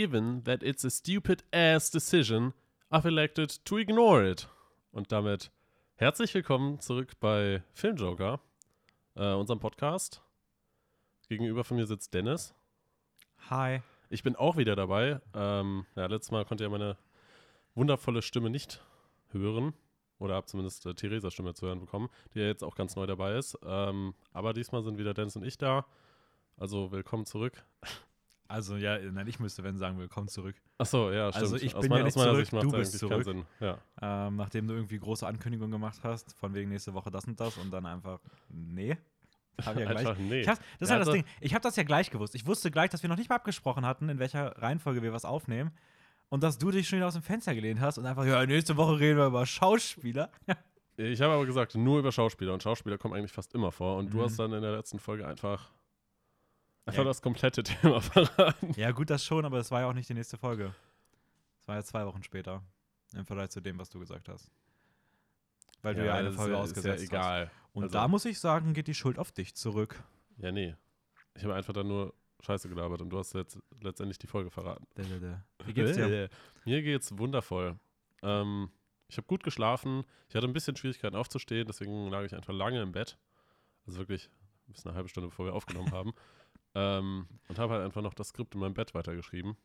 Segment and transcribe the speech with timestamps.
[0.00, 2.54] given that it's a stupid ass decision,
[2.90, 4.48] I've elected to ignore it.
[4.92, 5.50] Und damit
[5.96, 8.40] herzlich willkommen zurück bei Filmjoker,
[9.14, 10.22] äh, unserem Podcast.
[11.28, 12.54] Gegenüber von mir sitzt Dennis.
[13.50, 13.82] Hi.
[14.08, 15.20] Ich bin auch wieder dabei.
[15.34, 16.96] Ähm, ja, letztes Mal konnte ihr meine
[17.74, 18.82] wundervolle Stimme nicht
[19.32, 19.74] hören.
[20.18, 23.04] Oder habe zumindest äh, Theresas Stimme zu hören bekommen, die ja jetzt auch ganz neu
[23.04, 23.58] dabei ist.
[23.66, 25.84] Ähm, aber diesmal sind wieder Dennis und ich da.
[26.56, 27.66] Also willkommen zurück.
[28.50, 30.56] Also ja, nein, ich müsste wenn sagen, willkommen zurück.
[30.78, 31.44] Achso, ja, stimmt.
[31.44, 33.22] Also ich aus bin meiner, ja nicht zurück, Sicht macht du es bist eigentlich keinen
[33.22, 33.46] zurück.
[33.60, 33.78] Sinn.
[34.00, 34.26] Ja.
[34.26, 37.56] Ähm, nachdem du irgendwie große Ankündigungen gemacht hast, von wegen nächste Woche das und das
[37.58, 38.18] und dann einfach,
[38.48, 38.96] nee.
[39.64, 39.98] Hab ja gleich.
[40.06, 40.40] Einfach nee.
[40.40, 41.24] Ich das ist Ja, ja das also- Ding.
[41.40, 42.34] Ich habe das ja gleich gewusst.
[42.34, 45.24] Ich wusste gleich, dass wir noch nicht mal abgesprochen hatten, in welcher Reihenfolge wir was
[45.24, 45.70] aufnehmen.
[46.28, 48.76] Und dass du dich schon wieder aus dem Fenster gelehnt hast und einfach, ja, nächste
[48.76, 50.30] Woche reden wir über Schauspieler.
[50.96, 53.96] Ich habe aber gesagt, nur über Schauspieler und Schauspieler kommen eigentlich fast immer vor.
[53.96, 54.22] Und du Mhm.
[54.22, 55.70] hast dann in der letzten Folge einfach,
[56.86, 57.04] einfach Ja.
[57.04, 58.72] das komplette Thema verraten.
[58.76, 60.74] ja, gut, das schon, aber das war ja auch nicht die nächste Folge.
[61.58, 62.62] Das war ja zwei Wochen später.
[63.14, 64.50] Im Vergleich zu dem, was du gesagt hast.
[65.82, 67.50] Weil du ja eine ist Folge ja, ausgesetzt ist ja egal.
[67.72, 70.02] Und Also- da muss ich sagen, geht die Schuld auf dich zurück.
[70.38, 70.74] Ja, nee.
[71.34, 74.86] Ich habe einfach dann nur Scheiße gelabert und du hast jetzt letztendlich die Folge verraten.
[75.64, 76.24] Wie geht's dir?
[76.24, 76.28] Äh,
[76.64, 77.78] Mir geht's wundervoll.
[78.22, 78.70] Ähm,
[79.08, 80.04] ich habe gut geschlafen.
[80.28, 83.18] Ich hatte ein bisschen Schwierigkeiten aufzustehen, deswegen lag ich einfach lange im Bett.
[83.86, 84.30] Also wirklich
[84.68, 86.12] bis eine halbe Stunde, bevor wir aufgenommen haben.
[86.74, 89.56] Ähm, und habe halt einfach noch das Skript in meinem Bett weitergeschrieben.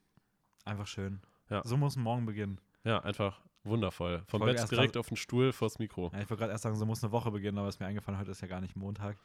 [0.63, 1.21] Einfach schön.
[1.49, 1.61] Ja.
[1.63, 2.59] So muss ein Morgen beginnen.
[2.83, 4.23] Ja, einfach wundervoll.
[4.27, 6.11] Vom Bett direkt auf den Stuhl vors Mikro.
[6.13, 8.19] Ja, ich wollte gerade erst sagen, so muss eine Woche beginnen, aber ist mir eingefallen,
[8.19, 9.17] heute ist ja gar nicht Montag.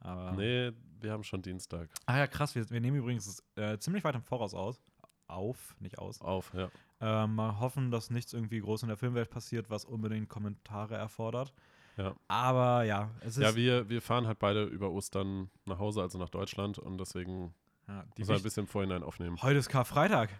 [0.00, 1.88] Aber Nee, wir haben schon Dienstag.
[2.06, 2.54] Ah ja, krass.
[2.54, 4.80] Wir, wir nehmen übrigens äh, ziemlich weit im Voraus aus.
[5.26, 6.20] Auf, nicht aus.
[6.20, 6.70] Auf, ja.
[7.00, 11.52] Ähm, mal hoffen, dass nichts irgendwie groß in der Filmwelt passiert, was unbedingt Kommentare erfordert.
[11.96, 12.14] Ja.
[12.28, 13.42] Aber ja, es ist.
[13.42, 16.78] Ja, wir, wir fahren halt beide über Ostern nach Hause, also nach Deutschland.
[16.78, 17.54] Und deswegen
[17.86, 19.40] ja, die müssen wir ein bisschen im Vorhinein aufnehmen.
[19.42, 20.30] Heute ist Karfreitag.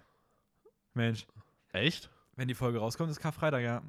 [0.95, 1.27] Mensch,
[1.73, 2.11] Echt?
[2.37, 3.83] wenn die Folge rauskommt, ist Karfreitag, ja.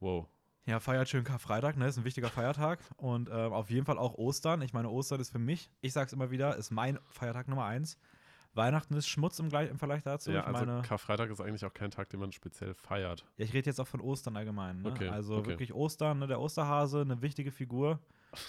[0.00, 0.28] Wow.
[0.64, 1.88] Ja, feiert schön Karfreitag, ne?
[1.88, 2.78] Ist ein wichtiger Feiertag.
[2.96, 4.62] Und ähm, auf jeden Fall auch Ostern.
[4.62, 7.98] Ich meine, Ostern ist für mich, ich sag's immer wieder, ist mein Feiertag Nummer eins.
[8.54, 10.30] Weihnachten ist Schmutz im, Gleich- im Vergleich dazu.
[10.30, 13.24] ja, ich also meine, Karfreitag ist eigentlich auch kein Tag, den man speziell feiert.
[13.38, 14.82] ja, ich rede jetzt auch von Ostern allgemein.
[14.82, 14.90] Ne?
[14.90, 15.50] Okay, also okay.
[15.50, 16.26] wirklich Ostern, ne?
[16.26, 17.98] der Osterhase, eine wichtige Figur.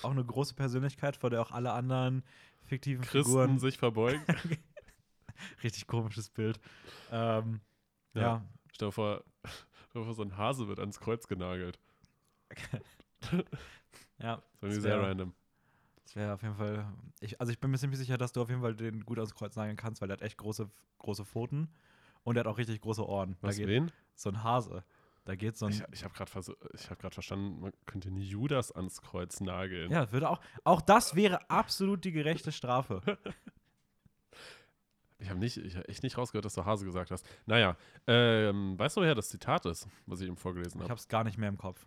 [0.02, 2.24] Auch eine große Persönlichkeit, vor der auch alle anderen
[2.66, 3.60] fiktiven Christen Figuren.
[3.60, 4.22] sich verbeugen.
[5.64, 6.60] Richtig komisches Bild.
[7.12, 7.60] Ähm,
[8.14, 8.22] Ja.
[8.22, 8.46] ja.
[8.72, 9.24] Stell dir vor,
[9.94, 11.80] so ein Hase wird ans Kreuz genagelt.
[14.20, 14.42] ja.
[14.62, 15.34] Das ist irgendwie sehr random.
[16.14, 16.86] Das wäre auf jeden Fall.
[17.22, 19.34] Ich, also ich bin mir ziemlich sicher, dass du auf jeden Fall den gut ans
[19.34, 20.70] Kreuz nageln kannst, weil der hat echt große,
[21.00, 21.70] große Pfoten
[22.24, 23.36] und der hat auch richtig große Ohren.
[23.42, 23.92] Da Was, geht wen?
[24.14, 24.84] so ein Hase.
[25.26, 25.72] Da geht so ein.
[25.72, 26.30] Ich, ich habe gerade
[26.90, 29.92] hab grad verstanden, man könnte den Judas ans Kreuz nageln.
[29.92, 30.40] ja, würde auch.
[30.64, 33.02] Auch das wäre absolut die gerechte Strafe.
[35.20, 37.26] Ich habe nicht, ich hab echt nicht rausgehört, dass du Hase gesagt hast.
[37.46, 40.90] Naja, ähm, weißt du, woher das Zitat ist, was ich ihm vorgelesen Ich habe?
[40.90, 41.86] habe es gar nicht mehr im Kopf.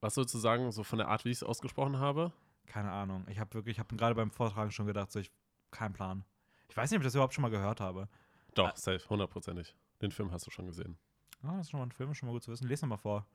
[0.00, 2.32] Was sozusagen so von der Art, wie ich es ausgesprochen habe?
[2.66, 3.26] Keine Ahnung.
[3.28, 5.30] Ich habe wirklich, ich habe gerade beim Vortragen schon gedacht, so ich,
[5.70, 6.24] kein Plan.
[6.68, 8.08] Ich weiß nicht, ob ich das überhaupt schon mal gehört habe.
[8.54, 8.76] Doch, Ah.
[8.76, 9.74] safe, hundertprozentig.
[10.02, 10.98] Den Film hast du schon gesehen.
[11.42, 12.66] Ah, das ist schon mal ein Film, schon mal gut zu wissen.
[12.68, 13.26] Lies noch mal vor.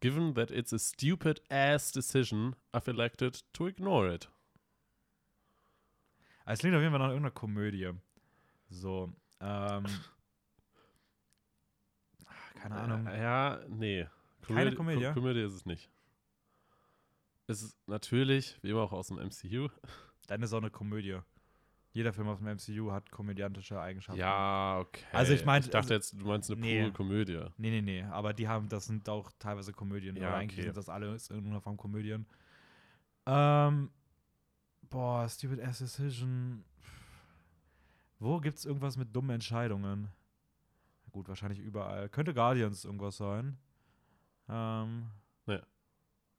[0.00, 4.30] Given that it's a stupid ass decision, I've elected to ignore it.
[6.44, 7.90] Also, Es klingt auf jeden Fall nach irgendeiner Komödie.
[8.68, 9.86] So, ähm.
[12.60, 13.06] Keine Ahnung.
[13.06, 14.06] Ja, nee.
[14.42, 15.04] Keine Komödie?
[15.06, 15.90] Ko Komödie ist es nicht.
[17.46, 19.68] Es ist natürlich, wie immer auch aus dem MCU.
[20.26, 21.18] Dann ist auch eine Komödie.
[21.92, 24.20] Jeder Film aus dem MCU hat komödiantische Eigenschaften.
[24.20, 25.02] Ja, okay.
[25.12, 26.80] Also ich meinte- Ich dachte jetzt, du meinst eine Nee.
[26.82, 27.44] pure Komödie.
[27.56, 28.02] Nee, nee, nee.
[28.02, 30.16] Aber die haben, das sind auch teilweise Komödien.
[30.16, 30.66] Ja, aber eigentlich okay.
[30.66, 32.26] sind das alle in irgendeiner Form Komödien.
[33.26, 33.90] Ähm.
[34.90, 36.64] Boah, Stupid Ass Decision.
[38.18, 40.08] Wo gibt's irgendwas mit dummen Entscheidungen?
[41.12, 42.08] Gut, wahrscheinlich überall.
[42.08, 43.56] Könnte Guardians irgendwas sein.
[44.48, 45.06] Ähm.
[45.46, 45.66] Wir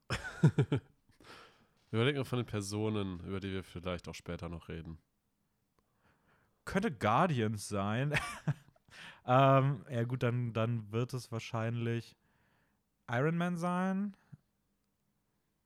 [1.92, 4.98] überlegen von den Personen, über die wir vielleicht auch später noch reden.
[6.66, 8.14] Könnte Guardians sein.
[9.26, 12.18] ähm, ja gut, dann, dann wird es wahrscheinlich
[13.10, 14.16] Iron Man sein.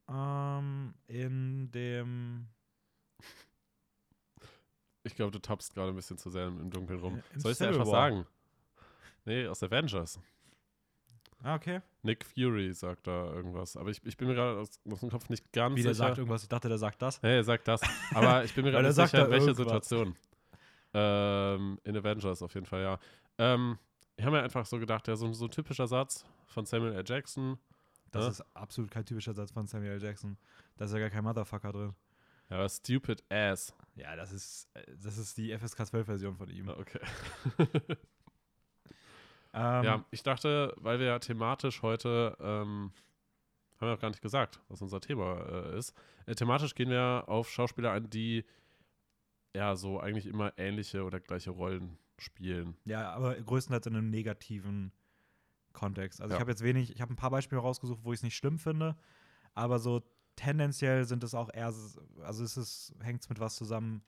[0.08, 2.50] Ähm, in dem
[5.04, 7.24] Ich glaube, du tappst gerade ein bisschen zu sehr im, Dunkeln rum.
[7.34, 8.26] Im Soll ich dir einfach sagen?
[9.26, 10.20] Nee, aus Avengers.
[11.44, 11.82] Ah, okay.
[12.04, 13.76] Nick Fury sagt da irgendwas.
[13.78, 16.08] Aber ich, ich bin mir gerade aus, aus dem Kopf nicht ganz Wie der sicher.
[16.08, 16.44] sagt irgendwas.
[16.44, 17.22] Ich dachte, der sagt das.
[17.22, 17.82] Hey, er sagt das.
[18.14, 19.58] Aber ich bin mir gerade er nicht sagt sicher, welcher irgendwas.
[19.58, 20.16] Situation.
[20.94, 23.00] Ähm, in Avengers auf jeden Fall, ja.
[23.38, 23.78] Ähm,
[24.18, 27.04] ich habe mir einfach so gedacht, ja, so, so ein typischer Satz von Samuel L.
[27.06, 27.58] Jackson.
[28.12, 28.30] Das Ja.
[28.32, 30.02] ist absolut kein typischer Satz von Samuel L.
[30.04, 30.38] Jackson.
[30.78, 31.96] Da ist ja gar kein Motherfucker drin.
[32.50, 33.74] Ja, stupid ass.
[33.96, 36.68] Ja, das ist, äh, das ist die FSK 12-Version von ihm.
[36.68, 37.00] Okay.
[39.54, 42.92] Ähm, ja, ich dachte, weil wir ja thematisch heute, ähm,
[43.80, 45.94] haben wir auch gar nicht gesagt, was unser Thema äh, ist.
[46.26, 48.46] Äh, thematisch gehen wir auf Schauspieler ein, die
[49.54, 52.78] ja so eigentlich immer ähnliche oder gleiche Rollen spielen.
[52.86, 54.92] Ja, aber größtenteils in einem negativen
[55.74, 56.22] Kontext.
[56.22, 56.38] Also Ja.
[56.38, 58.60] ich habe jetzt wenig, ich habe ein paar Beispiele rausgesucht, wo ich es nicht schlimm
[58.60, 58.96] finde,
[59.54, 60.02] aber so
[60.36, 61.74] tendenziell sind es auch eher,
[62.24, 64.04] also es hängt es mit was zusammen,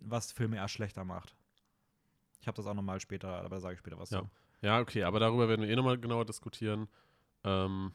[0.00, 1.34] was Filme eher schlechter macht.
[2.40, 4.20] Ich habe das auch nochmal später, aber da sage ich später was Ja.
[4.20, 4.30] zu.
[4.60, 6.88] Ja, okay, aber darüber werden wir eh nochmal genauer diskutieren.
[7.44, 7.92] Ähm,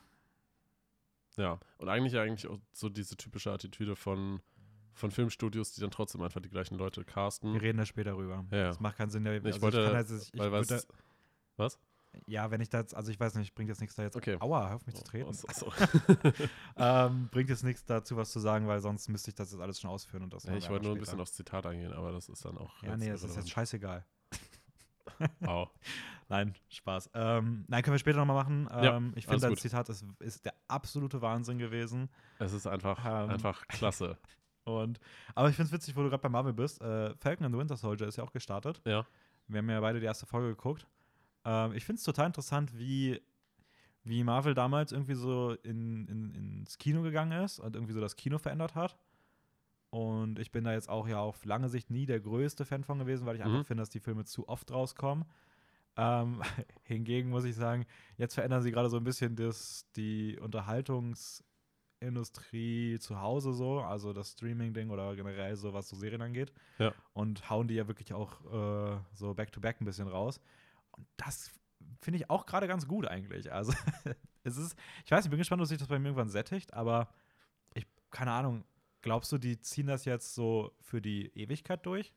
[1.38, 4.42] ja, und eigentlich eigentlich auch so diese typische Attitüde von,
[4.94, 7.54] von Filmstudios, die dann trotzdem einfach die gleichen Leute casten.
[7.54, 8.46] Wir reden da später rüber.
[8.52, 8.68] Ja, ja.
[8.68, 9.24] Das macht keinen Sinn.
[9.24, 10.88] Der, Ich also wollte, kann jetzt, ich weil würd was,
[11.58, 11.74] was?
[11.76, 11.80] da,
[12.28, 14.16] ja, wenn ich da jetzt, also ich weiß nicht, bringt jetzt nichts da jetzt.
[14.16, 14.38] Okay.
[14.40, 15.28] Aua, hör auf mich zu treten.
[15.28, 15.74] Oh, so, so.
[16.78, 19.82] ähm, bringt jetzt nichts dazu, was zu sagen, weil sonst müsste ich das jetzt alles
[19.82, 22.30] schon ausführen und das Ja, ich wollte nur ein bisschen aufs Zitat eingehen, aber das
[22.30, 22.82] ist dann auch.
[22.84, 24.06] Ja, nee, das ist jetzt scheißegal.
[25.46, 25.70] Au.
[26.30, 27.12] Nein, Spaß.
[27.14, 28.68] Ähm, nein, können wir später nochmal machen.
[28.72, 29.62] Ja, Ähm, ich alles finde, dein.
[29.62, 32.10] Zitat ist, ist der absolute Wahnsinn gewesen.
[32.40, 33.30] Es ist einfach, Ähm.
[33.30, 34.18] einfach klasse.
[34.64, 35.00] Und,
[35.36, 36.82] aber ich finde es witzig, wo du gerade bei Marvel bist.
[36.82, 38.82] Äh, Falcon and the Winter Soldier ist ja auch gestartet.
[38.86, 39.06] Ja.
[39.48, 40.88] Wir haben ja beide die erste Folge geguckt.
[41.44, 43.22] Ähm, ich finde es total interessant, wie,
[44.06, 48.16] wie Marvel damals irgendwie so in, in, ins Kino gegangen ist und irgendwie so das
[48.16, 48.98] Kino verändert hat.
[49.94, 52.98] Und ich bin da jetzt auch ja auf lange Sicht nie der größte Fan von
[52.98, 53.54] gewesen, weil ich Mhm.
[53.54, 55.24] einfach finde, dass die Filme zu oft rauskommen.
[55.98, 56.42] Ähm,
[56.84, 57.86] hingegen muss ich sagen,
[58.18, 64.32] jetzt verändern sie gerade so ein bisschen das, die Unterhaltungsindustrie zu Hause so, also das
[64.32, 66.52] Streaming-Ding oder generell so, was so Serien angeht.
[66.80, 66.92] Ja.
[67.14, 70.42] Und hauen die ja wirklich auch äh, so back-to-back ein bisschen raus.
[70.92, 71.52] Und das
[72.02, 73.54] finde ich auch gerade ganz gut eigentlich.
[73.54, 73.74] Also
[74.44, 74.76] es ist,
[75.06, 77.10] ich weiß, ich bin gespannt, ob sich das bei mir irgendwann sättigt, aber
[77.76, 78.64] ich, keine Ahnung,
[79.04, 82.12] glaubst du, die ziehen das jetzt so für die Ewigkeit durch?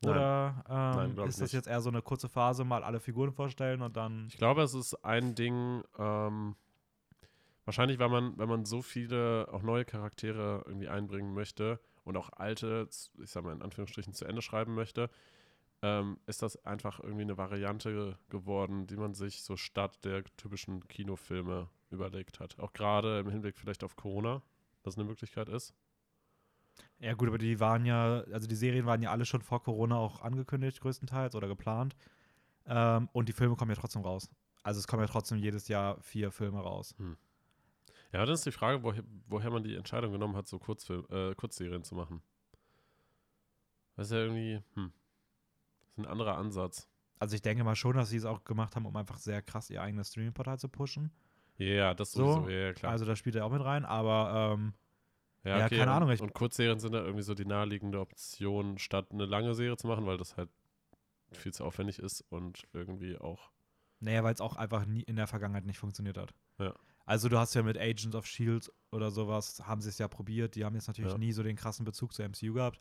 [0.00, 0.14] Nein.
[0.14, 1.52] Oder ähm, Nein, ist das nicht.
[1.52, 4.26] jetzt eher so eine kurze Phase, mal alle Figuren vorstellen und dann.
[4.28, 6.56] Ich glaube, es ist ein Ding, ähm,
[7.64, 12.30] wahrscheinlich, weil man, wenn man so viele auch neue Charaktere irgendwie einbringen möchte und auch
[12.30, 15.08] alte, ich sag mal in Anführungsstrichen, zu Ende schreiben möchte,
[15.82, 20.86] ähm, ist das einfach irgendwie eine Variante geworden, die man sich so statt der typischen
[20.88, 22.58] Kinofilme überlegt hat.
[22.58, 24.42] Auch gerade im Hinblick vielleicht auf Corona,
[24.82, 25.74] dass eine Möglichkeit ist.
[27.02, 29.96] Ja, gut, aber die waren ja, also die Serien waren ja alle schon vor Corona
[29.96, 31.96] auch angekündigt, größtenteils oder geplant.
[32.64, 34.30] Ähm, und die Filme kommen ja trotzdem raus.
[34.62, 36.94] Also es kommen ja trotzdem jedes Jahr vier Filme raus.
[38.12, 41.34] Ja, dann ist die Frage, woher, woher man die Entscheidung genommen hat, so Kurzfilm, äh,
[41.34, 42.22] Kurzserien zu machen.
[43.96, 44.92] Das ist ja irgendwie, hm,
[45.80, 46.88] das ist ein anderer Ansatz.
[47.18, 49.70] Also ich denke mal schon, dass sie es auch gemacht haben, um einfach sehr krass
[49.70, 51.10] ihr eigenes Streaming-Portal zu pushen.
[51.56, 52.92] Ja, das So, sowieso, ja, ja, klar.
[52.92, 54.74] Also da spielt er auch mit rein, aber ähm,
[55.44, 59.08] ja, keine und, Ahnung, ich- und Kurzserien sind da irgendwie so die naheliegende Option, statt
[59.10, 60.48] eine lange Serie zu machen, weil das halt
[61.32, 63.50] viel zu aufwendig ist und irgendwie auch.
[64.00, 66.34] naja, weil es auch einfach nie in der Vergangenheit nicht funktioniert hat.
[66.58, 66.74] Ja.
[67.06, 70.54] Also du hast ja mit Agents of Shield oder sowas, haben sie es ja probiert.
[70.56, 71.18] Die haben jetzt natürlich Ja.
[71.18, 72.80] nie so den krassen Bezug zur MCU gehabt.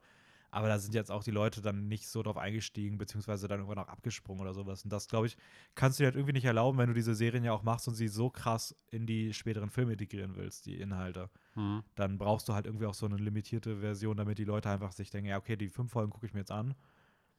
[0.54, 3.84] Aber da sind jetzt auch die Leute dann nicht so drauf eingestiegen, beziehungsweise dann irgendwann
[3.84, 4.84] auch abgesprungen oder sowas.
[4.84, 5.38] Und das, glaube ich,
[5.76, 7.96] kannst du dir halt irgendwie nicht erlauben, wenn du diese Serien ja auch machst und
[7.96, 11.30] sie so krass in die späteren Filme integrieren willst, die Inhalte.
[11.54, 14.92] Hm, Dann brauchst du halt irgendwie auch so eine limitierte Version, damit die Leute einfach
[14.92, 16.76] sich denken, ja, okay, die fünf Folgen gucke ich mir jetzt an,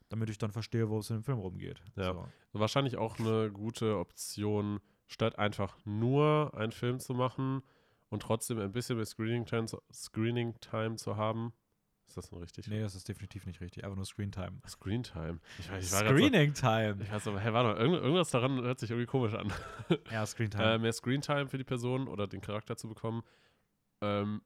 [0.09, 1.83] damit ich dann verstehe, wo es in dem Film rumgeht.
[1.97, 2.15] Ja.
[2.15, 2.29] So.
[2.53, 7.63] wahrscheinlich auch eine gute Option, statt einfach nur einen Film zu machen
[8.09, 11.53] und trotzdem ein bisschen mehr Screening Time, Screening Time zu haben.
[12.13, 12.69] Ist das denn richtig?
[12.69, 13.85] Nee, das ist definitiv nicht richtig.
[13.85, 14.61] Einfach nur Screentime.
[14.69, 15.41] Screen Time.
[15.59, 16.97] Ich, weiß- ich war Screening Time.
[16.99, 19.51] So, ich weiß aber, hey, warte mal, irgend, irgendwas daran hört sich irgendwie komisch an.
[20.11, 20.63] Ja, Screentime.
[20.75, 23.23] äh, mehr Screentime für die Person oder den Charakter zu bekommen.
[24.03, 24.43] Ähm,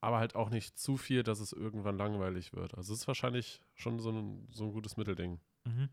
[0.00, 2.74] aber halt auch nicht zu viel, dass es irgendwann langweilig wird.
[2.76, 5.38] Also es ist wahrscheinlich schon so ein, so ein gutes Mittelding.
[5.64, 5.88] mhm.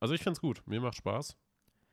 [0.00, 0.62] Also ich finde es gut.
[0.66, 1.36] Mir macht Spaß.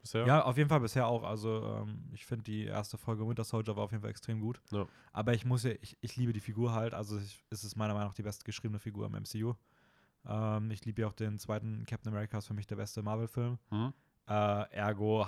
[0.08, 0.26] Bisher.
[0.26, 1.24] Ja, auf jeden Fall bisher auch.
[1.24, 4.62] Also ähm, ich finde die erste Folge Winter Soldier war auf jeden Fall extrem gut.
[4.72, 4.86] Ja.
[5.14, 6.94] Aber ich muss ja, ich, ich liebe die Figur halt.
[6.94, 9.54] Also ich, es ist meiner Meinung nach die bestgeschriebene Figur im MCU.
[10.26, 13.58] Ähm, ich liebe ja auch den zweiten Captain America, ist für mich der beste Marvel-Film.
[13.70, 13.94] Hm?
[14.28, 15.26] Äh, ergo,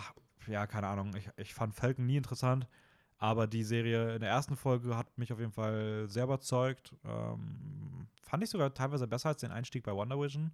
[0.48, 1.16] ja, keine Ahnung.
[1.16, 2.68] Ich, ich fand Falcon nie interessant.
[3.18, 6.96] Aber die Serie in der ersten Folge hat mich auf jeden Fall sehr überzeugt.
[7.04, 10.52] Ähm, fand ich sogar teilweise besser als den Einstieg bei Wonder Vision.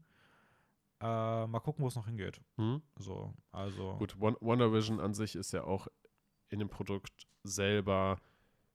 [1.02, 2.40] Äh, mal gucken, wo es noch hingeht.
[2.58, 2.82] Hm?
[2.98, 3.96] So, also.
[3.98, 5.88] Gut, Won- Wonder Vision an sich ist ja auch
[6.50, 8.20] in dem Produkt selber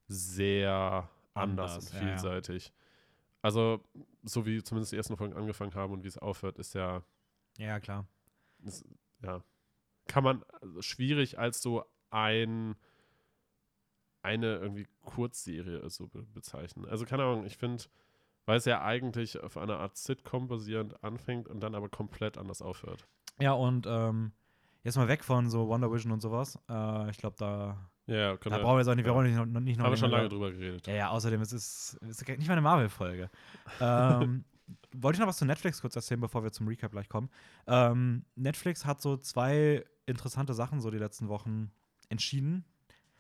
[0.07, 2.09] sehr anders, Anders, und ja, ja.
[2.09, 2.73] vielseitig.
[3.43, 3.83] Also,
[4.23, 7.03] so wie zumindest die ersten Folgen angefangen haben und wie es aufhört, ist ja,
[7.57, 8.07] Ja, klar.
[8.65, 8.85] ist,
[9.23, 9.43] ja,
[10.07, 12.77] kann man also schwierig als so ein
[14.23, 16.85] eine irgendwie Kurzserie so be bezeichnen.
[16.87, 17.85] Also keine Ahnung, ich finde,
[18.47, 22.63] weil es ja eigentlich auf einer Art Sitcom basierend anfängt und dann aber komplett anders
[22.63, 23.07] aufhört.
[23.39, 24.33] Ja, und ähm,
[24.83, 26.59] jetzt mal weg von so Wonder Vision und sowas.
[26.69, 29.13] Äh, ich glaube, da, Ja, da brauchen wir jetzt auch nicht, wir ja.
[29.13, 30.87] brauchen nicht noch, nicht noch haben wir schon lange drüber geredet.
[30.87, 33.31] Ja, ja, außerdem es ist es ist nicht mal eine Marvel-Folge.
[33.81, 34.45] ähm,
[34.93, 37.31] wollte ich noch was zu Netflix kurz erzählen, bevor wir zum Recap gleich kommen.
[37.67, 41.71] Ähm, Netflix hat so zwei interessante Sachen so die letzten Wochen
[42.09, 42.65] entschieden.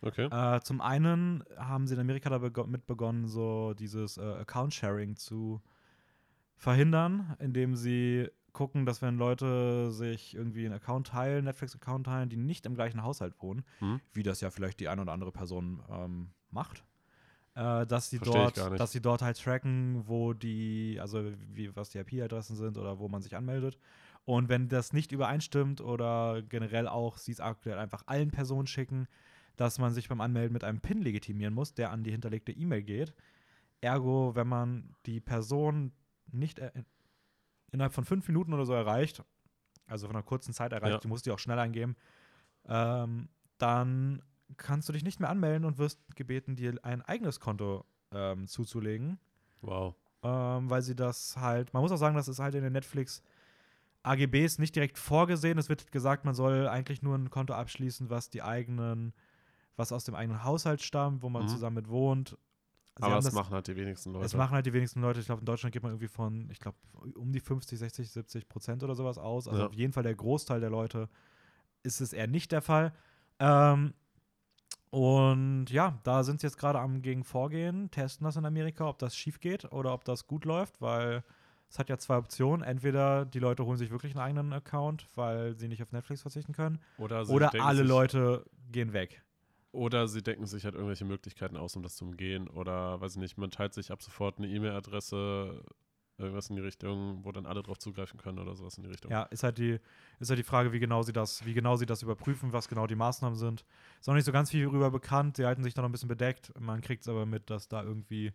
[0.02, 0.28] Okay.
[0.30, 5.61] Äh, zum einen haben sie in Amerika damit begonnen, so dieses äh, Account-Sharing zu
[6.57, 12.37] verhindern, indem sie gucken, dass wenn Leute sich irgendwie einen Account teilen, Netflix-Account teilen, die
[12.37, 14.00] nicht im gleichen Haushalt wohnen, Hm?
[14.12, 16.85] wie das ja vielleicht die eine oder andere Person ähm, macht,
[17.54, 21.90] äh, dass sie Versteh dort, dass sie dort halt tracken, wo die, also wie was
[21.90, 23.78] die IP-Adressen sind oder wo man sich anmeldet.
[24.25, 29.07] Und wenn das nicht übereinstimmt oder generell auch sie es aktuell einfach allen Personen schicken,
[29.57, 32.83] dass man sich beim Anmelden mit einem PIN legitimieren muss, der an die hinterlegte E-Mail
[32.83, 33.14] geht.
[33.80, 35.92] Ergo, wenn man die Person
[36.33, 36.61] nicht
[37.73, 39.23] innerhalb von fünf Minuten oder so erreicht,
[39.87, 40.99] also von einer kurzen Zeit erreicht, Ja.
[40.99, 41.97] du musst die auch schnell eingeben,
[42.69, 43.28] ähm,
[43.59, 44.23] dann
[44.57, 49.19] kannst du dich nicht mehr anmelden und wirst gebeten, dir ein eigenes Konto ähm, zuzulegen,
[49.61, 49.95] Wow.
[50.23, 53.23] ähm, weil sie das halt, man muss auch sagen, das ist halt in den Netflix
[54.02, 55.59] AGBs nicht direkt vorgesehen.
[55.59, 59.12] Es wird gesagt, man soll eigentlich nur ein Konto abschließen, was die eigenen,
[59.80, 61.49] was aus dem eigenen Haushalt stammt, wo man Mhm.
[61.49, 62.37] zusammen mit wohnt.
[62.96, 64.26] Sie aber es das- machen halt die wenigsten Leute.
[64.26, 65.20] es machen halt die wenigsten Leute.
[65.20, 66.76] Ich glaube, in Deutschland geht man irgendwie von, ich glaube,
[67.14, 69.49] um die 50, 60, 70 Prozent oder sowas aus.
[69.49, 69.66] Also Ja.
[69.68, 71.08] auf jeden Fall der Großteil der Leute
[71.82, 72.92] ist es eher nicht der Fall.
[73.38, 73.94] Ähm,
[74.90, 78.99] und ja, da sind sie jetzt gerade am gegen vorgehen, testen das in Amerika, ob
[78.99, 81.22] das schief geht oder ob das gut läuft, weil
[81.70, 82.62] es hat ja zwei Optionen.
[82.62, 86.52] Entweder die Leute holen sich wirklich einen eigenen Account, weil sie nicht auf Netflix verzichten
[86.52, 89.22] können, oder oder alle Leute gehen weg.
[89.72, 92.48] Oder sie denken sich halt irgendwelche Möglichkeiten aus, um das zu umgehen.
[92.48, 95.62] Oder, weiß ich nicht, man teilt sich ab sofort eine E-Mail-Adresse,
[96.18, 99.10] irgendwas in die Richtung, wo dann alle drauf zugreifen können oder sowas in die Richtung.
[99.10, 99.78] Ja, ist halt die,
[100.18, 102.86] ist halt die Frage, wie genau sie das, wie genau sie das überprüfen, was genau
[102.86, 103.64] die Maßnahmen sind.
[104.00, 105.36] Ist noch nicht so ganz viel darüber bekannt.
[105.36, 106.52] Sie halten sich da noch ein bisschen bedeckt.
[106.58, 108.32] Man kriegt es aber mit, dass da irgendwie,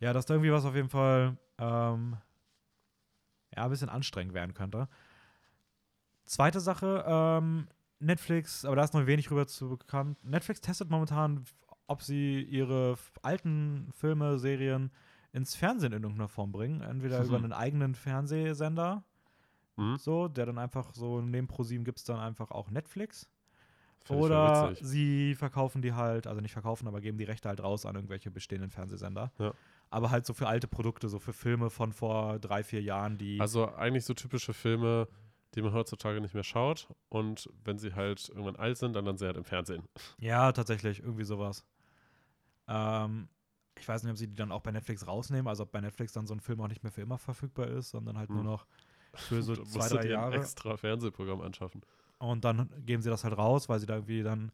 [0.00, 2.16] ja, dass da irgendwie was auf jeden Fall, ähm,
[3.56, 4.88] ja, ein bisschen anstrengend werden könnte.
[6.26, 7.68] Zweite Sache, ähm,
[7.98, 10.22] Netflix, aber da ist noch wenig rüber zu bekannt.
[10.24, 11.44] Netflix testet momentan,
[11.86, 14.90] ob sie ihre alten Filme, Serien
[15.32, 16.80] ins Fernsehen in irgendeiner Form bringen.
[16.80, 17.26] Entweder Mhm.
[17.26, 19.04] über einen eigenen Fernsehsender,
[19.76, 19.96] Hm?
[19.98, 23.28] so, der dann einfach so neben ProSieben gibt es dann einfach auch Netflix.
[24.08, 27.96] Oder sie verkaufen die halt, also nicht verkaufen, aber geben die Rechte halt raus an
[27.96, 29.32] irgendwelche bestehenden Fernsehsender.
[29.38, 29.52] Ja.
[29.90, 33.40] Aber halt so für alte Produkte, so für Filme von vor drei, vier Jahren, die.
[33.40, 35.08] Also eigentlich so typische Filme,
[35.56, 36.88] die man heutzutage nicht mehr schaut.
[37.08, 39.82] Und wenn sie halt irgendwann alt sind, dann dann sie halt im Fernsehen.
[40.18, 41.64] ja, tatsächlich, irgendwie sowas.
[42.68, 43.28] Ähm,
[43.78, 46.12] ich weiß nicht, ob sie die dann auch bei Netflix rausnehmen, also ob bei Netflix
[46.12, 48.50] dann so ein Film auch nicht mehr für immer verfügbar ist, sondern halt nur Hm.
[48.50, 48.66] noch
[49.14, 50.34] für so zwei, drei dir ein Jahre.
[50.34, 51.82] extra Fernsehprogramm anschaffen.
[52.18, 54.50] Und dann geben sie das halt raus, weil sie da irgendwie dann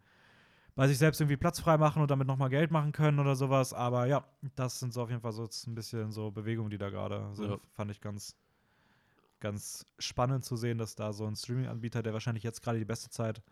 [0.75, 3.73] bei sich selbst irgendwie Platz frei machen und damit nochmal Geld machen können oder sowas.
[3.75, 4.25] Aber ja,
[4.57, 7.51] das sind so auf jeden Fall so ein bisschen so Bewegungen, die da gerade sind.
[7.51, 7.59] Ja.
[7.73, 8.37] Fand ich ganz,
[9.43, 13.11] ganz spannend zu sehen, dass da so ein Streaming-Anbieter, der wahrscheinlich jetzt gerade die beste
[13.11, 13.43] Zeit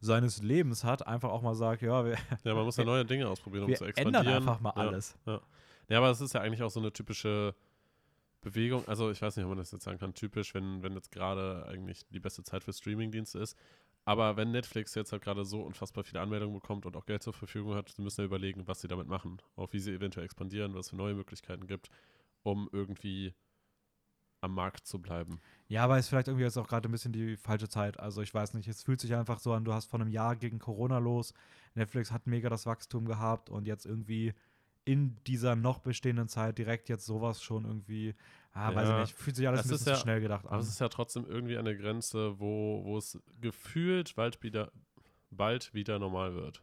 [0.00, 3.28] seines Lebens hat, einfach auch mal sagt, ja, wir, Ja, man muss ja neue Dinge
[3.28, 4.26] ausprobieren, um wir zu expandieren.
[4.26, 4.88] ändern einfach mal ja.
[4.88, 5.18] alles.
[5.88, 7.54] Ja, aber es ist ja eigentlich auch so eine typische
[8.40, 8.86] Bewegung.
[8.86, 11.66] Also ich weiß nicht, ob man das jetzt sagen kann, typisch, wenn, wenn jetzt gerade
[11.68, 13.56] eigentlich die beste Zeit für Streamingdienste ist.
[14.04, 17.32] Aber wenn Netflix jetzt halt gerade so unfassbar viele Anmeldungen bekommt und auch Geld zur
[17.32, 19.42] Verfügung hat, sie müssen ja überlegen, was sie damit machen.
[19.56, 21.90] Auch wie sie eventuell expandieren, was es für neue Möglichkeiten gibt,
[22.44, 23.34] um irgendwie
[24.46, 25.38] am Markt zu bleiben.
[25.68, 28.00] Ja, aber ist vielleicht irgendwie jetzt auch gerade ein bisschen die falsche Zeit.
[28.00, 30.34] Also ich weiß nicht, es fühlt sich einfach so an, du hast vor einem Jahr
[30.36, 31.34] gegen Corona los,
[31.74, 34.32] Netflix hat mega das Wachstum gehabt und jetzt irgendwie
[34.84, 38.14] in dieser noch bestehenden Zeit direkt jetzt sowas schon irgendwie,
[38.52, 40.46] ah, weiß ich Ja, nicht, fühlt sich alles es ein bisschen zu ja- schnell gedacht
[40.46, 40.60] Aber an.
[40.60, 44.70] es ist ja trotzdem irgendwie eine Grenze, wo, wo es gefühlt bald wieder,
[45.30, 46.62] bald wieder normal wird.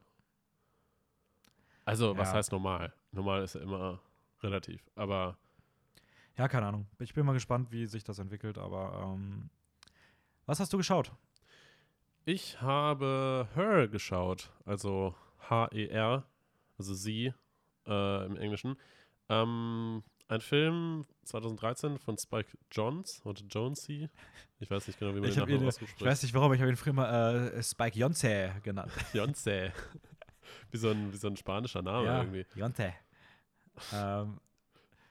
[1.86, 2.36] Also, was Ja.
[2.36, 2.94] heißt normal?
[3.12, 4.00] Normal ist ja immer
[4.42, 4.82] relativ.
[4.96, 5.38] Aber
[6.38, 6.88] Ja, keine Ahnung.
[7.00, 9.50] Ich bin mal gespannt, wie sich das entwickelt, aber ähm,
[10.46, 11.12] was hast du geschaut?
[12.26, 14.50] ich habe Her geschaut.
[14.66, 15.14] Also
[15.50, 16.24] H-E-R,
[16.78, 17.34] also sie
[17.86, 18.78] äh, im Englischen.
[19.30, 24.10] Ähm, ein Film 2013 von Spike Jones oder Jonesy.
[24.60, 25.96] Ich weiß nicht genau, wie man Ich den ihn- ausspricht.
[25.98, 28.92] Ich weiß nicht warum, ich habe ihn früher mal äh, Spike Jonze genannt.
[29.14, 29.74] Jonse.
[30.72, 32.46] wie, so ein, wie so ein spanischer Name irgendwie.
[32.56, 32.94] Jonte.
[33.94, 34.40] ähm,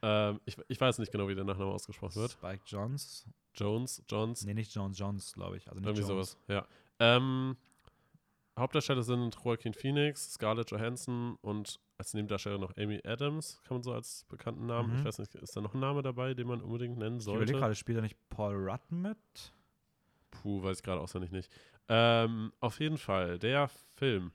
[0.03, 2.33] Ähm, ich, ich weiß nicht genau, wie der Nachname ausgesprochen wird.
[2.33, 3.27] Spike Jones.
[3.55, 5.69] Jones, Jones, Nee, nicht Jones, Jones, glaube ich.
[5.69, 6.31] Also nicht irgendwie Jones.
[6.33, 6.39] sowas.
[6.49, 6.67] Ja.
[6.99, 7.57] Ähm,
[8.59, 13.93] Hauptdarsteller sind Joaquin Phoenix, Scarlett Johansson und als Nebendarsteller noch Amy Adams, kann man so
[13.93, 14.93] als bekannten Namen.
[14.93, 14.99] Mhm.
[14.99, 17.47] Ich weiß nicht, ist da noch ein Name dabei, den man unbedingt nennen Ich überlege
[17.47, 17.61] sollte?
[17.61, 19.17] gerade, spielt da nicht Paul Rudd mit?
[20.31, 21.51] Puh, weiß ich gerade auswendig nicht.
[21.89, 24.33] Ähm, auf jeden Fall, der Film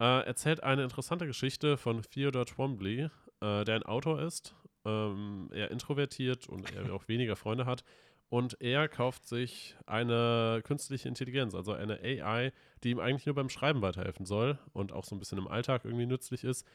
[0.00, 3.08] äh, erzählt eine interessante Geschichte von Theodore Twombly,
[3.40, 7.84] äh, der ein Autor ist, ähm, eher introvertiert und er auch weniger Freunde hat.
[8.30, 13.48] Und er kauft sich eine künstliche Intelligenz, also eine AI, die ihm eigentlich nur beim
[13.48, 16.66] Schreiben weiterhelfen soll und auch so ein bisschen im Alltag irgendwie nützlich ist.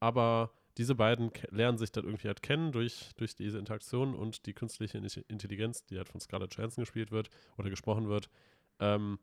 [0.00, 4.52] Aber diese beiden lernen sich dann irgendwie halt kennen durch, durch diese Interaktion und die
[4.52, 4.98] künstliche
[5.28, 8.28] Intelligenz, die halt von Scarlett Johansson gespielt wird oder gesprochen wird,
[8.78, 9.18] ähm,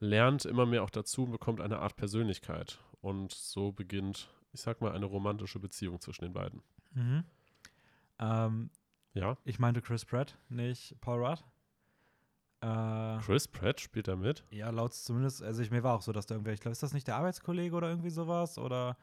[0.00, 2.78] lernt immer mehr auch dazu und bekommt eine Art Persönlichkeit.
[3.00, 6.62] Und so beginnt, ich sag mal, eine romantische Beziehung zwischen den beiden.
[6.94, 7.24] Mhm.
[8.22, 8.70] Ähm,
[9.14, 11.44] Ja, ich meinte Chris Pratt, nicht Paul Rudd.
[12.60, 14.44] Äh, Chris Pratt spielt da mit.
[14.50, 16.82] ja, laut zumindest, also ich, mir war auch so, dass da irgendwer, ich glaube, ist
[16.82, 18.56] das nicht der Arbeitskollege oder irgendwie sowas?
[18.56, 18.96] Oder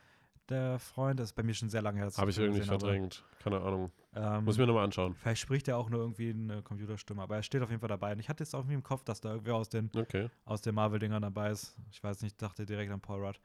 [0.48, 1.20] der Freund?
[1.20, 2.10] Das ist bei mir schon sehr lange her.
[2.16, 3.24] Habe ich irgendwie gesehen verdrängt.
[3.44, 3.92] Keine Ahnung.
[4.16, 5.14] Ähm, Muss ich mir nochmal anschauen.
[5.16, 8.14] Vielleicht spricht er auch nur irgendwie eine Computerstimme, aber er steht auf jeden Fall dabei.
[8.14, 10.30] Und ich hatte jetzt irgendwie im Kopf, dass da irgendwer aus den, Okay.
[10.46, 11.76] aus den Marvel-Dingern dabei ist.
[11.92, 13.40] Ich weiß nicht, dachte direkt an Paul Rudd.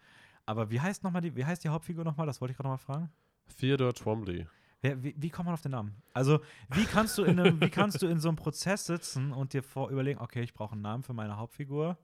[0.46, 2.26] Aber wie heißt noch mal die, wie heißt die Hauptfigur nochmal?
[2.26, 3.12] Das wollte ich gerade nochmal fragen.
[3.58, 4.46] Theodore Twombly.
[4.84, 5.94] Wer, wie, wie kommt man auf den Namen?
[6.12, 9.54] Also, wie kannst du in einem, wie kannst du in so einem Prozess sitzen und
[9.54, 11.96] dir vor überlegen, okay, ich brauche einen Namen für meine Hauptfigur.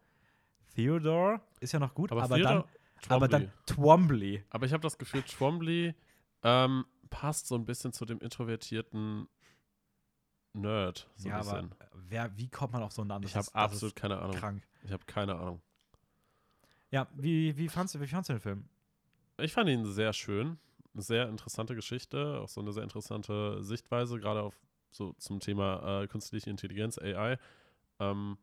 [0.75, 2.65] Theodore ist ja noch gut, aber, Theodore
[3.03, 4.45] dann, aber dann Twombly.
[4.49, 5.95] Aber ich habe das Gefühl, Twombly
[6.43, 9.29] ähm, passt so ein bisschen zu dem introvertierten
[10.55, 11.07] Nerd.
[11.17, 11.69] So ja, ein aber
[12.09, 13.25] wer, wie kommt man auf so einen Namen?
[13.27, 14.37] Ich Das habe ist- das absolut keine Ahnung.
[14.37, 14.67] krank.
[14.85, 15.61] Ich habe keine Ahnung.
[16.91, 18.69] Ja, wie, wie, fandst, wie fandst du den Film?
[19.37, 20.59] Ich fand ihn sehr schön.
[20.93, 24.59] Eine sehr interessante Geschichte, auch so eine sehr interessante Sichtweise, gerade auf
[24.91, 27.39] so zum Thema äh, künstliche Intelligenz, AI.
[28.01, 28.39] Ähm,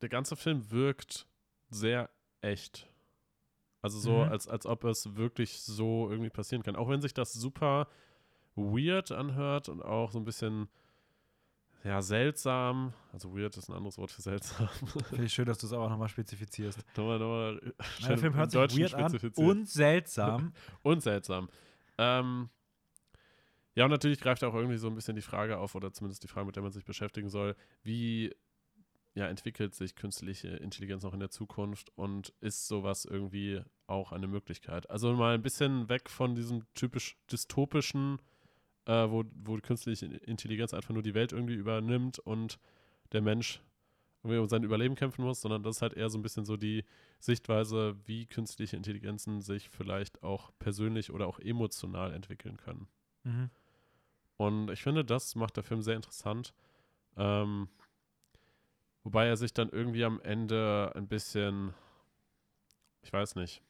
[0.00, 1.26] der ganze Film wirkt
[1.70, 2.88] sehr echt.
[3.82, 4.30] Also so, Mhm.
[4.30, 6.76] als, als ob es wirklich so irgendwie passieren kann.
[6.76, 7.86] Auch wenn sich das super
[8.54, 10.68] weird anhört und auch so ein bisschen
[11.84, 12.94] ja, seltsam.
[13.12, 14.68] Also weird ist ein anderes Wort für seltsam.
[15.10, 16.78] Finde ich schön, dass du es aber nochmal spezifizierst.
[16.96, 17.74] nochmal, nochmal
[18.08, 20.52] der Film im hört sich weird an und seltsam.
[20.82, 21.48] Und seltsam.
[21.98, 22.48] Ähm,
[23.76, 26.28] ja, und natürlich greift auch irgendwie so ein bisschen die Frage auf, oder zumindest die
[26.28, 28.34] Frage, mit der man sich beschäftigen soll, wie
[29.14, 34.26] ja, entwickelt sich künstliche Intelligenz noch in der Zukunft und ist sowas irgendwie auch eine
[34.26, 34.90] Möglichkeit?
[34.90, 38.20] Also mal ein bisschen weg von diesem typisch dystopischen,
[38.86, 42.58] äh, wo, wo künstliche Intelligenz einfach nur die Welt irgendwie übernimmt und
[43.12, 43.62] der Mensch
[44.22, 46.56] irgendwie um sein Überleben kämpfen muss, sondern das ist halt eher so ein bisschen so
[46.56, 46.84] die
[47.20, 52.88] Sichtweise, wie künstliche Intelligenzen sich vielleicht auch persönlich oder auch emotional entwickeln können.
[53.24, 53.50] mhm.
[54.36, 56.54] Und ich finde, das macht der Film sehr interessant.
[57.16, 57.68] Ähm,
[59.04, 61.72] wobei er sich dann irgendwie am Ende ein bisschen,
[63.02, 63.62] ich weiß nicht,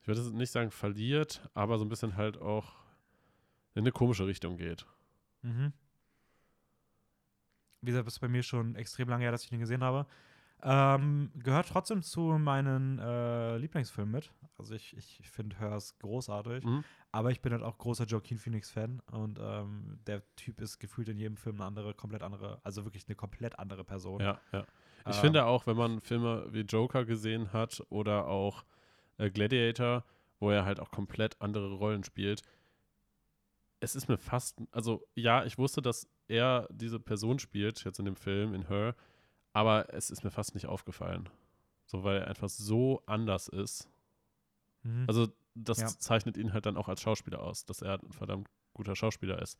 [0.00, 2.74] ich würde es nicht sagen verliert, aber so ein bisschen halt auch
[3.78, 4.84] in eine komische Richtung geht.
[5.42, 5.72] Mhm.
[7.80, 10.04] Wie gesagt, das ist bei mir schon extrem lange her, dass ich den gesehen habe.
[10.64, 14.32] Ähm, gehört trotzdem zu meinen äh, Lieblingsfilmen mit.
[14.58, 16.64] Also ich, ich finde Hers großartig.
[16.64, 16.82] Mhm.
[17.12, 21.16] Aber ich bin halt auch großer Joaquin Phoenix-Fan und ähm, der Typ ist gefühlt in
[21.16, 24.20] jedem Film eine andere, komplett andere, also wirklich eine komplett andere Person.
[24.20, 24.66] Ja, ja.
[25.06, 28.64] Ich Ähm, finde auch, wenn man Filme wie Joker gesehen hat oder auch
[29.18, 30.04] äh, Gladiator,
[30.40, 32.42] wo er halt auch komplett andere Rollen spielt,
[33.80, 38.04] es ist mir fast, also ja, ich wusste, dass er diese Person spielt, jetzt in
[38.04, 38.94] dem Film, in Her,
[39.52, 41.28] aber es ist mir fast nicht aufgefallen.
[41.86, 43.88] So, weil er einfach so anders ist.
[44.82, 45.04] Mhm.
[45.08, 45.86] Also, das Ja.
[45.88, 49.58] zeichnet ihn halt dann auch als Schauspieler aus, dass er ein verdammt guter Schauspieler ist.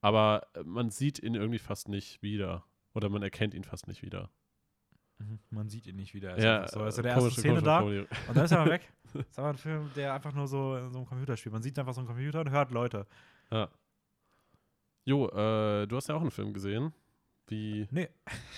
[0.00, 2.64] Aber äh, man sieht ihn irgendwie fast nicht wieder.
[2.94, 4.30] Oder man erkennt ihn fast nicht wieder.
[5.18, 5.38] Mhm.
[5.50, 6.30] Man sieht ihn nicht wieder.
[6.30, 7.00] Er ist Ja, so.
[7.00, 8.08] Äh, der komische- Szene komische da Formulierung.
[8.28, 8.92] und dann ist er mal weg.
[9.12, 11.52] Das ist aber ein Film, der einfach nur so in so einem Computer spielt.
[11.52, 13.06] Man sieht einfach so einen Computer und hört Leute.
[13.50, 13.70] Ja.
[15.04, 16.92] Jo, äh, du hast ja auch einen Film gesehen.
[17.46, 17.86] Wie.
[17.90, 18.08] Nee.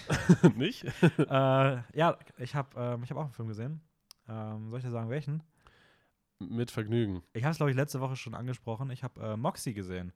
[0.56, 0.84] nicht?
[1.18, 3.82] äh, ja, ich habe ähm, ich hab auch einen Film gesehen.
[4.28, 5.42] Ähm, soll ich dir sagen, welchen?
[6.38, 7.22] Mit Vergnügen.
[7.32, 8.90] Ich habe es, glaube ich, letzte Woche schon angesprochen.
[8.90, 10.12] Ich habe äh, Moxie gesehen.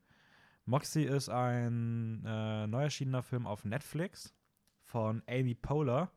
[0.65, 4.35] Moxie ist ein äh, neu erschienener Film auf Netflix
[4.85, 6.13] von Amy Poehler.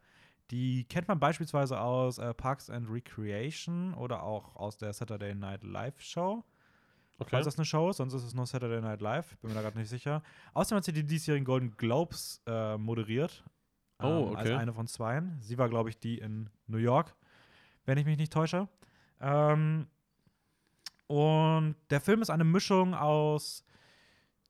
[0.52, 5.63] Die kennt man beispielsweise aus äh, Parks and Recreation oder auch aus der Saturday Night
[5.63, 6.44] Live Show.
[7.17, 7.30] Okay.
[7.30, 9.38] Falls das eine Show ist, sonst ist es nur Saturday Night Live.
[9.38, 10.21] Bin mir da gerade nicht sicher.
[10.54, 13.43] Außerdem hat sie die diesjährigen Golden Globes äh, moderiert.
[13.99, 14.60] Oh, ähm, Als okay.
[14.60, 15.38] eine von zweien.
[15.41, 17.15] Sie war, glaube ich, die in New York,
[17.86, 18.67] wenn ich mich nicht täusche.
[19.21, 19.88] Ähm,
[21.08, 23.63] und der Film ist eine Mischung aus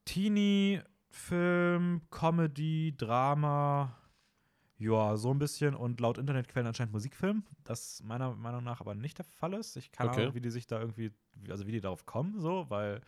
[0.06, 3.96] Teenie, Film, Comedy, Drama.
[4.78, 9.18] Ja, so ein bisschen und laut Internetquellen anscheinend Musikfilm, das meiner Meinung nach aber nicht
[9.18, 9.78] der Fall ist.
[9.78, 10.28] Ich kann Okay.
[10.28, 11.12] auch, wie die sich da irgendwie,
[11.50, 13.02] also wie die darauf kommen, so, weil,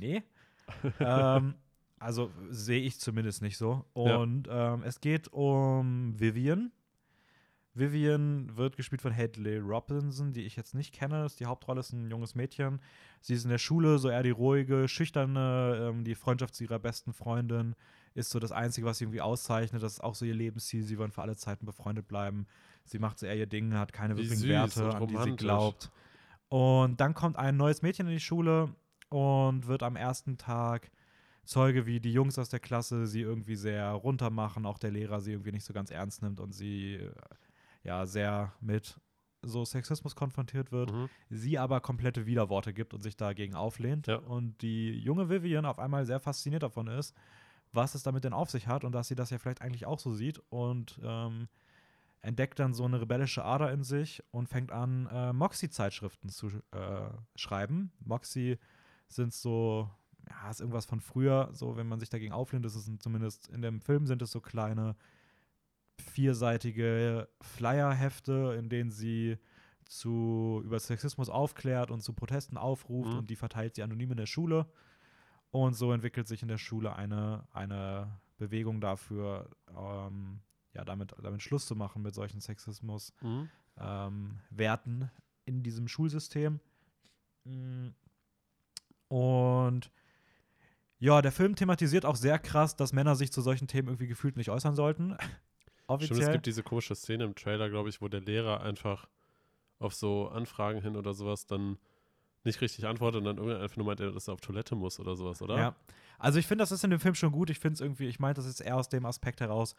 [0.00, 0.22] nee.
[1.00, 1.54] ähm,
[1.98, 3.84] also sehe ich zumindest nicht so.
[3.96, 4.16] Ja.
[4.16, 6.72] Und ähm, es geht um Vivian.
[7.72, 11.26] Vivian wird gespielt von Hadley Robinson, die ich jetzt nicht kenne.
[11.40, 12.80] Die Hauptrolle ist ein junges Mädchen.
[13.20, 16.78] Sie ist in der Schule so eher die ruhige, schüchterne, ähm, die Freundschaft zu ihrer
[16.78, 17.74] besten Freundin
[18.14, 19.82] ist so das Einzige, was sie irgendwie auszeichnet.
[19.82, 20.82] Das ist auch so ihr Lebensziel.
[20.84, 22.46] Sie wollen für alle Zeiten befreundet bleiben.
[22.84, 25.90] Sie macht so eher ihr Ding, hat keine wirklichen süß Werte, an die sie glaubt.
[26.48, 28.74] Und dann kommt ein neues Mädchen in die Schule
[29.08, 30.90] und wird am ersten Tag
[31.44, 35.32] Zeuge, wie die Jungs aus der Klasse sie irgendwie sehr runtermachen, auch der Lehrer sie
[35.32, 37.12] irgendwie nicht so ganz ernst nimmt und sie äh,
[37.82, 38.98] ja sehr mit
[39.42, 41.10] so Sexismus konfrontiert wird Mhm.
[41.28, 44.06] sie aber komplette Widerworte gibt und sich dagegen auflehnt.
[44.06, 44.16] Ja.
[44.16, 47.14] Und die junge Vivian auf einmal sehr fasziniert davon ist,
[47.74, 49.98] was es damit denn auf sich hat und dass sie das ja vielleicht eigentlich auch
[49.98, 51.48] so sieht und ähm,
[52.20, 57.10] entdeckt dann so eine rebellische Ader in sich und fängt an, äh, Moxie-Zeitschriften zu äh,
[57.36, 57.92] schreiben.
[58.04, 58.58] Moxie
[59.08, 59.90] sind so,
[60.28, 63.60] ja, ist irgendwas von früher, so wenn man sich dagegen auflehnt, ist es zumindest in
[63.60, 64.96] dem Film sind es so kleine
[66.00, 69.38] vierseitige Flyerhefte, in denen sie
[69.86, 73.18] zu über Sexismus aufklärt und zu Protesten aufruft Mhm.
[73.18, 74.66] und die verteilt sie anonym in der Schule.
[75.54, 80.40] Und so entwickelt sich in der Schule eine, eine Bewegung dafür, ähm,
[80.72, 83.48] ja, damit, damit Schluss zu machen mit solchen Sexismus Mhm.
[83.78, 85.12] ähm, Werten
[85.44, 86.58] in diesem Schulsystem.
[87.44, 87.90] Mm.
[89.06, 89.92] Und
[90.98, 94.36] ja, der Film thematisiert auch sehr krass, dass Männer sich zu solchen Themen irgendwie gefühlt
[94.36, 95.16] nicht äußern sollten.
[95.18, 96.20] Stimmt, Offiziell.
[96.22, 99.06] es gibt diese komische Szene im Trailer, glaube ich, wo der Lehrer einfach
[99.78, 101.78] auf so Anfragen hin oder sowas dann
[102.44, 105.00] nicht richtig antwortet und dann irgendwann einfach nur meint, er, dass er auf Toilette muss
[105.00, 105.56] oder sowas, oder?
[105.58, 105.74] Ja.
[106.18, 107.50] Also ich finde, das ist in dem Film schon gut.
[107.50, 109.74] Ich finde es irgendwie, ich meinte das jetzt eher aus dem Aspekt heraus,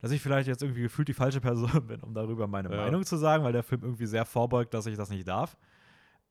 [0.00, 2.76] dass ich vielleicht jetzt irgendwie gefühlt die falsche Person bin, um darüber meine Ja.
[2.76, 5.56] Meinung zu sagen, weil der Film irgendwie sehr vorbeugt, dass ich das nicht darf.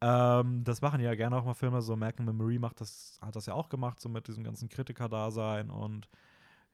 [0.02, 3.46] Ähm, das machen ja gerne auch mal Filme, so Malcolm Marie macht das, hat das
[3.46, 6.10] ja auch gemacht, so mit diesem ganzen Kritiker-Dasein und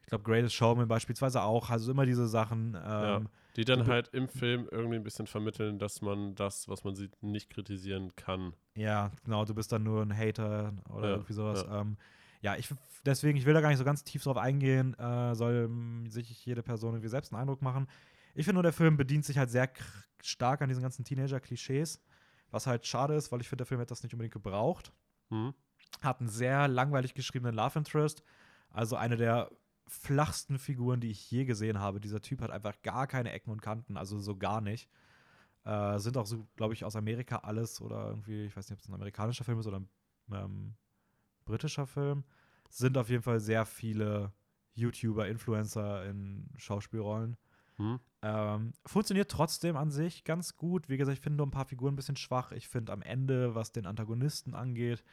[0.07, 2.77] ich glaube Greatest Showman beispielsweise auch, also immer diese Sachen.
[2.81, 6.95] Ähm, Die dann halt im Film irgendwie ein bisschen vermitteln, dass man das, was man
[6.95, 8.53] sieht, nicht kritisieren kann.
[8.73, 11.65] Ja, genau, du bist dann nur ein Hater oder Ja, irgendwie sowas.
[11.67, 11.81] ja.
[11.81, 11.97] Ähm,
[12.41, 12.73] ja, ich
[13.05, 16.45] deswegen, ich will da gar nicht so ganz tief drauf eingehen, äh, soll ähm, sich
[16.45, 17.87] jede Person irgendwie selbst einen Eindruck machen.
[18.33, 19.69] Ich finde nur, der Film bedient sich halt sehr
[20.21, 22.01] stark an diesen ganzen Teenager-Klischees,
[22.49, 24.93] was halt schade ist, weil ich finde, der Film hätte das nicht unbedingt gebraucht.
[25.31, 25.53] Mhm.
[25.99, 28.23] Hat einen sehr langweilig geschriebenen Love Interest,
[28.69, 29.51] also eine der
[29.87, 31.99] flachsten Figuren, die ich je gesehen habe.
[31.99, 34.89] Dieser Typ hat einfach gar keine Ecken und Kanten, also so gar nicht.
[35.63, 38.83] Äh, sind auch so, glaube ich, aus Amerika alles oder irgendwie, ich weiß nicht, ob
[38.83, 39.89] es ein amerikanischer Film ist oder ein
[40.31, 40.75] ähm,
[41.45, 42.23] britischer Film.
[42.69, 44.33] Sind auf jeden Fall sehr viele
[44.75, 47.37] YouTuber, Influencer in Schauspielrollen.
[47.77, 47.99] Mhm.
[48.21, 50.89] Ähm, funktioniert trotzdem an sich ganz gut.
[50.89, 52.51] Wie gesagt, ich finde nur ein paar Figuren ein bisschen schwach.
[52.51, 55.03] Ich finde am Ende, was den Antagonisten angeht,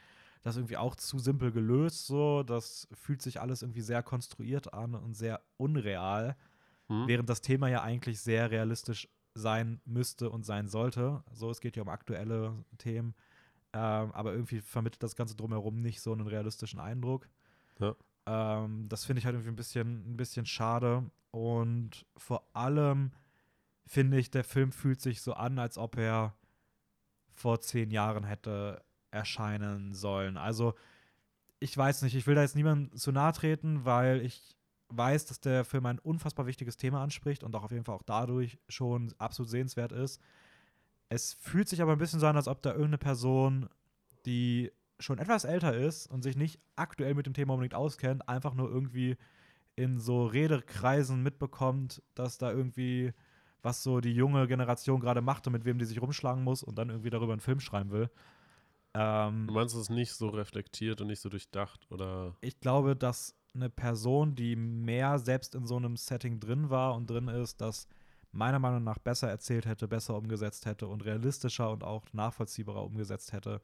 [0.45, 2.05] das irgendwie auch zu simpel gelöst.
[2.05, 6.35] So, das fühlt sich alles irgendwie sehr konstruiert an und sehr unreal,
[6.87, 7.07] Mhm.
[7.07, 11.23] während das Thema ja eigentlich sehr realistisch sein müsste und sein sollte.
[11.33, 13.15] So, es geht ja um aktuelle Themen,
[13.73, 17.27] ähm, aber irgendwie vermittelt das Ganze drumherum nicht so einen realistischen Eindruck.
[17.79, 17.95] Ja.
[18.27, 21.09] Ähm, das finde ich halt irgendwie ein bisschen, ein bisschen schade.
[21.31, 23.11] Und vor allem
[23.87, 26.35] finde ich, der Film fühlt sich so an, als ob er
[27.33, 28.84] vor zehn Jahren hätte
[29.15, 30.37] erscheinen sollen.
[30.37, 30.75] Also,
[31.59, 34.55] ich weiß nicht, ich will da jetzt niemandem zu nahe treten, weil ich
[34.89, 38.03] weiß, dass der Film ein unfassbar wichtiges Thema anspricht und auch auf jeden Fall auch
[38.03, 40.21] dadurch schon absolut sehenswert ist.
[41.09, 43.69] Es fühlt sich aber ein bisschen so an, als ob da irgendeine Person,
[44.25, 48.53] die schon etwas älter ist und sich nicht aktuell mit dem Thema unbedingt auskennt, einfach
[48.53, 49.17] nur irgendwie
[49.75, 53.13] in so Redekreisen mitbekommt, dass da irgendwie
[53.61, 56.77] was so die junge Generation gerade macht und mit wem die sich rumschlagen muss und
[56.77, 58.09] dann irgendwie darüber einen Film schreiben will.
[58.97, 62.35] Ähm, Du meinst, es ist nicht so reflektiert und nicht so durchdacht oder.
[62.41, 67.09] ich glaube, dass eine Person, die mehr selbst in so einem Setting drin war und
[67.09, 67.87] drin ist, das
[68.31, 73.31] meiner Meinung nach besser erzählt hätte, besser umgesetzt hätte und realistischer und auch nachvollziehbarer umgesetzt
[73.33, 73.61] hätte,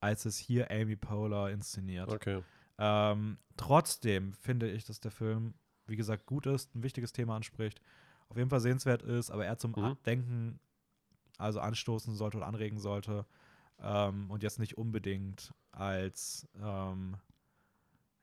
[0.00, 2.12] als es hier Amy Poehler inszeniert.
[2.12, 2.42] Okay.
[2.78, 5.54] Ähm, trotzdem finde ich, dass der Film,
[5.86, 7.80] wie gesagt, gut ist, ein wichtiges Thema anspricht,
[8.28, 9.96] auf jeden Fall sehenswert ist, aber er zum Mhm.
[10.04, 10.60] Denken
[11.38, 13.24] also anstoßen sollte oder anregen sollte
[13.80, 17.16] ähm, und jetzt nicht unbedingt als ähm,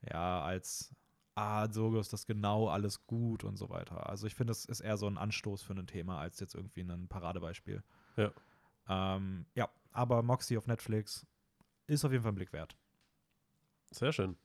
[0.02, 0.93] ja, als
[1.36, 4.10] ah, so ist das genau alles gut und so weiter.
[4.10, 6.82] Also ich finde, es ist eher so ein Anstoß für ein Thema als jetzt irgendwie
[6.82, 7.84] ein Paradebeispiel.
[8.15, 8.32] Ja.
[8.89, 11.28] Ähm, ja, aber Moxie auf Netflix
[11.86, 12.76] ist auf jeden Fall ein Blick wert.
[13.91, 14.36] Sehr schön.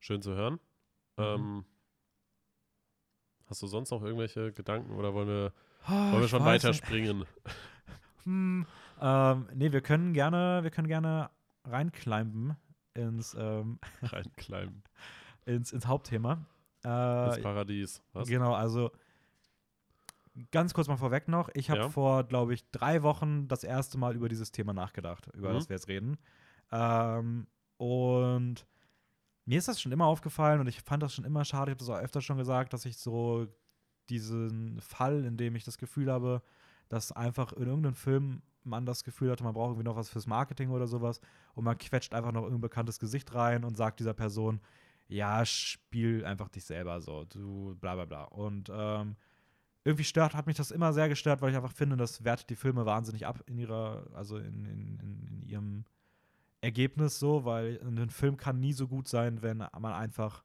[0.00, 0.54] Schön zu hören.
[1.16, 1.24] Mhm.
[1.24, 1.64] Ähm,
[3.46, 5.52] Hast du sonst noch irgendwelche Gedanken oder wollen wir,
[5.86, 6.82] Oh, wollen wir schon weiß nicht.
[8.24, 8.66] Hm,
[9.00, 11.30] ähm, nee, wir können gerne, wir können gerne
[11.64, 12.56] reinklimben
[12.94, 14.82] ins, ähm, Reinkleimen.
[15.44, 16.44] ins, ins Hauptthema.
[16.82, 18.02] Das Äh, Paradies.
[18.12, 18.28] Was?
[18.28, 18.90] Genau, also
[20.50, 21.50] ganz kurz mal vorweg noch.
[21.54, 21.88] Ich habe Ja.
[21.88, 25.54] vor, glaube ich, drei Wochen das erste Mal über dieses Thema nachgedacht, über Mhm.
[25.54, 26.16] das wir jetzt reden.
[26.70, 28.66] Ähm, und
[29.44, 31.70] mir ist das schon immer aufgefallen und ich fand das schon immer schade.
[31.70, 33.46] Ich habe das auch öfter schon gesagt, dass ich so
[34.08, 36.42] diesen Fall, in dem ich das Gefühl habe,
[36.92, 40.26] dass einfach in irgendeinem Film man das Gefühl hatte, man braucht irgendwie noch was fürs
[40.26, 41.22] Marketing oder sowas
[41.54, 44.60] und man quetscht einfach noch irgendein bekanntes Gesicht rein und sagt dieser Person,
[45.08, 48.24] ja, spiel einfach dich selber so, du bla bla bla.
[48.24, 49.16] Und ähm,
[49.84, 52.56] irgendwie stört, hat mich das immer sehr gestört, weil ich einfach finde, das wertet die
[52.56, 55.84] Filme wahnsinnig ab in ihrer, also in, in, in, in ihrem
[56.60, 60.44] Ergebnis so, weil ein Film kann nie so gut sein, wenn man einfach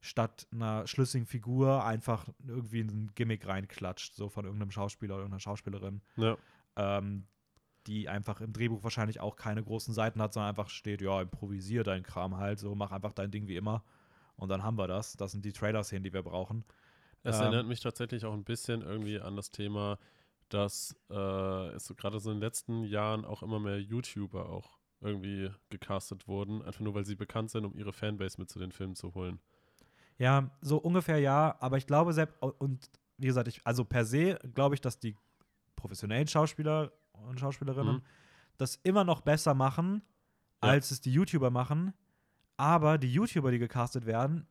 [0.00, 5.40] statt einer schlüssigen Figur einfach irgendwie ein Gimmick reinklatscht, so von irgendeinem Schauspieler oder irgendeiner
[5.40, 6.36] Schauspielerin, Ja.
[6.76, 7.26] ähm,
[7.86, 11.82] die einfach im Drehbuch wahrscheinlich auch keine großen Seiten hat, sondern einfach steht, ja, improvisier
[11.84, 13.84] deinen Kram halt, so mach einfach dein Ding wie immer
[14.36, 15.14] und dann haben wir das.
[15.14, 16.64] Das sind die Trailer-Szenen, die wir brauchen.
[17.22, 19.98] Es Ähm, erinnert mich tatsächlich auch ein bisschen irgendwie an das Thema,
[20.48, 24.78] dass äh, es so gerade so in den letzten Jahren auch immer mehr YouTuber auch
[25.00, 28.72] irgendwie gecastet wurden, einfach nur weil sie bekannt sind, um ihre Fanbase mit zu den
[28.72, 29.40] Filmen zu holen.
[30.20, 34.38] Ja, so ungefähr ja, aber ich glaube selbst, und wie gesagt, ich, also per se
[34.54, 35.16] glaube ich, dass die
[35.76, 38.02] professionellen Schauspieler und Schauspielerinnen Mhm.
[38.58, 40.02] das immer noch besser machen,
[40.62, 40.70] Ja.
[40.70, 41.94] als es die YouTuber machen.
[42.58, 44.46] Aber die YouTuber, die gecastet werden,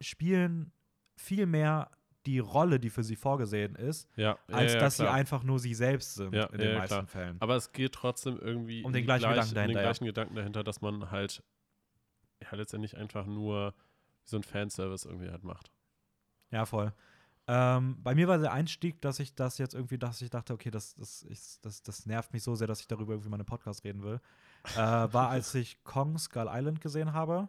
[0.00, 0.72] spielen
[1.16, 1.90] viel mehr
[2.26, 5.14] die Rolle, die für sie vorgesehen ist, Ja, als ja, ja, dass sie klar.
[5.14, 7.06] einfach nur sie selbst sind in den meisten klar.
[7.06, 7.36] Fällen.
[7.40, 10.34] Aber es geht trotzdem irgendwie Um den gleichen gleich- Gedanken um dahinter, den gleichen Gedanken
[10.34, 11.42] dahinter, dass man halt
[12.42, 13.74] ja letztendlich einfach nur
[14.24, 15.70] so ein Fanservice irgendwie halt macht.
[16.50, 16.92] Ja, voll.
[17.46, 20.70] Ähm, bei mir war der Einstieg, dass ich das jetzt irgendwie, dass ich dachte, okay,
[20.70, 23.82] das, das, ich, das, das nervt mich so sehr, dass ich darüber irgendwie einem Podcast
[23.84, 24.20] reden will.
[24.74, 27.48] äh, war, als ich Kong Skull Island gesehen habe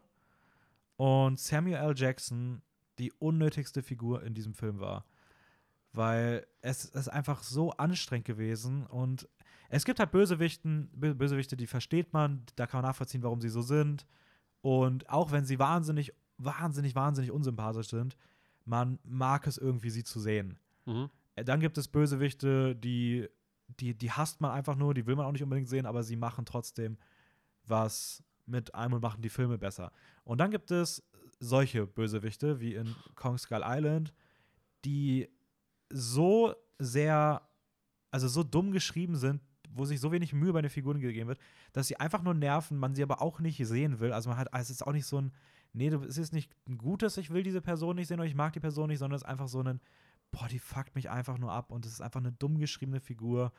[0.97, 1.93] und Samuel L.
[1.95, 2.61] Jackson
[2.99, 5.05] die unnötigste Figur in diesem Film war.
[5.93, 9.27] Weil es ist einfach so anstrengend gewesen und
[9.69, 13.49] es gibt halt Bösewichten, Bö- Bösewichte, die versteht man, da kann man nachvollziehen, warum sie
[13.49, 14.05] so sind.
[14.61, 18.17] Und auch wenn sie wahnsinnig, wahnsinnig, wahnsinnig unsympathisch sind,
[18.65, 20.57] man mag es irgendwie, sie zu sehen.
[20.85, 21.09] Mhm.
[21.35, 23.27] Äh, Dann gibt es Bösewichte, die,
[23.79, 26.15] die, die hasst man einfach nur, die will man auch nicht unbedingt sehen, aber sie
[26.15, 26.97] machen trotzdem
[27.65, 29.91] was mit einem und machen die Filme besser.
[30.23, 31.03] Und dann gibt es
[31.39, 34.13] solche Bösewichte wie in Kong Skull Island,
[34.85, 35.29] die
[35.89, 37.41] so sehr,
[38.11, 39.41] also so dumm geschrieben sind,
[39.73, 41.39] wo sich so wenig Mühe bei den Figuren gegeben wird,
[41.71, 44.11] dass sie einfach nur nerven, man sie aber auch nicht sehen will.
[44.11, 45.31] Also man hat, es ist auch nicht so ein,
[45.73, 48.35] nee, du- es ist nicht ein gutes, ich will diese Person nicht sehen oder ich
[48.35, 49.79] mag die Person nicht, sondern es ist einfach so ein,
[50.31, 53.51] boah, die fuckt mich einfach nur ab und es ist einfach eine dumm geschriebene Figur.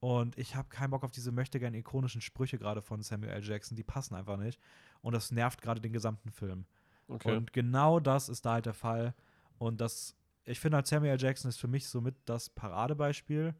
[0.00, 3.44] Und ich habe keinen Bock auf diese möchtegern ikonischen Sprüche gerade von Samuel L.
[3.44, 4.58] Jackson, die passen einfach nicht.
[5.02, 6.64] Und das nervt gerade den gesamten Film.
[7.08, 7.36] Okay.
[7.36, 9.14] Und genau das ist da halt der Fall.
[9.58, 11.20] Und das, ich finde halt Samuel L.
[11.20, 13.54] Jackson ist für mich somit das Paradebeispiel.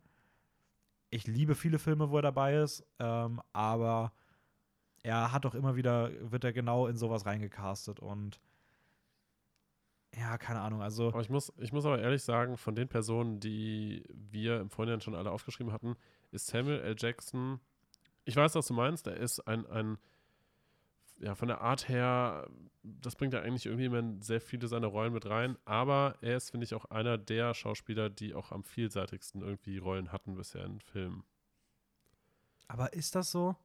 [1.10, 4.12] Ich liebe viele Filme, wo er dabei ist, ähm, aber
[5.02, 8.40] er hat doch immer wieder, wird er genau in sowas reingecastet und
[10.16, 13.38] ja, keine Ahnung, also Aber ich muss, ich muss aber ehrlich sagen, von den Personen,
[13.38, 15.94] die wir im Vorhinein schon alle aufgeschrieben hatten,
[16.32, 16.96] ist Samuel L.
[16.98, 17.60] Jackson,
[18.24, 19.98] ich weiß, was du meinst, er ist ein, ein
[21.20, 22.48] ja, von der Art her,
[22.82, 26.50] das bringt ja eigentlich irgendwie immer sehr viele seiner Rollen mit rein, aber er ist,
[26.50, 30.80] finde ich, auch einer der Schauspieler, die auch am vielseitigsten irgendwie Rollen hatten bisher in
[30.80, 31.24] Filmen.
[32.68, 33.56] Aber ist das so?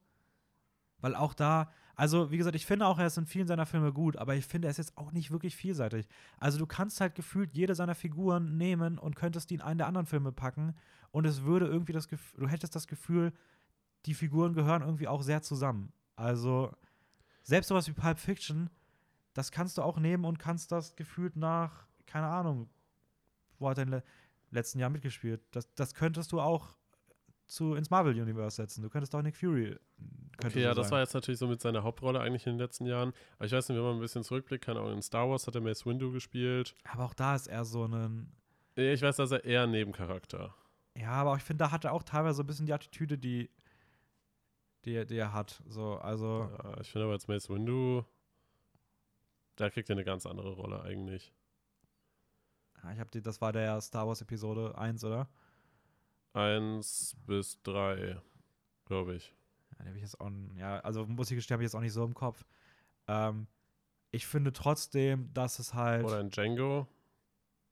[1.00, 3.92] Weil auch da, also wie gesagt, ich finde auch, er ist in vielen seiner Filme
[3.92, 6.08] gut, aber ich finde, er ist jetzt auch nicht wirklich vielseitig.
[6.38, 9.86] Also du kannst halt gefühlt jede seiner Figuren nehmen und könntest die in einen der
[9.86, 10.74] anderen Filme packen
[11.10, 13.32] und es würde irgendwie das Gefühl, du hättest das Gefühl,
[14.06, 15.92] die Figuren gehören irgendwie auch sehr zusammen.
[16.14, 16.72] Also
[17.42, 18.70] selbst sowas wie Pulp Fiction,
[19.34, 22.68] das kannst du auch nehmen und kannst das gefühlt nach, keine Ahnung,
[23.58, 24.04] wo hat er in den le
[24.50, 25.42] letzten Jahr mitgespielt?
[25.50, 26.76] Das, das könntest du auch
[27.46, 28.82] zu, ins Marvel-Universe setzen.
[28.82, 29.76] Du könntest auch Nick Fury.
[30.38, 32.58] könnte Okay, ja, so das war jetzt natürlich so mit seiner Hauptrolle eigentlich in den
[32.58, 33.12] letzten Jahren.
[33.36, 35.54] Aber ich weiß nicht, wenn man ein bisschen zurückblickt, keine Ahnung, in Star Wars hat
[35.54, 36.74] er Mace Windu gespielt.
[36.84, 38.32] Aber auch da ist er so ein.
[38.74, 40.54] Ich weiß, dass er eher ein Nebencharakter.
[40.98, 43.16] Ja, aber auch ich finde, da hat er auch teilweise so ein bisschen die Attitüde,
[43.18, 43.50] die,
[44.84, 45.62] die, er- die er hat.
[45.68, 46.50] So, also.
[46.62, 48.04] Ja, ich finde aber jetzt Mace Windu,
[49.56, 51.32] da kriegt er eine ganz andere Rolle eigentlich.
[52.82, 55.28] Ja, ich hab die, das war der Star Wars Episode 1, oder?
[56.36, 58.20] Eins bis drei,
[58.84, 59.34] glaube ich.
[59.78, 62.04] Ja, ich jetzt auch, ja, also muss ich gestehen, habe ich jetzt auch nicht so
[62.04, 62.44] im Kopf.
[63.08, 63.46] Ähm,
[64.10, 66.04] ich finde trotzdem, dass es halt.
[66.04, 66.86] Oder in Django.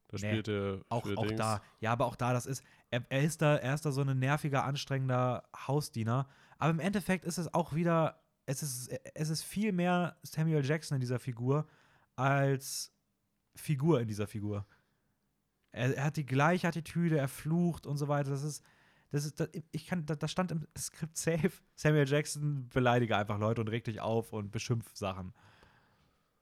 [0.09, 1.39] Da Nee, spielt er Auch, auch Dings.
[1.39, 1.63] da.
[1.81, 4.19] Ja, aber auch da, das ist, er, er ist da, er ist da so ein
[4.19, 6.29] nerviger, anstrengender Hausdiener.
[6.59, 10.97] Aber im Endeffekt ist es auch wieder, es ist, es ist viel mehr Samuel Jackson
[10.97, 11.67] in dieser Figur
[12.17, 12.93] als
[13.57, 14.67] Figur in dieser Figur.
[15.75, 18.31] Er, er hat die gleiche Attitüde, er flucht und so weiter.
[18.31, 18.65] Das ist,
[19.11, 23.61] das ist, das, ich kann, da, stand im Skript safe, Samuel Jackson beleidige einfach Leute
[23.61, 25.35] und reg dich auf und beschimpf Sachen.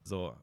[0.02, 0.36] So.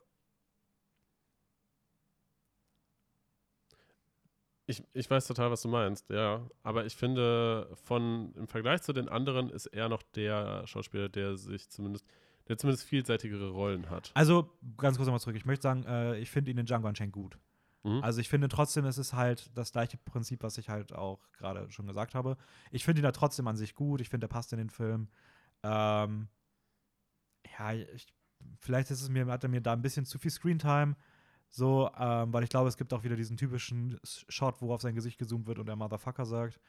[4.66, 6.48] Ich, ich weiß total, was du meinst, ja.
[6.64, 11.38] Aber ich finde, von im Vergleich zu den anderen ist er noch der Schauspieler, der
[11.38, 12.06] sich zumindest,
[12.48, 14.12] der zumindest vielseitigere Rollen hat.
[14.14, 15.36] Also, ganz kurz nochmal zurück.
[15.36, 17.40] Ich möchte sagen, äh, ich finde ihn in Django Unchained gut.
[17.84, 18.04] Mhm.
[18.04, 21.70] Also, ich finde trotzdem, es ist halt das gleiche Prinzip, was ich halt auch gerade
[21.72, 22.38] schon gesagt habe.
[22.72, 24.02] Ich finde ihn da trotzdem an sich gut.
[24.02, 25.08] Ich finde, er passt in den Film.
[25.64, 26.28] Ähm,
[27.58, 28.08] ja, ich,
[28.60, 30.96] vielleicht ist es mir, hat er mir da ein bisschen zu viel Screentime.
[31.52, 34.94] So, ähm, weil ich glaube, es gibt auch wieder diesen typischen Shot, wo auf sein
[34.94, 36.60] Gesicht gezoomt wird und er Motherfucker sagt.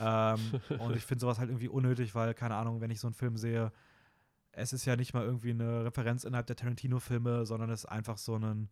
[0.00, 0.40] Ähm,
[0.80, 3.36] und ich finde sowas halt irgendwie unnötig, weil, keine Ahnung, wenn ich so einen Film
[3.36, 3.72] sehe,
[4.50, 8.18] es ist ja nicht mal irgendwie eine Referenz innerhalb der Tarantino-Filme, sondern es ist einfach
[8.18, 8.68] so ein,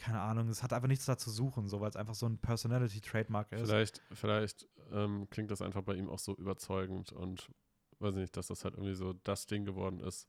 [0.00, 2.38] keine Ahnung, es hat einfach nichts da zu suchen, so, weil es einfach so ein
[2.38, 3.68] Personality-Trademark ist.
[3.68, 7.50] Vielleicht, vielleicht ähm, klingt das einfach bei ihm auch so überzeugend und
[7.98, 10.26] weiß nicht, dass das halt irgendwie so das Ding geworden ist,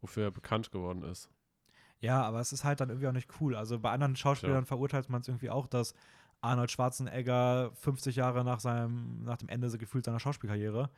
[0.00, 1.30] wofür er bekannt geworden ist.
[2.00, 3.56] Ja, aber es ist halt dann irgendwie auch nicht cool.
[3.56, 5.94] Also bei anderen Schauspielern verurteilt man es irgendwie auch, dass
[6.42, 10.90] Arnold Schwarzenegger 50 Jahre nach seinem, nach dem Ende so gefühlt seiner Schauspielkarriere,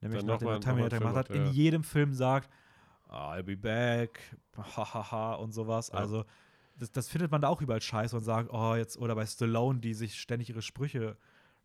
[0.00, 1.52] nämlich Dann er mal- Terminator gemacht hat, macht, in ja.
[1.52, 2.48] jedem Film sagt,
[3.10, 4.20] I'll be back,
[4.56, 5.88] hahaha und sowas.
[5.88, 5.98] Ja.
[5.98, 6.24] Also
[6.76, 9.80] das, das findet man da auch überall scheiße und sagt, oh, jetzt, oder bei Stallone,
[9.80, 11.16] die sich ständig ihre Sprüche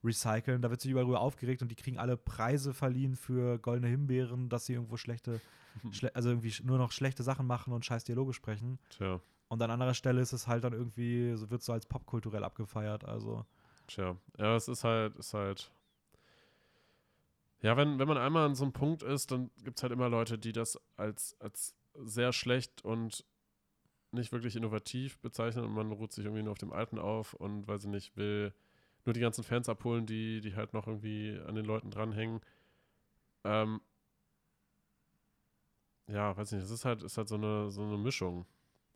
[0.04, 4.50] recyceln, da wird sich überall aufgeregt und die kriegen alle Preise verliehen für goldene Himbeeren,
[4.50, 5.42] dass sie irgendwo schlechte,
[5.92, 8.80] schle also irgendwie nur noch schlechte Sachen machen und scheiß Dialoge sprechen.
[8.90, 9.20] Tja,
[9.50, 13.04] Und an anderer Stelle ist es halt dann irgendwie, so wird so als popkulturell abgefeiert.
[13.04, 13.46] Also,
[13.88, 14.16] tja.
[14.38, 15.72] Ja, es ist halt, ist halt.
[17.62, 20.08] Ja, wenn, wenn man einmal an so einem Punkt ist, dann gibt es halt immer
[20.08, 23.26] Leute, die das als, als sehr schlecht und
[24.12, 27.68] nicht wirklich innovativ bezeichnen und man ruht sich irgendwie nur auf dem Alten auf und
[27.68, 28.54] weiß ich nicht, will
[29.06, 32.42] nur die ganzen Fans abholen, die, die halt noch irgendwie an den Leuten dranhängen.
[33.44, 33.82] Ähm,
[36.08, 38.46] ja, weiß nicht, es ist halt, ist halt so eine, so eine Mischung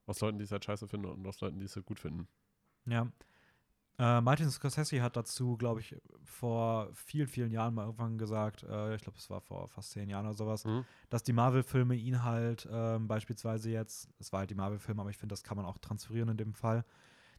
[0.06, 2.28] aus Leuten, die es halt scheiße finden und aus Leuten, die es halt gut finden.
[2.86, 3.08] ja.
[3.99, 8.95] Äh, Martin Scorsese hat dazu, glaube ich, vor vielen, vielen Jahren mal irgendwann gesagt, äh,
[8.95, 10.84] ich glaube, es war vor fast zehn Jahren oder sowas, Mhm.
[11.10, 15.17] dass die Marvel-Filme ihn halt ähm, beispielsweise jetzt, es war halt die Marvel-Filme, aber ich
[15.17, 16.86] finde, das kann man auch transferieren in dem Fall,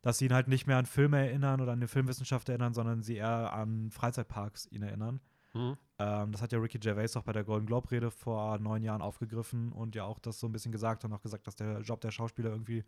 [0.02, 3.02] dass sie ihn halt nicht mehr an Filme erinnern oder an die Filmwissenschaft erinnern, sondern
[3.02, 5.20] sie eher an Freizeitparks ihn erinnern.
[5.54, 5.76] Mhm.
[5.98, 9.72] Ähm, das hat ja Ricky Gervais auch bei der Golden Globe-Rede vor neun Jahren aufgegriffen
[9.72, 12.10] und ja auch das so ein bisschen gesagt und auch gesagt, dass der Job der
[12.10, 12.84] Schauspieler irgendwie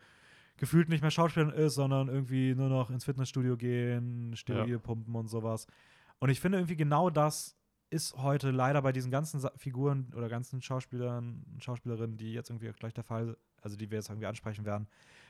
[0.57, 5.29] gefühlt nicht mehr Schauspielern ist, sondern irgendwie nur noch ins Fitnessstudio gehen, Steroide pumpen und
[5.29, 5.67] sowas.
[6.19, 7.57] Und ich finde irgendwie genau das
[7.91, 12.71] ist heute leider bei diesen ganzen Figuren oder ganzen Schauspielern und Schauspielerinnen, die jetzt irgendwie
[12.71, 14.89] auch gleich der Fall, also die wir jetzt irgendwie ansprechen werden,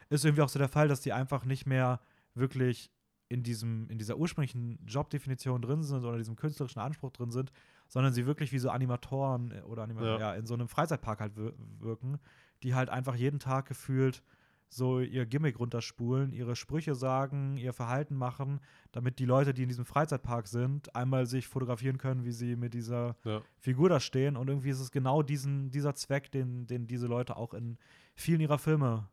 [0.08, 2.00] ist irgendwie auch so der Fall, dass die einfach nicht mehr
[2.34, 2.90] wirklich
[3.28, 7.52] in diesem, in dieser ursprünglichen Jobdefinition drin sind oder diesem künstlerischen Anspruch drin sind,
[7.88, 10.18] sondern sie wirklich wie so Animatoren äh, oder Anima Ja.
[10.18, 10.34] ja.
[10.34, 12.18] in so einem Freizeitpark halt wir wirken,
[12.62, 14.22] die halt einfach jeden Tag gefühlt
[14.68, 18.60] so ihr Gimmick runterspulen, ihre Sprüche sagen, ihr Verhalten machen,
[18.92, 22.74] damit die Leute, die in diesem Freizeitpark sind, einmal sich fotografieren können, wie sie mit
[22.74, 23.42] dieser Ja.
[23.58, 24.36] Figur da stehen.
[24.36, 27.78] Und irgendwie ist es genau diesen, dieser Zweck, den, den diese Leute auch in
[28.14, 29.08] vielen ihrer Filme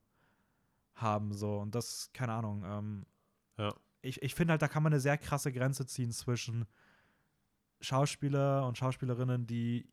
[0.96, 1.34] haben.
[1.34, 1.60] So.
[1.60, 2.64] Und das, keine Ahnung.
[2.66, 3.06] Ähm,
[3.58, 3.74] Ja.
[4.02, 6.66] Ich, ich finde halt, da kann man eine sehr krasse Grenze ziehen zwischen
[7.80, 9.88] Schauspieler und Schauspielerinnen, die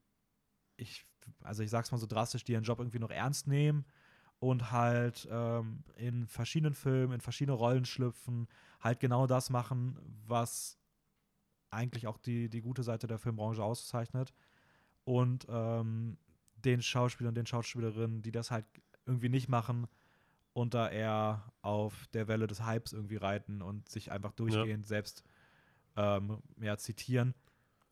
[0.76, 1.06] ich,
[1.42, 3.84] also ich sag's mal so drastisch, die ihren Job irgendwie noch ernst nehmen
[4.40, 8.48] und halt ähm, in verschiedenen Filmen, in verschiedene Rollen schlüpfen,
[8.80, 10.78] halt genau das machen, was
[11.70, 14.32] eigentlich auch die, die gute Seite der Filmbranche auszeichnet.
[15.04, 16.16] Und ähm,
[16.56, 18.64] den Schauspielern, den Schauspielerinnen, die das halt
[19.06, 19.86] irgendwie nicht machen
[20.52, 25.22] und da eher auf der Welle des Hypes irgendwie reiten und sich einfach durchgehend selbst
[25.96, 27.34] ähm, ja, zitieren.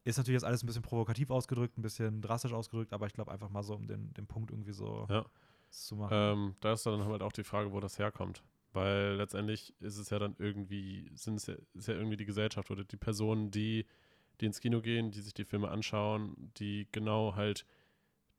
[0.04, 3.30] Ist natürlich jetzt alles ein bisschen provokativ ausgedrückt, ein bisschen drastisch ausgedrückt, aber ich glaube
[3.32, 5.27] einfach mal so, um den, den Punkt irgendwie so Ja.
[5.71, 6.14] Zu machen.
[6.16, 8.42] Ähm, da ist dann halt auch die Frage, wo das herkommt.
[8.73, 12.71] Weil letztendlich ist es ja dann irgendwie, sind es ja, ist ja irgendwie die Gesellschaft
[12.71, 13.87] oder die Personen, die,
[14.40, 17.64] die ins Kino gehen, die sich die Filme anschauen, die genau halt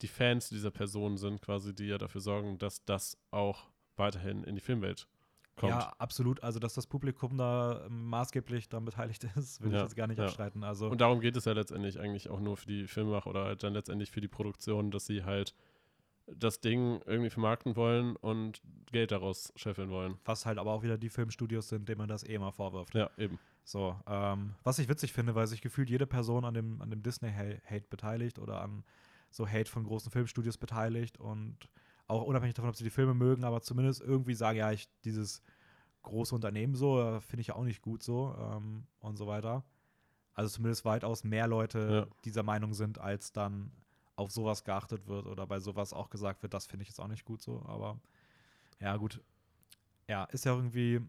[0.01, 4.55] die Fans dieser Personen sind, quasi, die ja dafür sorgen, dass das auch weiterhin in
[4.55, 5.07] die Filmwelt
[5.55, 5.71] kommt.
[5.71, 6.41] Ja, absolut.
[6.43, 10.07] Also, dass das Publikum da ähm, maßgeblich daran beteiligt ist, will Ja, ich jetzt gar
[10.07, 10.25] nicht ja.
[10.25, 10.63] abstreiten.
[10.63, 13.63] Also, Und darum geht es ja letztendlich eigentlich auch nur für die Filmemacher oder halt
[13.63, 15.53] dann letztendlich für die Produktion, dass sie halt
[16.35, 18.61] das Ding irgendwie vermarkten wollen und
[18.91, 20.17] Geld daraus scheffeln wollen.
[20.25, 22.93] Was halt aber auch wieder die Filmstudios sind, denen man das eh immer vorwirft.
[22.95, 23.39] Ja, eben.
[23.63, 27.03] So, ähm, was ich witzig finde, weil sich gefühlt jede Person an dem, an dem
[27.03, 28.83] Disney-Hate beteiligt oder an
[29.29, 31.57] so Hate von großen Filmstudios beteiligt und
[32.07, 35.43] auch unabhängig davon, ob sie die Filme mögen, aber zumindest irgendwie sagen, ja, ich dieses
[36.01, 39.63] große Unternehmen so, äh, finde ich ja auch nicht gut so ähm, und so weiter.
[40.33, 42.15] Also zumindest weitaus mehr Leute Ja.
[42.25, 43.71] dieser Meinung sind, als dann
[44.19, 47.07] auf sowas geachtet wird oder bei sowas auch gesagt wird, das finde ich jetzt auch
[47.07, 47.97] nicht gut so, aber
[48.79, 49.21] ja, gut.
[50.07, 51.01] Ja, ist ja irgendwie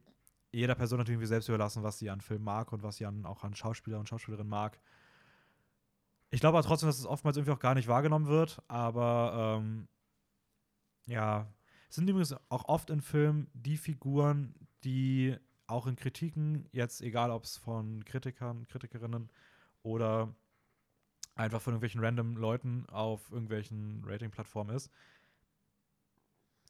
[0.53, 3.27] jeder Person natürlich irgendwie selbst überlassen, was sie an Film mag und was sie an,
[3.27, 4.81] auch an Schauspieler und Schauspielerin mag.
[6.31, 9.89] Ich glaube aber trotzdem, dass es oftmals irgendwie auch gar nicht wahrgenommen wird, aber ähm,
[11.07, 11.53] ja,
[11.89, 14.55] es sind übrigens auch oft in Filmen die Figuren,
[14.85, 15.37] die
[15.67, 19.31] auch in Kritiken, jetzt egal ob es von Kritikern, Kritikerinnen
[19.83, 20.33] oder
[21.35, 24.91] einfach von irgendwelchen random Leuten auf irgendwelchen Rating-Plattformen ist,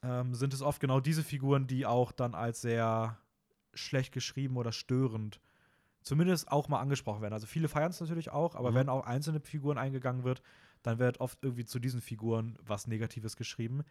[0.03, 3.19] ähm, sind es oft genau diese Figuren, die auch dann als sehr
[3.75, 5.41] schlecht geschrieben oder störend
[6.03, 7.35] zumindest auch mal angesprochen werden.
[7.35, 8.75] Also viele feiern es natürlich auch, aber Mhm.
[8.77, 10.43] wenn auch einzelne Figuren eingegangen wird,
[10.83, 13.83] dann wird oft irgendwie zu diesen Figuren was Negatives geschrieben.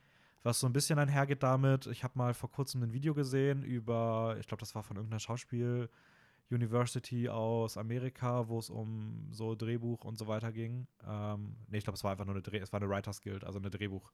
[0.42, 4.38] Was so ein bisschen einhergeht damit, ich habe mal vor kurzem ein Video gesehen über,
[4.40, 5.90] ich glaube, das war von irgendeiner Schauspiel
[6.52, 10.88] University aus Amerika, wo es um so Drehbuch und so weiter ging.
[11.08, 13.44] Ähm, nee, ich glaube, es war einfach nur eine Dreh, es war eine Writers Guild,
[13.44, 14.12] also eine Drehbuch,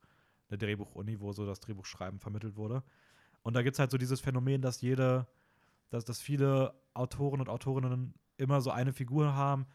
[0.50, 2.84] eine Drehbuch-Uni, wo so das Drehbuchschreiben vermittelt wurde.
[3.44, 5.28] Und da gibt es halt so dieses Phänomen, dass jede,
[5.90, 9.66] dass, dass viele Autoren und Autorinnen immer so eine Figur haben,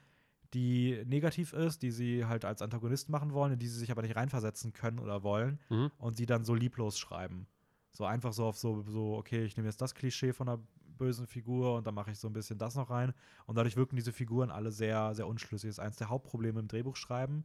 [0.53, 4.03] die negativ ist, die sie halt als Antagonist machen wollen, in die sie sich aber
[4.03, 5.91] nicht reinversetzen können oder wollen Mhm.
[5.99, 7.47] und sie dann so lieblos schreiben.
[7.93, 10.61] So einfach so auf so, so okay, ich nehme jetzt das Klischee von einer
[11.01, 13.13] bösen Figur und dann mache ich so ein bisschen das noch rein.
[13.47, 15.69] Und dadurch wirken diese Figuren alle sehr, sehr unschlüssig.
[15.69, 17.45] Das ist eines der Hauptprobleme im Drehbuchschreiben.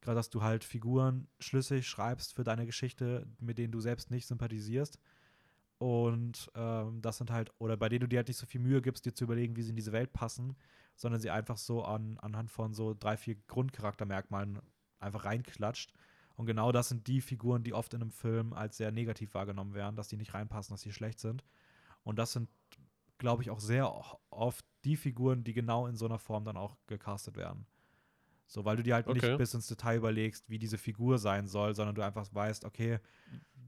[0.00, 4.26] Gerade, dass du halt Figuren schlüssig schreibst für deine Geschichte, mit denen du selbst nicht
[4.26, 4.98] sympathisierst.
[5.78, 8.80] Und ähm, das sind halt, oder bei denen du dir halt nicht so viel Mühe
[8.80, 10.56] gibst, dir zu überlegen, wie sie in diese Welt passen,
[10.94, 14.60] sondern sie einfach so an, anhand von so drei, vier Grundcharaktermerkmalen
[15.00, 15.92] einfach reinklatscht.
[16.36, 19.74] Und genau das sind die Figuren, die oft in einem Film als sehr negativ wahrgenommen
[19.74, 21.44] werden, dass die nicht reinpassen, dass die schlecht sind.
[22.06, 22.48] Und das sind,
[23.18, 23.92] glaube ich, auch sehr
[24.30, 27.66] oft die Figuren, die genau in so einer Form dann auch gecastet werden.
[28.46, 29.26] So, weil du dir halt Okay.
[29.30, 33.00] nicht bis ins Detail überlegst, wie diese Figur sein soll, sondern du einfach weißt, okay,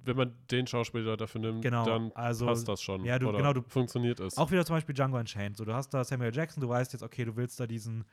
[0.04, 3.04] Wenn man den Schauspieler dafür nimmt, Genau, dann also- passt das schon.
[3.04, 4.38] ja, du- oder genau, du- funktioniert es.
[4.38, 5.56] Auch wieder zum Beispiel Django Unchained.
[5.56, 8.04] So, du hast da Samuel Jackson, du weißt jetzt, okay, du willst da diesen,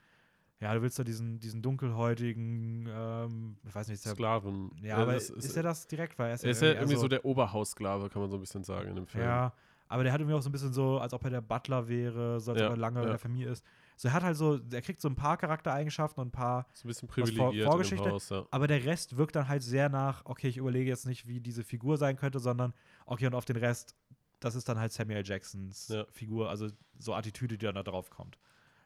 [0.60, 4.72] ja, du willst da diesen, diesen dunkelhäutigen, ähm, ich weiß nicht, ist der, Sklaven.
[4.82, 6.18] ja, Äh, aber das ist, er das direkt?
[6.18, 8.40] Weil er ist, Er ist ja irgendwie eher so der Oberhaussklave, kann man so ein
[8.40, 9.24] bisschen sagen in dem Film.
[9.24, 9.52] Ja,
[9.88, 12.40] aber der hat irgendwie auch so ein bisschen so, als ob er der Butler wäre,
[12.40, 13.10] so als Ja, ob er lange in ja.
[13.10, 13.64] der Familie ist.
[13.96, 16.86] So, er hat halt so, er kriegt so ein paar Charaktereigenschaften und ein paar, So
[16.86, 18.10] ein bisschen vor- privilegiert in dem Vorgeschichte?
[18.10, 18.44] Haus, ja.
[18.50, 21.64] aber der Rest wirkt dann halt sehr nach, okay, ich überlege jetzt nicht, wie diese
[21.64, 22.74] Figur sein könnte, sondern,
[23.06, 23.94] okay, und auf den Rest,
[24.40, 26.04] das ist dann halt Samuel Jacksons Ja.
[26.10, 26.68] Figur, also
[26.98, 28.38] so Attitüde, die dann da drauf kommt.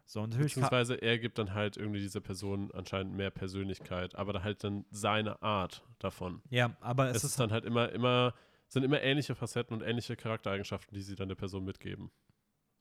[0.07, 4.63] So, Beziehungsweise er gibt dann halt irgendwie dieser Person anscheinend mehr Persönlichkeit, aber dann halt
[4.65, 6.43] dann seine Art davon.
[6.51, 8.35] Ja, aber es, Es, ist ist dann halt immer, immer,
[8.71, 12.11] sind immer ähnliche Facetten und ähnliche Charaktereigenschaften, die sie dann der Person mitgeben.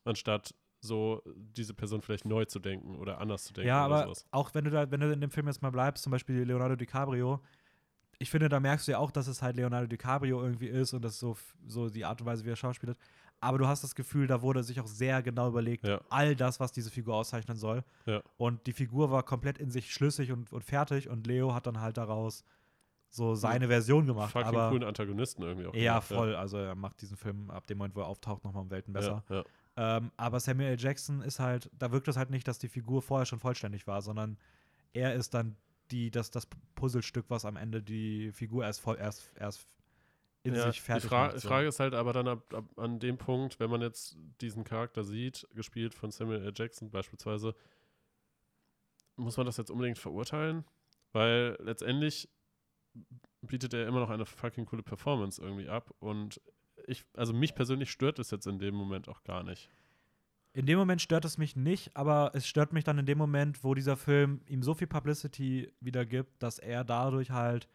[0.06, 4.04] Anstatt so diese Person vielleicht neu zu denken oder anders zu denken ja, oder aber
[4.06, 4.26] sowas.
[4.32, 6.78] auch wenn du da, wenn du in dem Film jetzt mal bleibst, zum Beispiel Leonardo
[6.78, 7.42] DiCaprio,
[8.18, 11.02] ich finde, da merkst du ja auch, dass es halt Leonardo DiCaprio irgendwie ist und
[11.04, 11.36] das so,
[11.68, 12.98] so die Art und Weise, wie er schauspielt.
[13.42, 16.02] Aber du hast das Gefühl, da wurde sich auch sehr genau überlegt, Ja.
[16.10, 17.84] all das, was diese Figur auszeichnen soll.
[18.06, 18.22] Ja.
[18.38, 21.80] Und die Figur war komplett in sich schlüssig und, und fertig und Leo hat dann
[21.80, 22.44] halt daraus
[23.10, 24.32] so seine Version gemacht.
[24.32, 25.74] Fucking aber coolen Antagonisten irgendwie auch.
[25.74, 26.36] ja, voll.
[26.36, 29.24] Also er macht diesen Film ab dem Moment, wo er auftaucht, nochmal um Welten besser.
[29.30, 29.98] Ja, ja.
[29.98, 30.80] Ähm, aber Samuel L.
[30.80, 34.02] Jackson ist halt, da wirkt es halt nicht, dass die Figur vorher schon vollständig war,
[34.02, 34.38] sondern
[34.94, 35.56] er ist dann
[35.92, 39.68] die, das, das Puzzlestück, was am Ende die Figur erst voll, erst, erst
[40.44, 41.40] in ja, sich fertig die Fra macht.
[41.40, 41.48] So.
[41.48, 45.04] Frage ist halt aber dann ab, ab, an dem Punkt, wenn man jetzt diesen Charakter
[45.04, 46.54] sieht, gespielt von Samuel L.
[46.56, 47.56] Jackson beispielsweise,
[49.16, 50.64] muss man das jetzt unbedingt verurteilen?
[51.12, 52.30] Weil letztendlich
[53.42, 56.42] bietet er immer noch eine fucking coole Performance irgendwie ab und
[56.88, 59.70] ich, also mich persönlich stört es jetzt in dem Moment auch gar nicht.
[60.54, 63.64] In dem Moment stört es mich nicht, aber es stört mich dann in dem Moment,
[63.64, 67.68] wo dieser Film ihm so viel Publicity wieder gibt, dass er dadurch halt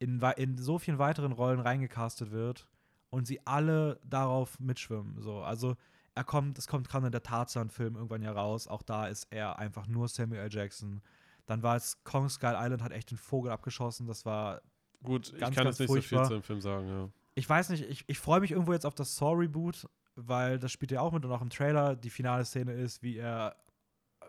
[0.00, 2.66] in, in so vielen weiteren Rollen reingecastet wird
[3.10, 5.20] und sie alle darauf mitschwimmen.
[5.20, 5.40] So.
[5.40, 5.76] Also
[6.14, 9.86] er kommt, es kommt gerade der Tarzan-Film irgendwann ja raus, auch da ist er einfach
[9.86, 10.48] nur Samuel.
[10.50, 11.02] Jackson.
[11.50, 14.62] Dann war es Kong Skull Island, hat echt den Vogel abgeschossen, das war
[15.02, 16.28] Gut, ich Ganz, kann ganz jetzt nicht so viel furchtbar.
[16.28, 17.08] zu dem Film sagen, ja.
[17.34, 20.92] ich weiß nicht, ich, ich freue mich irgendwo jetzt auf das Saw-Reboot, weil das spielt
[20.92, 23.56] ja auch mit und auch im Trailer die finale Szene ist, wie er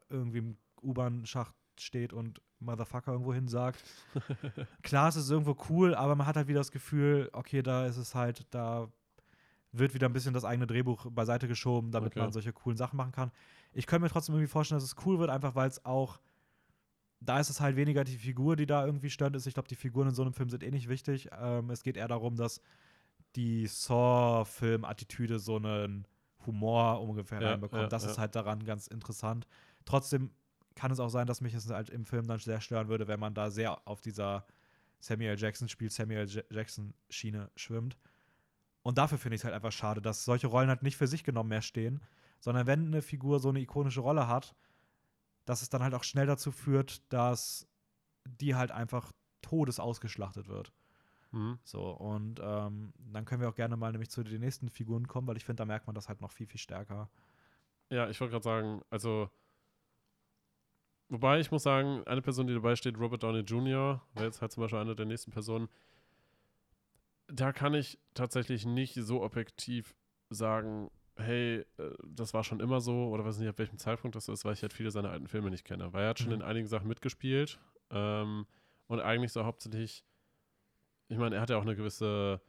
[0.10, 3.84] irgendwie im U-Bahn-Schacht steht und Motherfucker irgendwo hin sagt.
[4.82, 7.98] Klar, es ist irgendwo cool, aber man hat halt wieder das Gefühl, okay, da ist
[7.98, 8.88] es halt, da
[9.74, 12.20] wird wieder ein bisschen das eigene Drehbuch beiseite geschoben, damit Okay.
[12.20, 13.32] man solche coolen Sachen machen kann.
[13.74, 16.20] Ich könnte mir trotzdem irgendwie vorstellen, dass es cool wird, einfach weil es auch,
[17.22, 19.46] da ist es halt weniger die Figur, die da irgendwie störend ist.
[19.46, 21.30] Ich glaube, die Figuren in so einem Film sind eh nicht wichtig.
[21.40, 22.62] Ähm, es geht eher darum, dass
[23.36, 26.08] die Saw-Film-Attitüde so einen
[26.46, 27.84] Humor ungefähr Ja, reinbekommt.
[27.84, 28.10] ja, das ja.
[28.12, 29.48] ist halt daran ganz interessant.
[29.86, 30.32] Trotzdem
[30.76, 33.20] kann es auch sein, dass mich es halt im Film dann sehr stören würde, wenn
[33.20, 34.46] man da sehr auf dieser
[35.00, 37.98] Samuel Jackson spielt, Samuel J Jackson Schiene schwimmt.
[38.84, 41.24] Und dafür finde ich es halt einfach schade, dass solche Rollen halt nicht für sich
[41.24, 42.02] genommen mehr stehen,
[42.40, 44.56] sondern wenn eine Figur so eine ikonische Rolle hat,
[45.52, 47.68] dass es dann halt auch schnell dazu führt, dass
[48.26, 50.72] die halt einfach todes ausgeschlachtet wird.
[51.32, 51.60] Mhm.
[51.66, 55.28] So, und ähm, dann können wir auch gerne mal nämlich zu den nächsten Figuren kommen,
[55.28, 57.10] weil ich finde, da merkt man das halt noch viel, viel stärker.
[57.90, 59.30] Ja, ich wollte gerade sagen, also.
[61.10, 64.54] Wobei ich muss sagen, eine Person, die dabei steht, Robert Downey Jr., wäre jetzt halt
[64.54, 65.68] zum Beispiel eine der nächsten Personen.
[67.28, 69.94] Da kann ich tatsächlich nicht so objektiv
[70.30, 74.28] sagen, hey, äh, das war schon immer so, oder weiß nicht, ab welchem Zeitpunkt das
[74.28, 75.92] ist, weil ich halt viele seiner alten Filme nicht kenne.
[75.94, 76.36] Weil er hat schon Mhm.
[76.36, 77.60] in einigen Sachen mitgespielt
[77.90, 78.46] ähm,
[78.88, 80.04] und eigentlich so hauptsächlich,
[81.10, 82.42] ich meine, er hat ja auch eine gewisse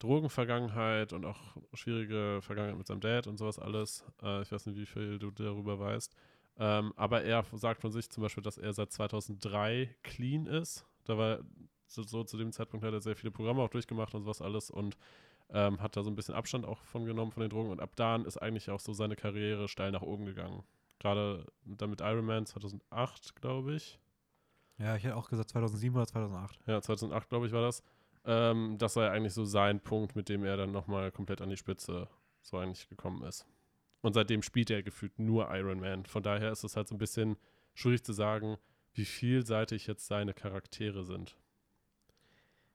[0.00, 4.04] Drogenvergangenheit und auch schwierige Vergangenheit mit seinem Dad und sowas alles.
[4.22, 6.14] Äh, ich weiß nicht, wie viel du darüber weißt.
[6.60, 10.84] Ähm, aber er sagt von sich zum Beispiel, dass er seit 2003 clean ist.
[11.04, 11.38] Da war
[11.86, 14.70] so, so zu dem Zeitpunkt hat er sehr viele Programme auch durchgemacht und sowas alles
[14.70, 14.96] und
[15.50, 17.70] ähm, hat da so ein bisschen Abstand auch von genommen von den Drogen.
[17.70, 20.62] Und ab dann ist eigentlich auch so seine Karriere steil nach oben gegangen.
[20.98, 23.98] Gerade dann mit Iron Man 2008, glaube ich.
[24.78, 26.58] Ja, ich hätte auch gesagt 2007 oder 2008.
[26.66, 27.82] Ja, 2008, glaube ich, war das.
[28.24, 31.50] Ähm, das war ja eigentlich so sein Punkt, mit dem er dann nochmal komplett an
[31.50, 32.08] die Spitze
[32.42, 33.46] so eigentlich gekommen ist.
[34.00, 36.04] Und seitdem spielt er gefühlt nur Iron Man.
[36.06, 37.36] Von daher ist es halt so ein bisschen
[37.74, 38.58] schwierig zu sagen,
[38.92, 41.36] wie vielseitig jetzt seine Charaktere sind.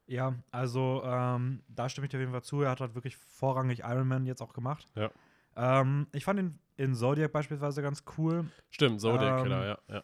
[0.06, 2.62] Ja, also ähm, da stimme ich dir auf jeden Fall zu.
[2.62, 4.86] Er hat halt wirklich vorrangig Iron Man jetzt auch gemacht.
[4.96, 5.10] Ja.
[5.56, 9.78] Ähm, ich fand ihn in Zodiac beispielsweise ganz cool, Stimmt, der Ähm, Killer, ja.
[9.88, 10.04] ja.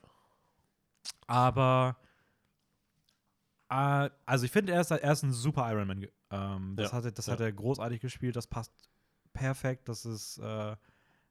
[1.27, 1.97] aber
[3.69, 6.05] äh, also ich finde, er ist, er ist ein super Iron Man.
[6.31, 7.33] Ähm, das Ja, hat, er- das ja.
[7.33, 8.71] hat er großartig gespielt, das passt
[9.33, 9.89] perfekt.
[9.89, 10.75] Das ist, äh,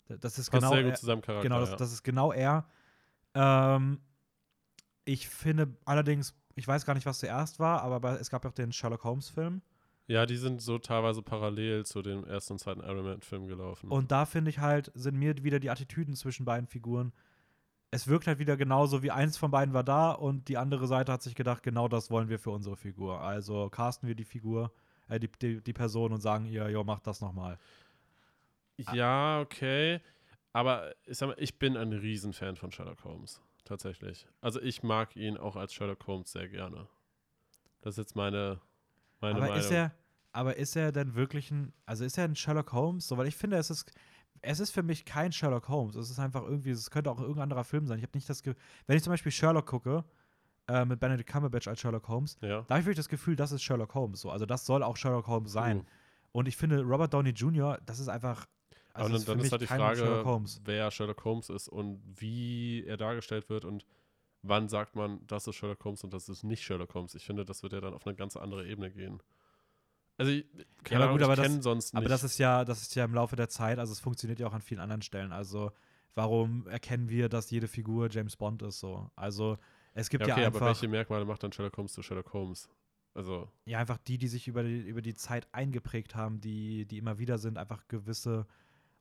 [0.09, 1.43] das ist Passt genau sehr gut er- zu seinem Charakter.
[1.49, 1.77] Genau, das, ja.
[1.77, 2.69] das ist genau er.
[3.35, 4.01] Ähm,
[5.05, 8.54] ich finde allerdings, ich weiß gar nicht, was zuerst war, aber es gab ja auch
[8.54, 9.62] den Sherlock Holmes-Film.
[10.06, 13.90] ja, die sind so teilweise parallel zu dem ersten und zweiten Iron Man-Film gelaufen.
[13.90, 17.12] Und da finde ich halt, sind mir wieder die Attitüden zwischen beiden Figuren.
[17.90, 21.12] Es wirkt halt wieder genauso, wie eins von beiden war da und die andere Seite
[21.12, 23.20] hat sich gedacht, genau das wollen wir für unsere Figur.
[23.20, 24.72] Also casten wir die Figur,
[25.09, 27.59] äh, die, die, die Person und sagen ihr, jo, macht das nochmal.
[28.92, 30.00] Ja, okay.
[30.52, 33.40] Aber ich sag mal, ich bin ein Riesenfan von Sherlock Holmes.
[33.69, 34.27] Tatsächlich.
[34.41, 36.89] Also ich mag ihn auch als Sherlock Holmes sehr gerne.
[37.83, 38.62] Das ist jetzt meine,
[39.21, 39.59] meine aber Meinung.
[39.59, 39.93] ist er,
[40.33, 43.07] aber ist er denn wirklich ein, also ist er ein Sherlock Holmes?
[43.07, 43.93] So, weil ich finde, es ist,
[44.41, 45.97] es ist für mich kein Sherlock Holmes.
[45.97, 47.99] Es ist einfach irgendwie, es könnte auch irgendein anderer Film sein.
[47.99, 48.55] Ich habe nicht das, Ge
[48.87, 50.03] wenn ich zum Beispiel Sherlock gucke,
[50.66, 52.62] äh, mit Benedict Cumberbatch als Sherlock Holmes, ja.
[52.62, 54.23] da habe ich wirklich das Gefühl, das ist Sherlock Holmes.
[54.23, 55.81] So, also das soll auch Sherlock Holmes sein.
[55.81, 55.85] Uh.
[56.33, 58.47] Und ich finde, Robert Downey Jr., das ist einfach,
[59.05, 60.61] also dann, für dann ist halt die Frage, Sherlock Holmes.
[60.64, 63.84] wer Sherlock Holmes ist und wie er dargestellt wird und
[64.42, 67.14] wann sagt man, das ist Sherlock Holmes und das ist nicht Sherlock Holmes.
[67.14, 69.20] Ich finde, das wird ja dann auf eine ganz andere Ebene gehen.
[70.16, 70.46] Also, ich,
[70.82, 71.99] keine aber gut, Ahnung, aber ich das- sonst nicht.
[71.99, 74.46] Aber das ist ja, das ist ja im Laufe der Zeit, also es funktioniert ja
[74.49, 75.32] auch an vielen anderen Stellen.
[75.32, 75.70] Also
[76.14, 79.11] warum erkennen wir, dass jede Figur James Bond ist so?
[79.14, 79.59] Also
[79.94, 82.32] es gibt ja, ja, okay, aber einfach, welche Merkmale macht dann Sherlock Holmes zu Sherlock
[82.32, 82.68] Holmes?
[83.14, 86.99] Also, ja einfach die, die sich über die, über die Zeit eingeprägt haben, die, die
[86.99, 88.46] immer wieder sind, einfach gewisse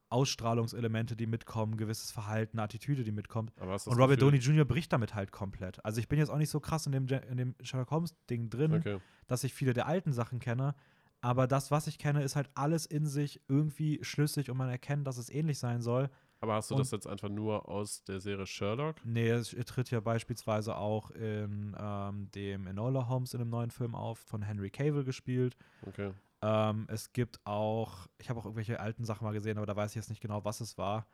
[0.09, 3.51] Ausstrahlungselemente, die mitkommen, gewisses Verhalten, Attitüde, die mitkommt.
[3.59, 4.65] Und Robert Gefühl- Downey Jr.
[4.65, 5.83] bricht damit halt komplett.
[5.85, 8.73] Also ich bin jetzt auch nicht so krass in dem, in dem Sherlock Holmes-Ding drin,
[8.73, 8.99] Okay.
[9.27, 10.75] dass ich viele der alten Sachen kenne.
[11.21, 15.07] Aber das, was ich kenne, ist halt alles in sich irgendwie schlüssig und man erkennt,
[15.07, 16.09] dass es ähnlich sein soll.
[16.39, 18.97] Aber hast du Und- das jetzt einfach nur aus der Serie Sherlock?
[19.03, 23.95] Nee, es tritt ja beispielsweise auch in ähm, dem Enola Holmes in einem neuen Film
[23.95, 25.57] auf, von Henry Cavill gespielt.
[25.87, 26.11] Okay.
[26.41, 29.91] Ähm, es gibt auch, ich habe auch irgendwelche alten Sachen mal gesehen, aber da weiß
[29.91, 31.07] ich jetzt nicht genau, was es war.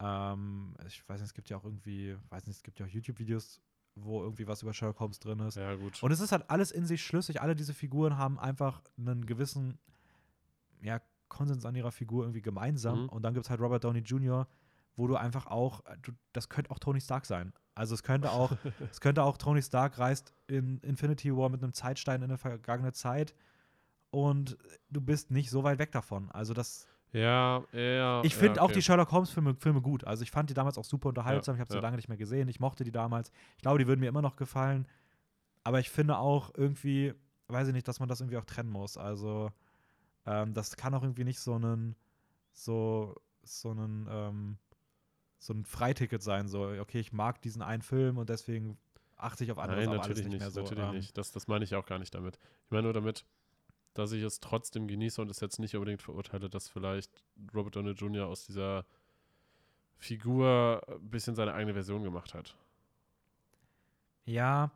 [0.00, 2.90] Ähm, ich weiß nicht, es gibt ja auch irgendwie, weiß nicht, es gibt ja auch
[2.90, 3.60] YouTube-Videos,
[3.94, 5.56] wo irgendwie was über Sherlock Holmes drin ist.
[5.56, 6.02] Ja, gut.
[6.02, 7.40] Und es ist halt alles in sich schlüssig.
[7.40, 9.78] Alle diese Figuren haben einfach einen gewissen
[10.80, 13.04] ja, Konsens an ihrer Figur irgendwie gemeinsam.
[13.04, 13.08] Mhm.
[13.10, 14.48] Und dann gibt es halt Robert Downey Jr.,
[14.96, 17.52] wo du einfach auch, äh, du, das könnte auch Tony Stark sein.
[17.74, 18.52] Also es könnte auch,
[18.90, 22.92] es könnte auch Tony Stark reist in Infinity War mit einem Zeitstein in eine vergangene
[22.92, 23.34] Zeit
[24.14, 24.56] und
[24.90, 26.30] du bist nicht so weit weg davon.
[26.30, 28.22] Also das, Ja, ja.
[28.22, 28.74] Ich finde ja, auch okay.
[28.74, 30.04] die Sherlock Holmes-Filme Filme gut.
[30.04, 31.56] Also ich fand die damals auch super unterhaltsam.
[31.56, 31.82] ich habe sie ja.
[31.82, 32.48] lange nicht mehr gesehen.
[32.48, 33.32] Ich mochte die damals.
[33.56, 34.86] Ich glaube, die würden mir immer noch gefallen.
[35.64, 37.12] Aber ich finde auch irgendwie,
[37.48, 38.96] weiß ich nicht, dass man das irgendwie auch trennen muss.
[38.96, 39.50] Also
[40.26, 41.96] ähm, das kann auch irgendwie nicht so ein
[42.52, 44.58] so so ein ähm,
[45.38, 46.46] so ein Freiticket sein.
[46.46, 48.78] So, okay, ich mag diesen einen Film und deswegen
[49.16, 50.40] achte ich auf anderes, Nein, aber natürlich alles nicht, nicht.
[50.40, 50.60] mehr so.
[50.62, 51.18] natürlich ähm, nicht.
[51.18, 52.38] Das, das meine ich auch gar nicht damit.
[52.64, 53.24] Ich meine nur damit,
[53.94, 57.24] dass ich es trotzdem genieße und es jetzt nicht unbedingt verurteile, dass vielleicht
[57.54, 58.26] Robert Downey Jr.
[58.26, 58.84] aus dieser
[59.96, 62.56] Figur ein bisschen seine eigene Version gemacht hat.
[64.26, 64.70] Ja.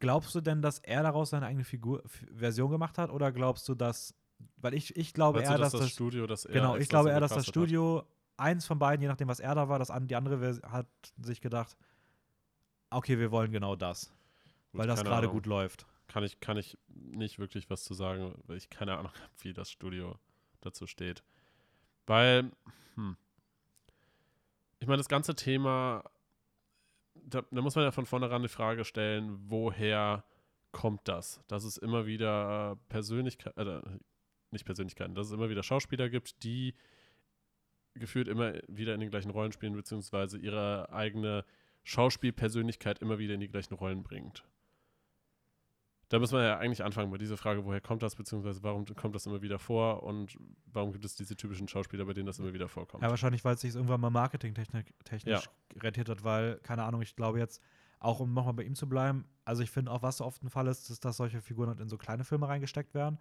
[0.00, 3.10] Glaubst du denn, dass er daraus seine eigene Figur, Version gemacht hat?
[3.10, 4.14] Oder glaubst du, dass.
[4.56, 5.90] Weil ich, ich glaube eher, du, dass dass das.
[5.90, 7.68] Studio, das er genau, ich glaube eher, dass das gecastet hat?
[7.68, 8.04] Studio,
[8.36, 10.86] eins von beiden, je nachdem, was er da war, das die andere Vers- hat
[11.20, 11.76] sich gedacht,
[12.90, 14.06] okay, wir wollen genau das.
[14.70, 15.86] Gut, weil das gerade gut läuft.
[16.08, 19.52] Kann ich, kann ich nicht wirklich was zu sagen, weil ich keine Ahnung habe, wie
[19.52, 20.18] das Studio
[20.60, 21.22] dazu steht.
[22.06, 22.50] Weil,
[22.94, 23.16] hm,
[24.80, 26.02] ich meine, das ganze Thema,
[27.14, 30.24] da, da muss man ja von vornherein die Frage stellen, woher
[30.72, 31.42] kommt das?
[31.48, 33.82] Dass es immer wieder Persönlichkeiten, äh,
[34.50, 36.74] nicht Persönlichkeiten, dass es immer wieder Schauspieler gibt, die
[37.94, 41.44] gefühlt immer wieder in den gleichen Rollen spielen, beziehungsweise ihre eigene
[41.84, 44.44] Schauspielpersönlichkeit immer wieder in die gleichen Rollen bringt.
[46.10, 49.14] Da müssen wir ja eigentlich anfangen bei dieser Frage, woher kommt das, beziehungsweise warum kommt
[49.14, 50.38] das immer wieder vor und
[50.72, 53.02] warum gibt es diese typischen Schauspieler, bei denen das immer wieder vorkommt.
[53.02, 55.80] Ja, wahrscheinlich, weil es sich irgendwann mal marketingtechnisch technisch Ja.
[55.82, 57.62] rentiert hat, weil, keine Ahnung, ich glaube jetzt,
[58.00, 60.48] auch um nochmal bei ihm zu bleiben, also ich finde auch, was so oft ein
[60.50, 63.18] Fall ist, ist, dass solche Figuren halt in so kleine Filme reingesteckt werden.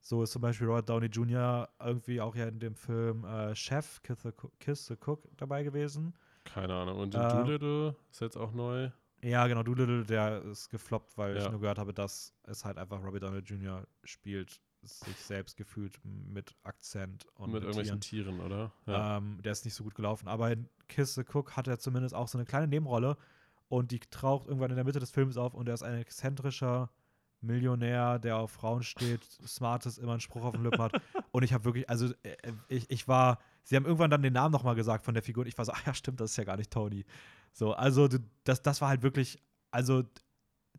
[0.00, 1.68] So ist zum Beispiel Robert Downey Jr.
[1.78, 5.62] irgendwie auch ja in dem Film äh, Chef, Kiss the, Cook, Kiss the Cook dabei
[5.62, 6.14] gewesen.
[6.44, 7.00] Keine Ahnung.
[7.00, 8.90] Und Äh, Doolittle ist jetzt auch neu.
[9.22, 11.50] Ja, genau, Doolittle, der ist gefloppt, weil ich Ja.
[11.50, 13.86] nur gehört habe, dass es halt einfach Robert Downey Jr.
[14.04, 18.36] spielt, sich selbst gefühlt mit Akzent und mit mit irgendwelchen Tieren.
[18.38, 18.72] Tieren, oder?
[18.86, 19.18] Ja.
[19.18, 20.26] Ähm, der ist nicht so gut gelaufen.
[20.26, 23.18] Aber in Kiss the Cook hat er zumindest auch so eine kleine Nebenrolle
[23.68, 26.90] und die taucht irgendwann in der Mitte des Films auf und er ist ein exzentrischer
[27.42, 31.00] Millionär, der auf Frauen steht, smart ist, immer einen Spruch auf den Lippen hat.
[31.30, 32.36] Und ich habe wirklich, also äh,
[32.68, 35.48] ich, ich war, sie haben irgendwann dann den Namen nochmal gesagt von der Figur und
[35.48, 37.04] ich war so, ach ja, stimmt, das ist ja gar nicht Tony.
[37.52, 38.08] So, also
[38.44, 40.04] das, das war halt wirklich, also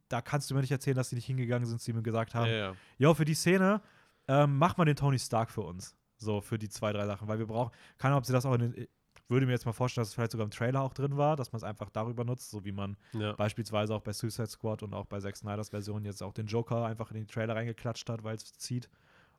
[0.08, 2.50] da kannst du mir nicht erzählen, dass sie nicht hingegangen sind, sie mir gesagt haben,
[2.50, 2.76] ja, ja.
[2.98, 3.82] Jo, für die Szene
[4.28, 5.96] ähm, mach mal den Tony Stark für uns.
[6.18, 7.28] So, für die zwei, drei Sachen.
[7.28, 8.90] Weil wir brauchen, keine Ahnung, ob sie das auch in den, ich
[9.28, 11.52] würde mir jetzt mal vorstellen, dass es vielleicht sogar im Trailer auch drin war, dass
[11.52, 13.34] man es einfach darüber nutzt, so wie man ja.
[13.34, 16.86] beispielsweise auch bei Suicide Squad und auch bei Zack Snyders Version jetzt auch den Joker
[16.86, 18.90] einfach in den Trailer reingeklatscht hat, weil es zieht.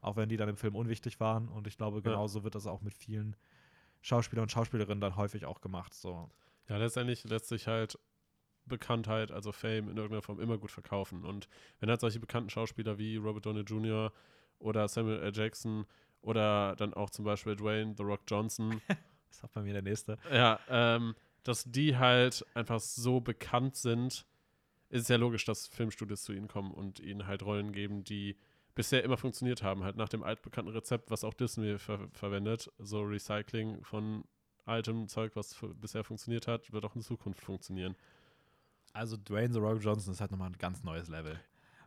[0.01, 1.49] Auch wenn die dann im Film unwichtig waren.
[1.49, 3.37] Und ich glaube, genauso wird das auch mit vielen
[4.01, 5.95] Schauspielern und Schauspielerinnen dann häufig auch gemacht.
[5.95, 6.29] So.
[6.69, 7.99] Ja, letztendlich lässt sich halt
[8.67, 11.25] Bekanntheit, also Fame in irgendeiner Form immer gut verkaufen.
[11.25, 11.49] Und
[11.81, 14.13] wenn halt solche bekannten Schauspieler wie Robert Downey Jr.
[14.59, 15.33] oder Samuel L.
[15.35, 15.85] Jackson
[16.21, 18.97] oder dann auch zum Beispiel Dwayne The Rock Johnson, Das
[19.39, 20.19] ist auch bei mir der nächste.
[20.33, 24.25] ja, ähm, dass die halt einfach so bekannt sind,
[24.91, 28.37] ist es ja logisch, dass Filmstudios zu ihnen kommen und ihnen halt Rollen geben, die
[28.75, 33.03] bisher immer funktioniert haben, halt nach dem altbekannten Rezept, was auch Disney ver verwendet, so
[33.03, 34.25] Recycling von
[34.65, 37.97] altem Zeug, was bisher funktioniert hat, wird auch in Zukunft funktionieren.
[38.93, 41.41] Also Dwayne The Rock Johnson ist halt nochmal ein ganz neues Level.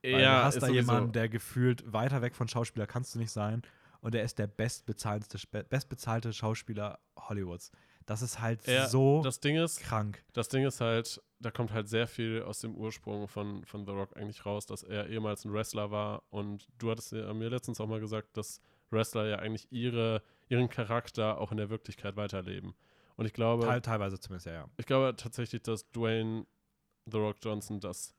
[0.03, 3.19] Weil du Ja, hast ist da jemanden, der gefühlt weiter weg von Schauspieler kannst du
[3.19, 3.61] nicht sein.
[4.01, 5.37] Und der ist der bestbezahlte,
[5.69, 7.71] bestbezahlte Schauspieler Hollywoods.
[8.05, 10.23] Das ist halt Ja, so das Ding ist, krank.
[10.33, 13.91] das Ding ist halt, da kommt halt sehr viel aus dem Ursprung von, von The
[13.91, 17.81] Rock eigentlich raus, dass er ehemals ein Wrestler war und du hattest ja mir letztens
[17.81, 18.61] auch mal gesagt, dass
[18.91, 22.75] Wrestler ja eigentlich ihre, ihren Charakter auch in der Wirklichkeit weiterleben.
[23.15, 24.65] Und ich glaube, Teil, teilweise zumindest, ja, ja.
[24.77, 26.45] ich glaube tatsächlich, dass Dwayne
[27.09, 28.13] The Rock Johnson das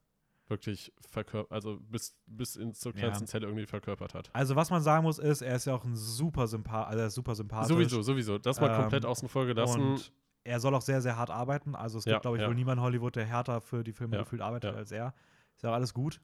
[0.49, 3.01] wirklich verkörpert, also bis, bis in zur Ja.
[3.01, 4.31] kleinsten Zelle irgendwie verkörpert hat.
[4.33, 7.11] Also, was man sagen muss, ist, er ist ja auch ein super Sympath, also er
[7.11, 7.68] super sympathisch.
[7.68, 8.39] Sowieso, sowieso.
[8.39, 9.81] Das mal Ähm, komplett außen vor gelassen.
[9.81, 10.12] Und
[10.45, 11.74] er soll auch sehr, sehr hart arbeiten.
[11.74, 12.49] Also, es gibt, Ja, glaube ich, ja.
[12.49, 14.77] wohl niemanden in Hollywood, der härter für die Filme Ja, gefühlt arbeitet ja.
[14.79, 15.14] als er.
[15.57, 16.20] Ist ja auch alles gut.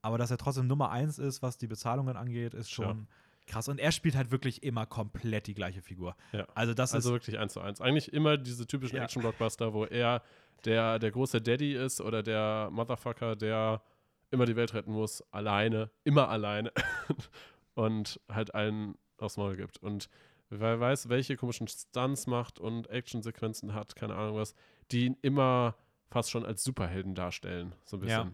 [0.00, 2.86] Aber dass er trotzdem Nummer eins ist, was die Bezahlungen angeht, ist Ja.
[2.86, 3.06] schon
[3.46, 3.68] krass.
[3.68, 6.16] Und er spielt halt wirklich immer komplett die gleiche Figur.
[6.32, 6.46] Ja.
[6.54, 7.12] Also, das Also ist.
[7.14, 7.80] wirklich eins zu eins.
[7.80, 9.04] Eigentlich immer diese typischen Ja.
[9.04, 10.22] Action-Blockbuster, wo er
[10.64, 13.82] der, der große Daddy ist oder der Motherfucker, der
[14.30, 16.72] immer die Welt retten muss, alleine, immer alleine
[17.74, 19.78] und halt allen aufs Maul gibt.
[19.82, 20.08] Und
[20.50, 24.54] wer weiß, welche komischen Stunts macht und Actionsequenzen hat, keine Ahnung was,
[24.90, 25.76] die ihn immer
[26.08, 28.30] fast schon als Superhelden darstellen, so ein Ja.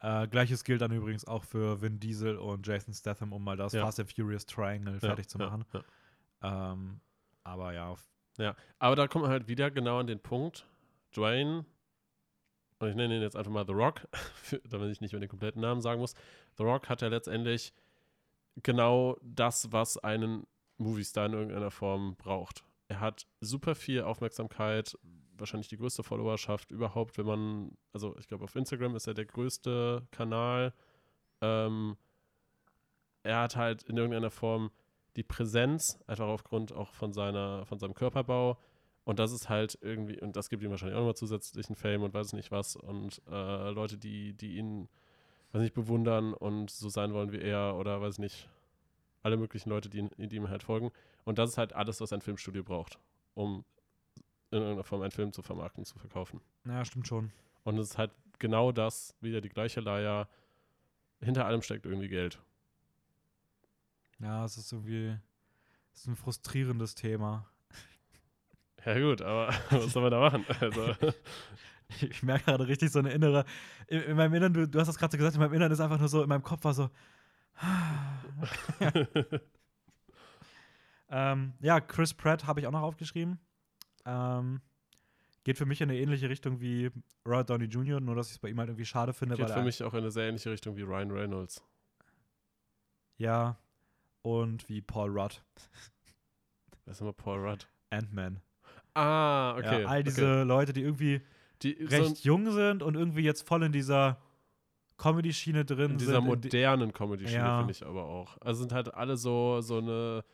[0.00, 3.72] Äh, Gleiches gilt dann übrigens auch für Vin Diesel und Jason Statham, um mal das
[3.72, 3.84] Ja.
[3.84, 5.64] Fast and Furious Triangle Ja, fertig zu ja, machen.
[5.72, 6.72] ja.
[6.72, 7.00] Ähm,
[7.44, 8.08] aber ja, auf-
[8.78, 10.64] Aber da kommt man halt wieder genau an den Punkt,
[11.16, 11.64] Dwayne,
[12.78, 14.06] und ich nenne ihn jetzt einfach mal The Rock,
[14.70, 16.14] damit ich nicht mehr den kompletten Namen sagen muss.
[16.56, 17.72] The Rock hat ja letztendlich
[18.62, 20.46] genau das, was einen
[20.76, 22.62] Moviestar in irgendeiner Form braucht.
[22.86, 24.96] Er hat super viel Aufmerksamkeit,
[25.40, 29.26] wahrscheinlich die größte Followerschaft überhaupt, wenn man, also ich glaube auf Instagram ist er der
[29.26, 30.72] größte Kanal.
[31.40, 31.96] Ähm,
[33.22, 34.70] er hat halt in irgendeiner Form
[35.16, 38.58] die Präsenz, einfach aufgrund auch von seiner, von seinem Körperbau.
[39.04, 42.14] Und das ist halt irgendwie, und das gibt ihm wahrscheinlich auch nochmal zusätzlichen Fame und
[42.14, 42.76] weiß nicht was.
[42.76, 44.88] Und äh, Leute, die, die ihn,
[45.52, 48.48] weiß nicht, bewundern und so sein wollen wie er oder weiß nicht,
[49.22, 50.90] alle möglichen Leute, die, die ihm halt folgen.
[51.24, 52.98] Und das ist halt alles, was ein Filmstudio braucht,
[53.34, 53.64] um
[54.50, 56.40] in irgendeiner Form einen Film zu vermarkten, zu verkaufen.
[56.64, 57.32] Ja, stimmt schon.
[57.64, 60.28] Und es ist halt genau das, wieder die gleiche Leier.
[61.20, 62.40] Hinter allem steckt irgendwie Geld.
[64.20, 65.18] Ja, es ist irgendwie
[65.98, 67.44] es ist ein frustrierendes Thema.
[68.84, 70.46] Ja, gut, aber was soll man da machen?
[70.60, 70.94] Also.
[72.02, 73.46] Ich merke gerade richtig so eine innere.
[73.86, 75.80] In, in meinem Inneren, du, du hast das gerade so gesagt, in meinem Inneren ist
[75.80, 76.90] einfach nur so, in meinem Kopf war so.
[81.08, 83.40] ähm, ja, Chris Pratt habe ich auch noch aufgeschrieben.
[84.08, 84.60] Ähm,
[85.44, 86.90] geht für mich in eine ähnliche Richtung wie
[87.26, 89.36] Robert Downey Jr., nur dass ich es bei ihm halt irgendwie schade finde.
[89.36, 91.62] Geht für mich auch in eine sehr ähnliche Richtung wie Ryan Reynolds.
[93.18, 93.58] Ja.
[94.22, 95.42] Und wie Paul Rudd,
[96.84, 97.66] Wer ist immer Paul Rudd?
[97.90, 98.40] Ant-Man.
[98.94, 99.82] Ah, okay.
[99.82, 100.42] ja, all diese okay.
[100.42, 101.20] Leute, die irgendwie
[101.62, 104.20] Die, recht so jung sind und irgendwie jetzt voll in dieser
[104.96, 106.24] Comedy-Schiene drin in dieser sind.
[106.32, 107.58] in die- modernen Comedy-Schiene Ja.
[107.58, 108.36] finde ich aber auch.
[108.40, 110.24] Also sind halt alle so, so eine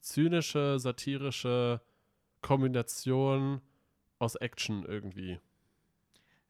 [0.00, 1.80] zynische, satirische
[2.42, 3.60] Kombination
[4.18, 5.38] aus Action irgendwie.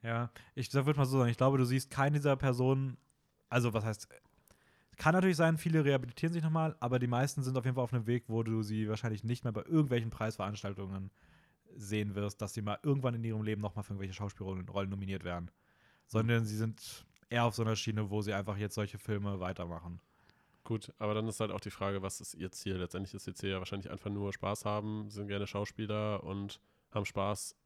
[0.03, 2.97] Ja, ich würde mal so sagen, ich glaube, du siehst keine dieser Personen,
[3.49, 4.09] also was heißt,
[4.97, 7.93] kann natürlich sein, viele rehabilitieren sich nochmal, aber die meisten sind auf jeden Fall auf
[7.93, 11.11] einem Weg, wo du sie wahrscheinlich nicht mehr bei irgendwelchen Preisveranstaltungen
[11.74, 15.24] sehen wirst, dass sie mal irgendwann in ihrem Leben nochmal für irgendwelche Schauspielrollen Rollen nominiert
[15.24, 15.51] werden.
[16.07, 20.01] Sondern sie sind eher auf so einer Schiene, wo sie einfach jetzt solche Filme weitermachen.
[20.70, 22.76] Gut, aber dann ist halt auch die Frage, was ist ihr Ziel?
[22.76, 26.60] Letztendlich ist ihr Ziel ja wahrscheinlich einfach nur Spaß haben, sind gerne Schauspieler und
[26.92, 27.56] haben Spaß.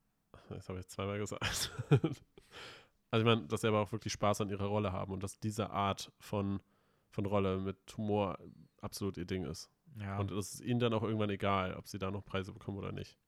[0.49, 1.71] Das habe ich zweimal gesagt.
[1.91, 5.39] also ich meine, dass sie aber auch wirklich Spaß an ihrer Rolle haben und dass
[5.39, 6.63] diese Art von,
[7.11, 8.39] von Rolle mit Humor
[8.81, 9.69] absolut ihr Ding ist.
[10.01, 10.19] Ja.
[10.19, 12.93] Und es ist ihnen dann auch irgendwann egal, ob sie da noch Preise bekommen oder
[12.93, 13.19] nicht.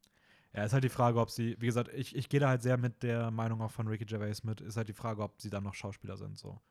[0.54, 2.78] Ja, ist halt die Frage, ob sie, wie gesagt, ich, ich gehe da halt sehr
[2.78, 5.64] mit der Meinung auch von Ricky Gervais mit, ist halt die Frage, ob sie dann
[5.64, 6.62] noch Schauspieler sind, so.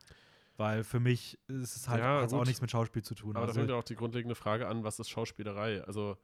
[0.57, 3.35] Weil für mich ist es halt Ja, hat's auch nichts mit Schauspiel zu tun.
[3.35, 5.83] Aber da also, fängt ja auch die grundlegende Frage an, was ist Schauspielerei?
[5.83, 6.17] Also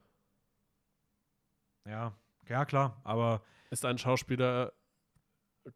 [1.87, 2.15] ja,
[2.47, 4.71] ja, klar, aber ist ein Schauspieler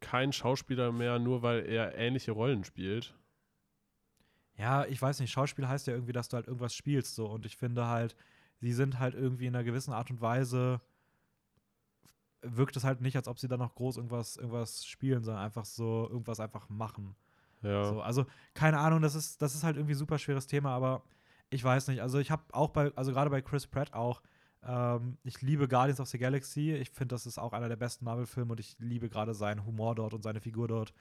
[0.00, 3.14] kein Schauspieler mehr, nur weil er ähnliche Rollen spielt?
[4.58, 7.26] ja, ich weiß nicht, Schauspiel heißt ja irgendwie, dass du halt irgendwas spielst, so.
[7.26, 8.16] Und ich finde halt,
[8.60, 10.80] sie sind halt irgendwie in einer gewissen Art und Weise,
[12.42, 15.64] wirkt es halt nicht, als ob sie da noch groß irgendwas, irgendwas spielen, sondern einfach
[15.64, 17.16] so irgendwas einfach machen.
[17.62, 17.84] Ja.
[17.84, 21.02] So, also, keine Ahnung, das ist, das ist halt irgendwie ein super schweres Thema, aber
[21.50, 22.02] ich weiß nicht.
[22.02, 24.22] Also, ich habe auch bei, also gerade bei Chris Pratt auch,
[24.66, 26.72] ähm, ich liebe Guardians of the Galaxy.
[26.72, 29.94] Ich finde, das ist auch einer der besten Marvel-Filme und ich liebe gerade seinen Humor
[29.94, 30.92] dort und seine Figur dort.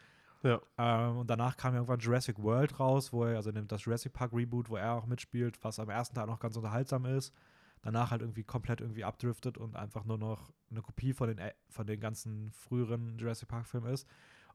[0.43, 0.61] Ja.
[0.77, 4.31] Ähm, und danach kam irgendwann Jurassic World raus, wo er, also nimmt das Jurassic Park
[4.33, 7.33] Reboot, wo er auch mitspielt, was am ersten Teil noch ganz unterhaltsam ist.
[7.81, 11.53] Danach halt irgendwie komplett irgendwie abdriftet und einfach nur noch eine Kopie von den, äh,
[11.69, 14.07] von den ganzen früheren Jurassic Park-Filmen ist.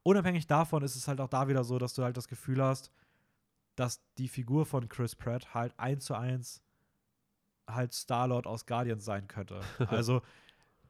[0.03, 2.91] Unabhängig davon ist es halt auch da wieder so, dass du halt das Gefühl hast,
[3.75, 6.61] dass die Figur von Chris Pratt halt eins zu eins
[7.69, 9.59] halt Star-Lord aus Guardians sein könnte.
[9.87, 10.21] Also,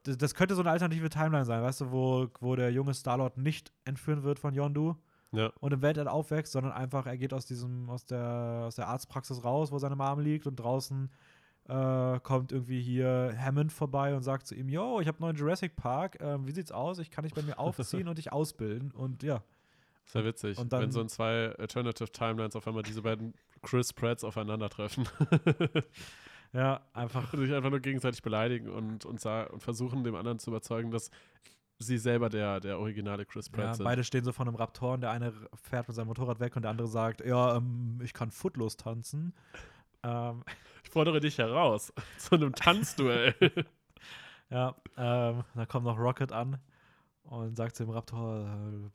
[0.03, 3.72] das, könnte so eine alternative Timeline sein, weißt du, wo, wo der junge Star-Lord nicht
[3.86, 4.95] entführen wird von Yondu
[5.32, 5.51] Ja.
[5.59, 9.43] und im Weltall aufwächst, sondern einfach, er geht aus diesem, aus der, aus der Arztpraxis
[9.43, 11.12] raus, wo seine Mom liegt und draußen
[11.68, 15.36] äh, kommt irgendwie hier Hammond vorbei und sagt zu ihm, yo, ich habe einen neuen
[15.38, 16.99] Jurassic Park, ähm, wie sieht's aus?
[16.99, 19.41] Ich kann dich bei mir aufziehen und dich ausbilden und ja.
[20.14, 23.93] Ja witzig, Und dann- wenn so in zwei Alternative Timelines auf einmal diese beiden Chris
[23.93, 25.07] Pratts aufeinandertreffen
[26.53, 27.32] Ja, einfach.
[27.34, 31.09] und sich einfach nur gegenseitig beleidigen und, und, und versuchen, dem anderen zu überzeugen, dass
[31.80, 33.84] sie selber der, der originale Chris Pratt Ja, sind.
[33.86, 35.32] beide stehen so vor einem Raptor und der eine
[35.64, 39.34] fährt mit seinem Motorrad weg und der andere sagt, ja, ähm, ich kann footlos tanzen.
[40.04, 40.43] Ähm,
[40.84, 43.36] Ich fordere dich heraus zu einem Tanzduell.
[44.49, 46.60] ja, ähm, dann kommt noch Rocket an
[47.24, 48.89] und sagt zu dem Raptor, äh,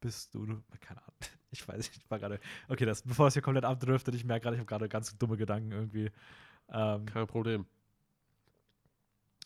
[0.00, 0.46] bist du,
[0.80, 1.16] keine Ahnung,
[1.50, 4.44] ich weiß nicht, ich war gerade, okay, das, bevor es hier komplett abdriftet, ich merke
[4.44, 6.10] gerade, ich habe gerade ganz dumme Gedanken irgendwie.
[6.70, 7.66] Ähm, Kein Problem.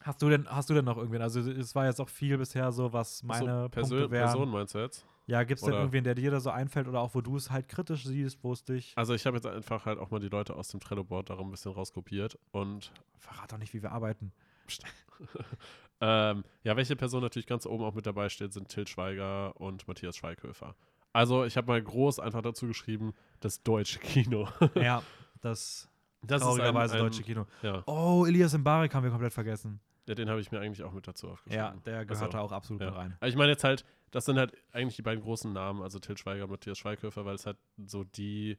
[0.02, 2.70] hast du denn, hast du denn noch irgendwen, also es war jetzt auch viel bisher
[2.70, 4.26] so, was meine so, Punkte wären.
[4.26, 5.04] Person meinst du jetzt?
[5.26, 7.50] Ja, gibt es denn irgendwen, der dir da so einfällt oder auch wo du es
[7.50, 10.28] halt kritisch siehst, wo es dich, Also ich habe jetzt einfach halt auch mal die
[10.28, 14.32] Leute aus dem Trello-Board darum ein bisschen rauskopiert und verrat doch nicht, wie wir arbeiten.
[16.00, 19.88] ähm, ja, welche Person natürlich ganz oben auch mit dabei steht, sind Till Schweiger und
[19.88, 20.76] Matthias Schweighöfer.
[21.12, 24.48] Also ich habe mal groß einfach dazu geschrieben, das deutsche Kino.
[24.74, 25.02] ja,
[25.40, 25.88] das
[26.22, 27.46] Das Traurigerweise ist ein, ein, deutsche Kino.
[27.62, 29.80] Ja, Oh, Elias Mbarek haben wir komplett vergessen.
[30.08, 31.56] Ja den habe ich mir eigentlich auch mit dazu aufgeschrieben.
[31.64, 32.90] Ja, der gehört Also, da auch absolut ja.
[32.90, 33.14] rein.
[33.18, 36.16] Aber ich meine jetzt halt, das sind halt eigentlich die beiden großen Namen, also Till
[36.16, 38.58] Schweiger und Matthias Schweighöfer, weil es halt so die,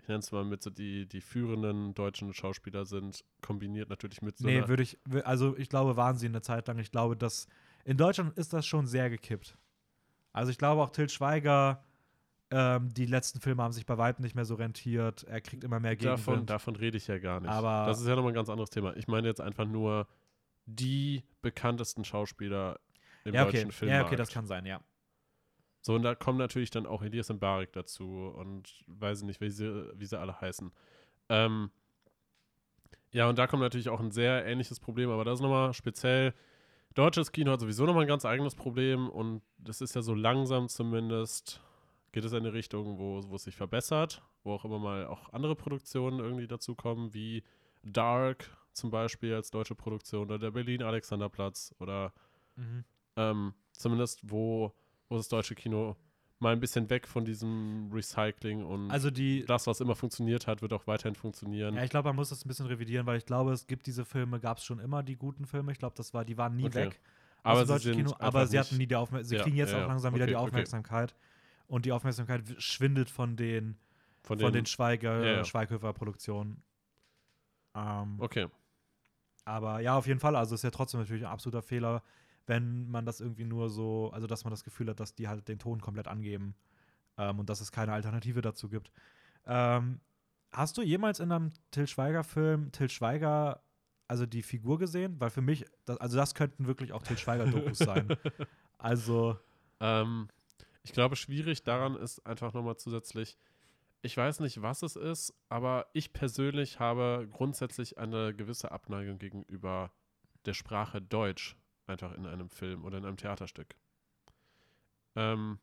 [0.00, 4.36] ich nenne es mal mit so die, die führenden deutschen Schauspieler sind, kombiniert natürlich mit
[4.36, 6.78] so Nee, würde ich, also ich glaube, waren sie eine Zeit lang.
[6.78, 7.46] Ich glaube, dass
[7.84, 9.56] in Deutschland ist das schon sehr gekippt.
[10.32, 11.84] Also ich glaube auch Till Schweiger,
[12.50, 15.22] ähm, die letzten Filme haben sich bei weitem nicht mehr so rentiert.
[15.24, 16.50] Er kriegt immer mehr davon, Gegenwind.
[16.50, 17.50] davon rede ich ja gar nicht.
[17.50, 18.96] Aber- das ist ja nochmal ein ganz anderes Thema.
[18.96, 20.06] Ich meine jetzt einfach nur
[20.66, 22.80] die bekanntesten Schauspieler
[23.24, 23.52] im ja, okay.
[23.52, 23.90] deutschen Film.
[23.90, 24.80] ja, okay, das kann sein, ja.
[25.80, 29.50] So, und da kommen natürlich dann auch Elias Mbarek dazu und weiß ich nicht, wie
[29.50, 30.72] sie, wie sie alle heißen.
[31.28, 31.70] Ähm,
[33.10, 36.34] ja, und da kommt natürlich auch ein sehr ähnliches Problem, aber das ist nochmal speziell.
[36.94, 40.68] Deutsches Kino hat sowieso nochmal ein ganz eigenes Problem und das ist ja so langsam
[40.68, 41.60] zumindest,
[42.12, 45.32] geht es in eine Richtung, wo, wo es sich verbessert, wo auch immer mal auch
[45.32, 47.42] andere Produktionen irgendwie dazukommen, wie
[47.82, 52.12] Dark zum Beispiel als deutsche Produktion oder der Berlin-Alexanderplatz oder
[53.16, 54.72] ähm, zumindest wo,
[55.08, 55.96] wo das deutsche Kino
[56.40, 60.62] mal ein bisschen weg von diesem Recycling und Also die, das, was immer funktioniert hat,
[60.62, 61.74] wird auch weiterhin funktionieren.
[61.76, 64.04] ja, ich glaube, man muss das ein bisschen revidieren, weil ich glaube, es gibt diese
[64.04, 65.72] Filme, gab es schon immer, die guten Filme.
[65.72, 66.86] Ich glaube, das war, die waren nie Okay.
[66.86, 67.00] weg.
[67.44, 69.28] aber sie Kino, aber sie hatten nie die Aufmerksamkeit.
[69.28, 70.46] Sie Ja, kriegen jetzt ja, auch langsam wieder Okay, die okay.
[70.48, 71.14] Aufmerksamkeit.
[71.66, 73.76] Und die Aufmerksamkeit schwindet von den,
[74.22, 75.44] von von den, den Schweiger.
[75.44, 76.62] Schweighöfer-Produktionen.
[77.74, 78.46] Ähm, Okay,
[79.44, 80.36] Aber ja, auf jeden Fall.
[80.36, 82.02] Also ist ja trotzdem natürlich ein absoluter Fehler,
[82.46, 85.48] wenn man das irgendwie nur so, also dass man das Gefühl hat, dass die halt
[85.48, 86.54] den Ton komplett angeben
[87.16, 88.92] ähm, und dass es keine Alternative dazu gibt.
[89.46, 90.00] Ähm,
[90.52, 93.62] hast du jemals in einem Till Schweiger-Film Till Schweiger,
[94.08, 95.20] also die Figur gesehen?
[95.20, 98.08] Weil für mich, das, also das könnten wirklich auch Till Schweiger-Dokus sein.
[98.76, 99.38] Also,
[99.80, 100.28] ähm,
[100.82, 103.38] ich glaube, schwierig daran ist einfach nochmal zusätzlich,
[104.04, 109.92] ich weiß nicht, was es ist, aber ich persönlich habe grundsätzlich eine gewisse Abneigung gegenüber
[110.44, 113.74] der Sprache Deutsch einfach in einem Film oder in einem Theaterstück.
[115.16, 115.58] Ähm,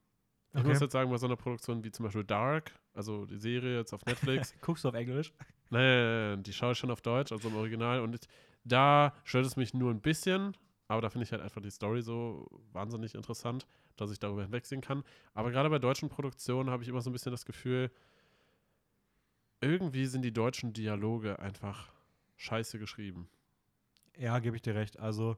[0.54, 0.68] ich Okay.
[0.70, 3.94] muss jetzt sagen, bei so einer Produktion wie zum Beispiel Dark, also die Serie jetzt
[3.94, 5.32] auf Netflix, guckst du auf Englisch?
[5.70, 8.02] Nein, die schaue ich schon auf Deutsch, also im Original.
[8.02, 8.22] Und ich,
[8.64, 12.02] da stört es mich nur ein bisschen, aber da finde ich halt einfach die Story
[12.02, 15.04] so wahnsinnig interessant, dass ich darüber hinwegsehen kann.
[15.34, 17.92] Aber gerade bei deutschen Produktionen habe ich immer so ein bisschen das Gefühl,
[19.62, 21.92] irgendwie sind die deutschen Dialoge einfach
[22.38, 23.30] scheiße geschrieben.
[24.18, 25.00] Ja, gebe ich dir recht.
[25.00, 25.38] Also,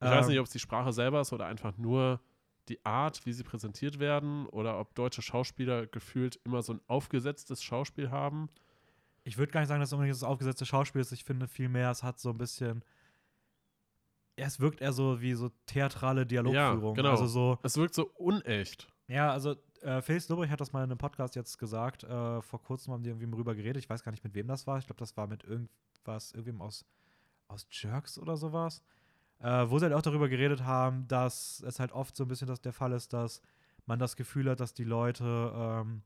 [0.00, 2.20] Ich weiß ähm, nicht, ob es die Sprache selber ist oder einfach nur
[2.68, 7.62] die Art, wie sie präsentiert werden oder ob deutsche Schauspieler gefühlt immer so ein aufgesetztes
[7.62, 8.48] Schauspiel haben.
[9.24, 11.12] Ich würde gar nicht sagen, dass es unbedingt das aufgesetzte Schauspiel ist.
[11.12, 12.84] Ich finde vielmehr, es hat so ein bisschen.
[14.38, 16.94] Ja, es wirkt eher so wie so theatrale Dialogführung.
[16.94, 17.10] genau.
[17.10, 17.58] Also so.
[17.62, 18.88] Es wirkt so unecht.
[19.08, 19.56] Ja, also
[19.86, 22.04] äh, Felix Lobrecht hat das mal in einem Podcast jetzt gesagt.
[22.04, 23.76] Äh, vor kurzem haben die irgendwie drüber geredet.
[23.82, 24.78] Ich weiß gar nicht, mit wem das war.
[24.78, 26.84] Ich glaube, das war mit irgendwas, irgendwem aus,
[27.48, 28.82] aus Jerks oder sowas.
[29.38, 32.48] Äh, wo sie halt auch darüber geredet haben, dass es halt oft so ein bisschen
[32.48, 33.42] das der Fall ist, dass
[33.84, 36.02] man das Gefühl hat, dass die Leute ähm,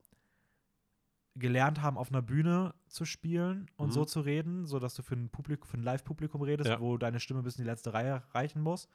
[1.35, 3.91] gelernt haben, auf einer Bühne zu spielen und Mhm.
[3.93, 6.79] so zu reden, sodass du für ein, Publik für ein Live-Publikum redest, Ja.
[6.81, 8.89] wo deine Stimme bis in die letzte Reihe reichen muss.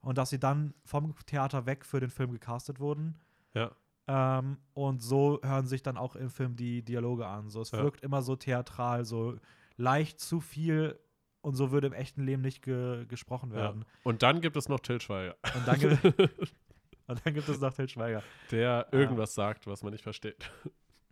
[0.00, 3.16] Und dass sie dann vom Theater weg für den Film gecastet wurden.
[3.54, 3.72] Ja.
[4.08, 7.50] Ähm, und so hören sich dann auch im Film die Dialoge an.
[7.50, 7.82] So, es Ja.
[7.82, 9.36] wirkt immer so theatral, so
[9.76, 10.98] leicht zu viel
[11.40, 13.56] und so würde im echten Leben nicht ge gesprochen Ja.
[13.56, 13.84] werden.
[14.02, 16.04] Und dann gibt es noch Till Schweiger, Und, dann gibt,
[17.06, 18.22] und dann gibt es noch Till Schweiger.
[18.50, 20.50] der irgendwas sagt, was man nicht versteht.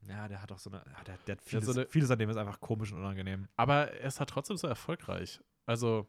[0.09, 0.79] Ja, der hat auch so eine.
[0.79, 2.99] Ja, der, der hat Ja, vieles, so eine- vieles an dem ist einfach komisch und
[2.99, 3.47] unangenehm.
[3.57, 5.41] Aber er ist halt trotzdem so erfolgreich.
[5.67, 6.09] Also,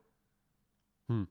[1.09, 1.27] hm.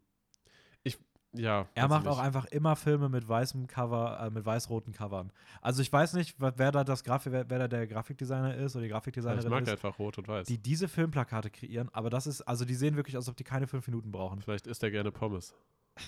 [1.32, 1.68] Ja.
[1.74, 5.30] Er macht auch einfach immer Filme mit weißem Cover, äh, mit weiß-roten Covern.
[5.62, 8.82] Also ich weiß nicht, wer da das Grafik, wer, wer da der Grafikdesigner ist oder
[8.82, 10.48] die Ja, Grafikdesignerin ich mag ist, einfach rot und weiß.
[10.48, 13.44] die diese Filmplakate kreieren, aber das ist, also die sehen wirklich aus, als ob die
[13.44, 14.40] keine fünf Minuten brauchen.
[14.40, 15.54] Vielleicht isst er gerne Pommes.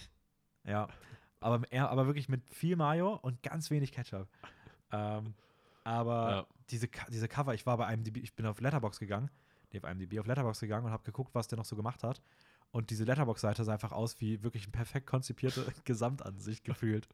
[0.64, 0.88] Ja.
[1.40, 4.28] Aber, er, aber wirklich mit viel Mayo und ganz wenig Ketchup.
[4.92, 5.34] Ähm,
[5.82, 6.46] aber Ja.
[6.70, 9.28] diese, diese Cover, ich war bei IMDb, ich bin auf Letterbox gegangen,
[9.72, 12.22] nee, auf IMDb, auf Letterbox gegangen und habe geguckt, was der noch so gemacht hat.
[12.72, 17.06] Und diese Letterbox-Seite sah einfach aus wie wirklich eine perfekt konzipierte Gesamtansicht gefühlt.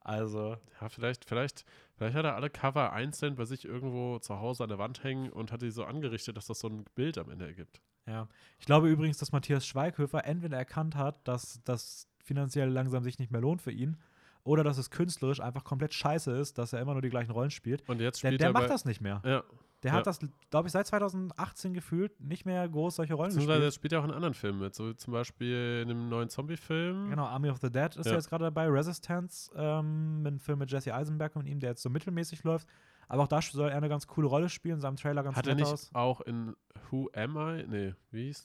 [0.00, 1.64] Also, Ja, vielleicht, vielleicht,
[1.96, 5.30] vielleicht hat er alle Cover einzeln bei sich irgendwo zu Hause an der Wand hängen
[5.30, 7.80] und hat die so angerichtet, dass das so ein Bild am Ende ergibt.
[8.06, 8.28] ja.
[8.58, 13.30] Ich glaube übrigens, dass Matthias Schweighöfer entweder erkannt hat, dass das finanziell langsam sich nicht
[13.30, 13.98] mehr lohnt für ihn
[14.44, 17.50] oder dass es künstlerisch einfach komplett scheiße ist, dass er immer nur die gleichen Rollen
[17.50, 17.86] spielt.
[17.88, 19.20] Und jetzt spielt der er macht das nicht mehr.
[19.24, 19.42] Ja,
[19.82, 19.98] Der Ja.
[19.98, 20.18] hat das,
[20.50, 23.62] glaube ich, seit 2018 gefühlt nicht mehr groß solche Rollen gespielt.
[23.62, 24.74] jetzt spielt er auch in anderen Filmen mit.
[24.74, 27.10] So zum Beispiel in einem neuen Zombie-Film.
[27.10, 28.12] Genau, Army of the Dead ist Ja.
[28.14, 31.90] jetzt gerade dabei, Resistance, ähm, ein Film mit Jesse Eisenberg und ihm, der jetzt so
[31.90, 32.66] mittelmäßig läuft.
[33.08, 35.46] Aber auch da soll er eine ganz coole Rolle spielen, sah im Trailer ganz Hat
[35.46, 35.90] er nicht aus.
[35.92, 36.54] auch in
[36.90, 37.64] Who Am I?
[37.68, 38.44] Nee, wie hieß,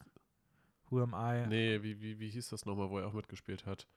[0.89, 1.47] Who am I?
[1.47, 3.87] nee, wie, wie, wie hieß das nochmal, wo er auch mitgespielt hat?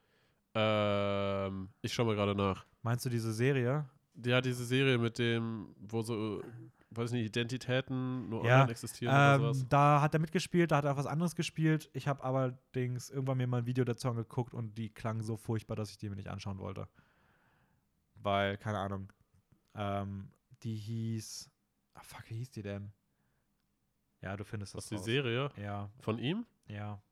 [0.54, 2.66] Ähm, ich schau mal gerade nach.
[2.82, 3.88] Meinst du diese Serie?
[4.24, 6.42] Ja, diese Serie mit dem, wo so,
[6.90, 9.66] weiß ich nicht, Identitäten nur Ja, online existieren oder Ähm, sowas.
[9.70, 11.88] da hat er mitgespielt, da hat er auch was anderes gespielt.
[11.94, 15.76] Ich habe allerdings irgendwann mir mal ein Video dazu angeguckt und die klangen so furchtbar,
[15.76, 16.86] dass ich die mir nicht anschauen wollte.
[18.16, 19.10] Weil, keine Ahnung.
[19.74, 20.30] Ähm,
[20.62, 21.50] die hieß.
[21.94, 22.92] Ah, fuck, wie hieß die denn?
[24.20, 24.84] Ja, du findest das.
[24.84, 24.98] Was, die.
[24.98, 26.44] Serie Ja, von ihm?
[26.66, 27.02] ja.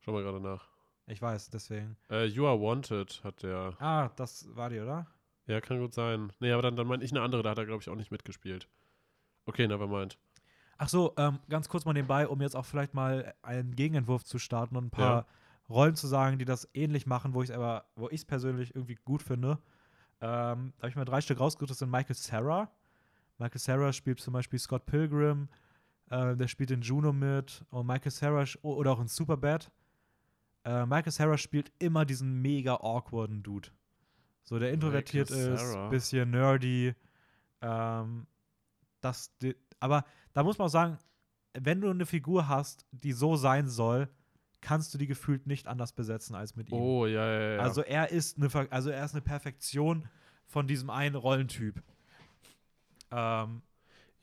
[0.00, 0.68] Schau mal gerade nach.
[1.06, 1.96] Ich weiß, deswegen.
[2.10, 3.74] Äh, you Are Wanted hat der.
[3.78, 5.06] Ah, das war die, oder?
[5.46, 6.32] Ja, kann gut sein.
[6.40, 8.10] Nee, aber dann, dann meine ich eine andere, da hat er, glaube ich, auch nicht
[8.10, 8.68] mitgespielt.
[9.44, 10.18] Okay, nevermind.
[10.78, 14.38] Ach so, ähm, ganz kurz mal nebenbei, um jetzt auch vielleicht mal einen Gegenentwurf zu
[14.38, 15.26] starten und ein paar Ja.
[15.68, 18.74] Rollen zu sagen, die das ähnlich machen, wo ich es aber, wo ich es persönlich
[18.74, 19.58] irgendwie gut finde.
[20.20, 22.70] Ähm, da habe ich mal drei Stück rausgesucht, das sind Michael Sarah.
[23.38, 25.48] Michael Sarah spielt zum Beispiel Scott Pilgrim,
[26.10, 29.70] äh, der spielt in Juno mit und Michael Sarah oder auch in Superbad.
[30.64, 33.68] Äh, Michael Sarah spielt immer diesen mega awkwarden Dude.
[34.42, 36.94] So, der introvertiert Michael ist, bisschen nerdy.
[37.60, 38.26] Ähm,
[39.00, 39.30] das,
[39.80, 40.98] aber da muss man auch sagen,
[41.54, 44.08] wenn du eine Figur hast, die so sein soll,
[44.60, 46.78] kannst du die gefühlt nicht anders besetzen als mit ihm.
[46.78, 47.58] Oh, ja, ja, ja.
[47.60, 50.08] Also er ist eine, also er ist eine Perfektion
[50.46, 51.82] von diesem einen Rollentyp.
[53.10, 53.62] Ähm,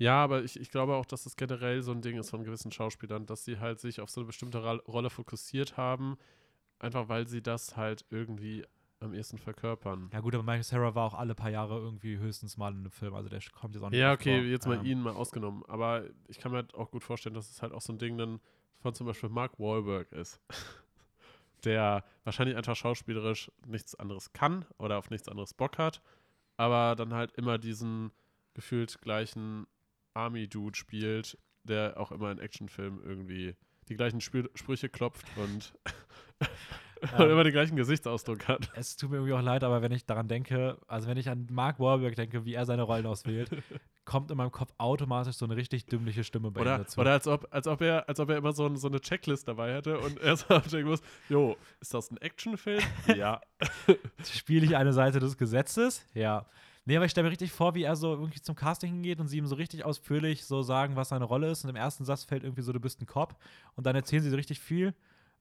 [0.02, 2.72] Ja, aber ich, ich glaube auch, dass das generell so ein Ding ist von gewissen
[2.72, 6.18] Schauspielern, dass sie halt sich auf so eine bestimmte Rolle fokussiert haben,
[6.80, 8.66] einfach weil sie das halt irgendwie
[9.00, 10.10] am ehesten verkörpern.
[10.12, 12.90] ja gut, aber Michael Sarah war auch alle paar Jahre irgendwie höchstens mal in einem
[12.90, 14.48] Film, also der kommt jetzt auch nicht Ja, okay, vor.
[14.48, 15.64] jetzt mal Ähm, ihn mal ausgenommen.
[15.68, 18.18] Aber ich kann mir halt auch gut vorstellen, dass es halt auch so ein Ding
[18.18, 18.40] dann
[18.80, 20.42] von zum Beispiel Mark Wahlberg ist.
[21.64, 26.02] Der wahrscheinlich einfach schauspielerisch nichts anderes kann oder auf nichts anderes Bock hat,
[26.58, 28.12] aber dann halt immer diesen
[28.56, 29.68] gefühlt gleichen
[30.14, 33.56] Army-Dude spielt, der auch immer in Actionfilmen irgendwie
[33.90, 35.74] die gleichen Spür Sprüche klopft und,
[37.02, 37.32] und Ähm.
[37.32, 38.70] immer den gleichen Gesichtsausdruck hat.
[38.76, 41.48] Es tut mir irgendwie auch leid, aber wenn ich daran denke, also wenn ich an
[41.52, 43.50] Mark Wahlberg denke, wie er seine Rollen auswählt,
[44.06, 47.02] kommt in meinem Kopf automatisch so eine richtig dümmliche Stimme bei ihm Oder, dazu.
[47.02, 49.48] oder als, ob, als, ob er, als ob er immer so, ein, so eine Checklist
[49.48, 52.82] dabei hätte und er so abchecken muss, jo, ist das ein Actionfilm?
[53.16, 53.42] ja.
[54.24, 56.06] Spiele ich eine Seite des Gesetzes?
[56.14, 56.46] Ja.
[56.86, 59.28] Nee, aber ich stelle mir richtig vor, wie er so irgendwie zum Casting hingeht und
[59.28, 61.64] sie ihm so richtig ausführlich so sagen, was seine Rolle ist.
[61.64, 63.36] Und im ersten Satz fällt irgendwie so, du bist ein Cop.
[63.76, 64.96] Und dann erzählen sie so richtig viel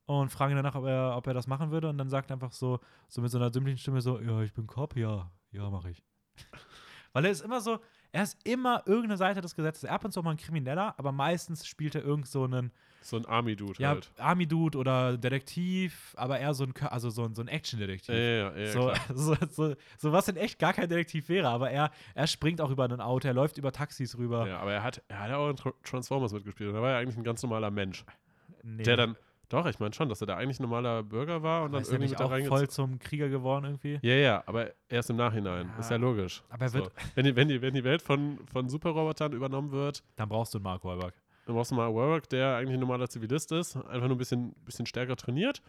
[0.04, 1.88] und fragen danach, ob er, ob er das machen würde.
[1.88, 2.78] Und dann sagt er einfach so,
[3.08, 6.02] so mit so einer dümmlichen Stimme so, ja, ich bin Cop, ja, ja, mache ich.
[7.12, 7.78] Weil er ist immer so,
[8.12, 9.84] er ist immer irgendeine Seite des Gesetzes.
[9.84, 12.72] Er ab und zu auch mal ein Krimineller, aber meistens spielt er irgend so einen
[13.02, 14.10] So ein Army-Dude ja, halt.
[14.18, 18.14] Army-Dude oder Detektiv, aber eher so ein, also so ein, so ein Action-Detektiv.
[18.14, 21.70] Ja, ja, ja, so, so, so, so was in echt gar kein Detektiv wäre, aber
[21.70, 24.46] er, er springt auch über ein Auto, er läuft über Taxis rüber.
[24.48, 26.90] ja, aber er hat, er hat ja auch in Tr- Transformers mitgespielt und er war
[26.90, 28.04] ja eigentlich ein ganz normaler Mensch.
[28.62, 29.16] Nee, Der dann,
[29.50, 31.88] doch, ich meine schon, dass er da eigentlich ein normaler Bürger war und dann ist
[31.88, 33.98] er irgendwie nicht mit da auch voll zum Krieger geworden irgendwie?
[34.00, 35.68] Ja, ja, aber erst im Nachhinein.
[35.68, 35.78] Ja.
[35.78, 36.42] Ist ja logisch.
[36.48, 36.90] Aber er wird- so.
[37.16, 40.58] wenn, die, wenn, die, wenn die Welt von, von Superrobotern übernommen wird, Dann brauchst du
[40.58, 41.14] einen Mark Wahlberg.
[41.44, 44.54] dann brauchst du mal Warwick, der eigentlich ein normaler Zivilist ist, einfach nur ein bisschen,
[44.64, 45.60] bisschen stärker trainiert.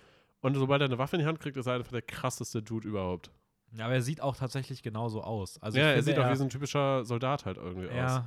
[0.42, 2.88] Und sobald er eine Waffe in die Hand kriegt, ist er einfach der krasseste Dude
[2.88, 3.32] überhaupt.
[3.74, 5.62] Ja, aber er sieht auch tatsächlich genauso aus.
[5.62, 8.22] Also ja, er sieht auch wie so ein typischer Soldat halt irgendwie aus.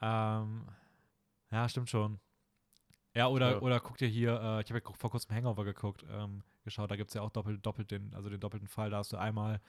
[0.00, 0.42] Ja.
[0.42, 0.62] Ähm,
[1.50, 2.18] ja, stimmt schon.
[3.16, 3.58] Ja, oder, Ja.
[3.60, 6.96] oder guck dir hier, äh, ich habe ja vor kurzem Hangover geguckt, ähm, geschaut, da
[6.96, 8.90] gibt es ja auch doppelt, doppelt den, also den doppelten Fall.
[8.90, 9.60] Da hast du einmal,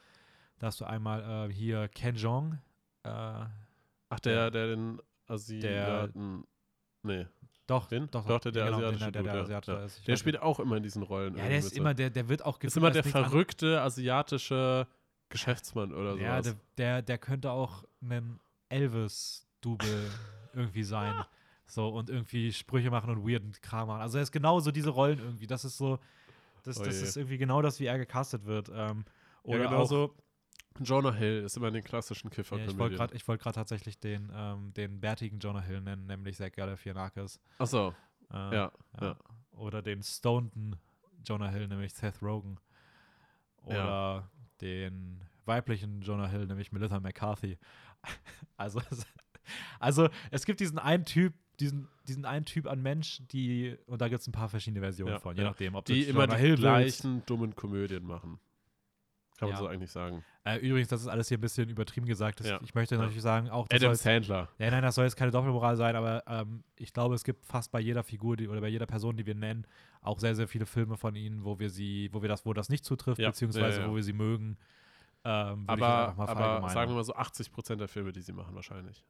[0.59, 2.53] da hast du einmal äh, hier Ken Jong,
[3.03, 6.43] äh, Ach, der, der den Asiaten.
[7.03, 7.27] nee.
[7.67, 8.07] doch, Den?
[8.11, 9.41] doch, Doch, der- der genau, asiatische der, der, der ja.
[9.41, 9.85] Asiatische Ja.
[9.85, 10.07] ist.
[10.07, 11.35] Der spielt auch immer in diesen Rollen.
[11.37, 12.65] Ja, der ist immer, der, der wird auch so.
[12.67, 14.87] ist immer der verrückte asiatische
[15.29, 16.55] Geschäftsmann oder Ja, sowas.
[16.77, 18.39] der, der, der könnte auch ein
[18.69, 20.09] Elvis-Double
[20.53, 21.13] irgendwie sein.
[21.67, 24.01] So, und irgendwie Sprüche machen und weirden Kram machen.
[24.01, 25.47] Also er ist genau so diese Rollen irgendwie.
[25.47, 25.99] Das ist so,
[26.63, 28.69] das, Oh das ist irgendwie genau das, wie er gecastet wird.
[28.69, 29.05] Ähm,
[29.43, 30.15] Ja, oder genau auch so,
[30.79, 34.31] Jonah Hill ist immer in den klassischen kiffer ja, ich wollte gerade wollt tatsächlich den,
[34.33, 37.39] ähm, den bärtigen Jonah Hill nennen, nämlich Zach Galifianakis.
[37.57, 37.93] Achso,
[38.31, 39.15] Äh, ja, ja.
[39.51, 40.75] Oder den stoneden
[41.23, 42.59] Jonah Hill, nämlich Seth Rogen.
[43.57, 44.29] Oder
[44.61, 47.57] den weiblichen Jonah Hill, nämlich Melissa McCarthy.
[48.57, 48.79] Also,
[49.79, 54.07] also es gibt diesen einen Typ, diesen, diesen einen Typ an Mensch, die, und da
[54.07, 55.49] gibt es ein paar verschiedene Versionen Ja, von, je ja.
[55.49, 56.61] nachdem, ob Die immer die Hill willst.
[56.61, 58.39] gleichen dummen Komödien machen.
[59.37, 59.57] Kann man Ja.
[59.57, 60.23] so eigentlich sagen.
[60.45, 62.39] Äh, übrigens, das ist alles hier ein bisschen übertrieben gesagt.
[62.39, 62.61] Das.
[62.63, 64.47] Ich möchte natürlich sagen, auch Adam Sandler.
[64.59, 67.71] ja, nein, das soll jetzt keine Doppelmoral sein, aber ähm, ich glaube, es gibt fast
[67.71, 69.65] bei jeder Figur die, oder bei jeder Person, die wir nennen,
[70.01, 72.69] auch sehr, sehr viele Filme von ihnen, wo wir sie, wo wir das, wo das
[72.69, 74.57] nicht zutrifft, beziehungsweise wo wir sie mögen.
[75.25, 79.03] Ähm, aber aber sagen wir mal so 80% der Filme, die sie machen, wahrscheinlich.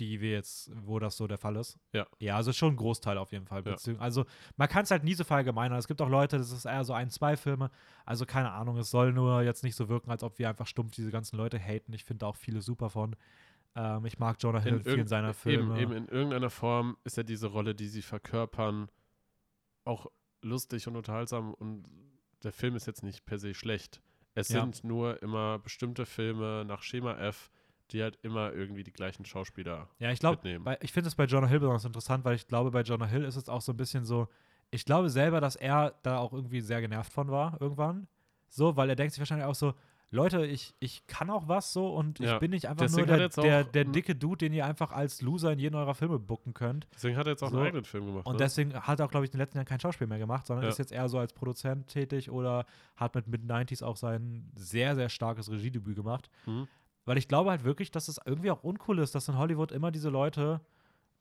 [0.00, 1.78] Die wir jetzt, wo das so der Fall ist.
[1.92, 2.06] Ja.
[2.18, 3.62] Ja, also schon ein Großteil auf jeden Fall.
[3.64, 3.76] Ja.
[3.98, 4.24] Also
[4.56, 5.78] man kann es halt nie so verallgemeinern.
[5.78, 7.70] Es gibt auch Leute, das ist eher so ein, zwei Filme.
[8.04, 10.94] Also keine Ahnung, es soll nur jetzt nicht so wirken, als ob wir einfach stumpf
[10.96, 11.92] diese ganzen Leute haten.
[11.92, 13.14] Ich finde auch viele super von.
[13.76, 15.78] Ähm, ich mag Jonah Hill in vielen seiner Filme.
[15.80, 18.88] Eben, eben in irgendeiner Form ist ja diese Rolle, die sie verkörpern,
[19.84, 20.06] auch
[20.42, 21.84] lustig und unterhaltsam und
[22.42, 24.02] der Film ist jetzt nicht per se schlecht.
[24.34, 24.60] Es Ja.
[24.62, 27.50] sind nur immer bestimmte Filme nach Schema F,
[27.92, 30.76] die halt immer irgendwie die gleichen Schauspieler Ja, ich glaube, mitnehmen.
[30.80, 33.36] ich finde es bei Jonah Hill besonders interessant, weil ich glaube, bei Jonah Hill ist
[33.36, 34.28] es auch so ein bisschen so,
[34.70, 38.06] ich glaube selber, dass er da auch irgendwie sehr genervt von war irgendwann.
[38.48, 39.74] So, weil er denkt sich wahrscheinlich auch so,
[40.12, 43.10] Leute, ich, ich kann auch was so und ich Ja, bin nicht einfach nur deswegen
[43.10, 46.18] er der, der, der dicke Dude, den ihr einfach als Loser in jeden eurer Filme
[46.18, 46.88] booken könnt.
[46.92, 47.58] Deswegen hat er jetzt auch So.
[47.58, 48.26] einen eigenen Film gemacht.
[48.26, 48.38] Und ne?
[48.38, 50.64] deswegen hat er auch, glaube ich, in den letzten Jahren kein Schauspiel mehr gemacht, sondern
[50.64, 50.70] Ja.
[50.70, 52.66] ist jetzt eher so als Produzent tätig oder
[52.96, 56.28] hat mit Mid-90s auch sein sehr, sehr starkes Regiedebüt gemacht.
[56.44, 56.66] Mhm.
[57.10, 59.90] Weil ich glaube halt wirklich, dass es irgendwie auch uncool ist, dass in Hollywood immer
[59.90, 60.60] diese Leute,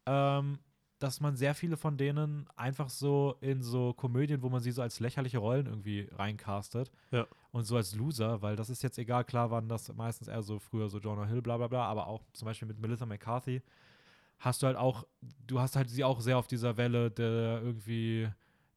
[0.05, 0.59] ähm,
[0.99, 4.83] dass man sehr viele von denen einfach so in so Komödien, wo man sie so
[4.83, 6.91] als lächerliche Rollen irgendwie reincastet.
[7.09, 7.25] Ja.
[7.49, 10.59] Und so als Loser, weil das ist jetzt egal, klar waren das meistens eher so
[10.59, 13.63] früher so Jonah Hill, bla bla bla, aber auch zum Beispiel mit Melissa McCarthy
[14.37, 15.07] hast du halt auch,
[15.47, 18.29] du hast halt sie auch sehr auf dieser Welle der irgendwie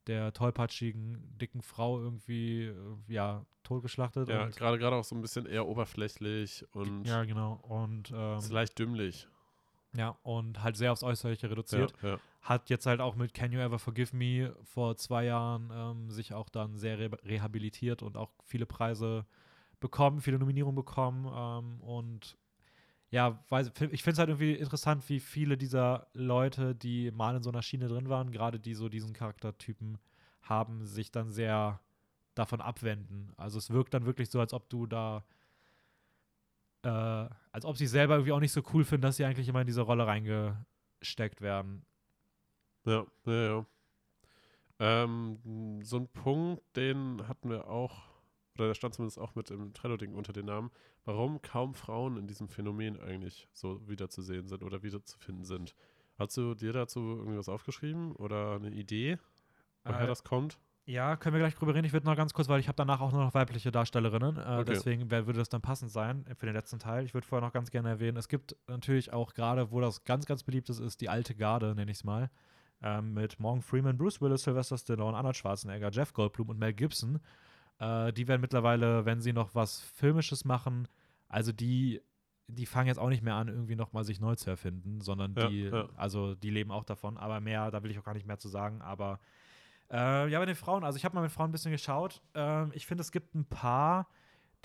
[0.06, 2.74] der tollpatschigen, dicken Frau irgendwie, äh,
[3.08, 4.28] ja, totgeschlachtet.
[4.28, 7.60] ja, gerade gerade auch so ein bisschen eher oberflächlich und ja, genau.
[7.62, 9.28] Und ähm, ist leicht dümmlich.
[9.94, 11.92] Ja, und halt sehr aufs Äußerliche reduziert.
[12.02, 12.18] Ja, ja.
[12.40, 16.32] Hat jetzt halt auch mit Can You Ever Forgive Me vor zwei Jahren ähm, sich
[16.34, 19.26] auch dann sehr re rehabilitiert und auch viele Preise
[19.80, 21.26] bekommen, viele Nominierungen bekommen.
[21.26, 22.38] Ähm, und
[23.12, 27.42] ja, weiß, ich finde es halt irgendwie interessant, wie viele dieser Leute, die mal in
[27.42, 29.98] so einer Schiene drin waren, gerade die so diesen Charaktertypen
[30.40, 31.80] haben, sich dann sehr
[32.34, 33.32] davon abwenden.
[33.36, 35.24] Also es wirkt dann wirklich so, als ob du da
[36.84, 36.88] äh,
[37.52, 39.66] als ob sie selber irgendwie auch nicht so cool finden, dass sie eigentlich immer in
[39.66, 41.84] diese Rolle reingesteckt werden.
[42.86, 43.66] Ja, ja, ja.
[44.78, 48.02] Ähm, so ein Punkt, den hatten wir auch,
[48.56, 50.70] oder der stand zumindest auch mit im Trello-Ding unter den Namen,
[51.04, 55.74] warum kaum Frauen in diesem Phänomen eigentlich so wiederzusehen sind oder wiederzufinden sind.
[56.18, 59.18] Hast du dir dazu irgendwas aufgeschrieben oder eine Idee,
[59.84, 60.58] woher Äh, das kommt?
[60.84, 61.86] Ja, können wir gleich drüber reden.
[61.86, 64.36] Ich würde noch ganz kurz, weil ich habe danach auch nur noch weibliche Darstellerinnen.
[64.36, 64.64] Äh, Okay.
[64.66, 67.04] Deswegen wär, würde das dann passend sein für den letzten Teil.
[67.04, 70.26] Ich würde vorher noch ganz gerne erwähnen, es gibt natürlich auch gerade, wo das ganz,
[70.26, 72.30] ganz beliebt ist, ist die alte Garde, nenne ich es mal.
[72.82, 77.20] Ähm, mit Morgan Freeman, Bruce Willis, Sylvester Stallone, Arnold Schwarzenegger, Jeff Goldblum und Mel Gibson.
[77.82, 80.86] Äh, die werden mittlerweile, wenn sie noch was Filmisches machen,
[81.28, 82.00] also die,
[82.46, 85.48] die fangen jetzt auch nicht mehr an, irgendwie nochmal sich neu zu erfinden, sondern Ja,
[85.48, 85.88] die, ja.
[85.96, 87.16] also die leben auch davon.
[87.16, 88.82] Aber mehr, da will ich auch gar nicht mehr zu sagen.
[88.82, 89.18] Aber
[89.90, 92.22] äh, ja, bei den Frauen, also ich habe mal mit Frauen ein bisschen geschaut.
[92.34, 94.08] Ähm, ich finde, es gibt ein paar,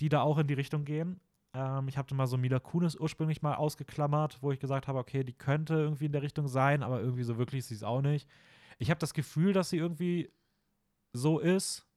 [0.00, 1.20] die da auch in die Richtung gehen.
[1.54, 5.24] Ähm, ich habe mal so Mila Kunis ursprünglich mal ausgeklammert, wo ich gesagt habe, okay,
[5.24, 8.02] die könnte irgendwie in der Richtung sein, aber irgendwie so wirklich ist sie es auch
[8.02, 8.28] nicht.
[8.78, 10.30] Ich habe das Gefühl, dass sie irgendwie
[11.12, 11.87] so ist,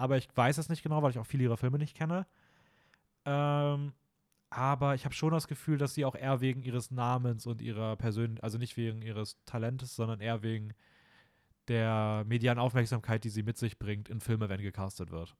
[0.00, 2.26] aber ich weiß es nicht genau, weil ich auch viele ihrer Filme nicht kenne.
[3.26, 3.92] Ähm,
[4.48, 7.96] aber ich habe schon das Gefühl, dass sie auch eher wegen ihres Namens und ihrer
[7.96, 10.72] Persönlichkeit, also nicht wegen ihres Talentes, sondern eher wegen
[11.68, 15.36] der medialen Aufmerksamkeit, die sie mit sich bringt, in Filme, wenn gecastet wird.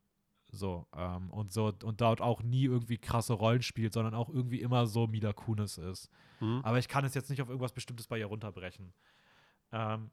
[0.52, 4.60] So, ähm, und so, und dort auch nie irgendwie krasse Rollen spielt, sondern auch irgendwie
[4.60, 6.10] immer so Mila Kunis ist.
[6.38, 6.60] Hm?
[6.64, 8.92] Aber ich kann es jetzt nicht auf irgendwas Bestimmtes bei ihr runterbrechen.
[9.72, 10.10] Ähm,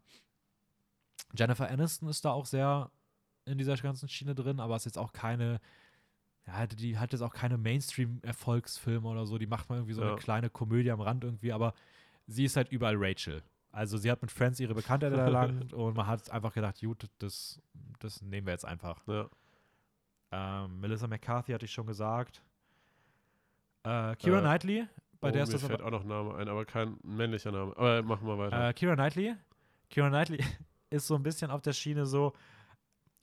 [1.36, 2.91] Jennifer Aniston ist da auch sehr
[3.48, 5.60] in dieser ganzen Schiene drin, aber ist jetzt auch keine,
[6.45, 9.38] ja, die hat jetzt auch keine Mainstream-Erfolgsfilme oder so.
[9.38, 10.10] Die macht mal irgendwie so Ja.
[10.10, 11.74] eine kleine Komödie am Rand irgendwie, aber
[12.28, 13.41] sie ist halt überall Rachel.
[13.72, 17.60] Also sie hat mit Friends ihre Bekanntheit erlangt und man hat einfach gedacht, gut, das,
[18.00, 19.02] das nehmen wir jetzt einfach.
[19.08, 19.30] Ja.
[20.32, 22.41] Ähm, Melissa McCarthy hatte ich schon gesagt.
[23.84, 24.88] Äh, Kira Äh, Knightley,
[25.19, 27.52] bei oh, der ist mir das fällt auch noch ein Name ein, aber kein männlicher
[27.52, 27.72] Name.
[27.78, 28.69] Aber machen wir weiter.
[28.69, 29.36] äh, Kira Knightley.
[29.90, 30.44] Kira Knightley
[30.90, 32.34] ist so ein bisschen auf der Schiene so,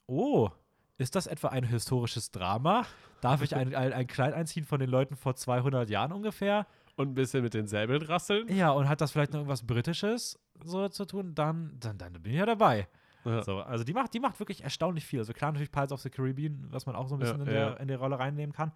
[0.07, 0.51] oh,
[0.99, 2.87] ist das etwa ein historisches Drama?
[3.21, 6.67] Darf ich ein, ein, ein Kleid einziehen von den Leuten vor 200 Jahren ungefähr?
[6.97, 8.47] Und ein bisschen mit den Säbeln rasseln.
[8.55, 11.35] Ja, und hat das vielleicht noch irgendwas Britisches so zu tun?
[11.35, 12.87] Dann, dann, dann bin ich ja dabei.
[13.25, 13.43] Ja.
[13.43, 15.19] So, also die macht, die macht wirklich erstaunlich viel.
[15.19, 17.51] Also klar natürlich Pirates of the Caribbean, was man auch so ein bisschen Ja, in,
[17.51, 17.73] der, ja.
[17.75, 18.73] in der Rolle reinnehmen kann.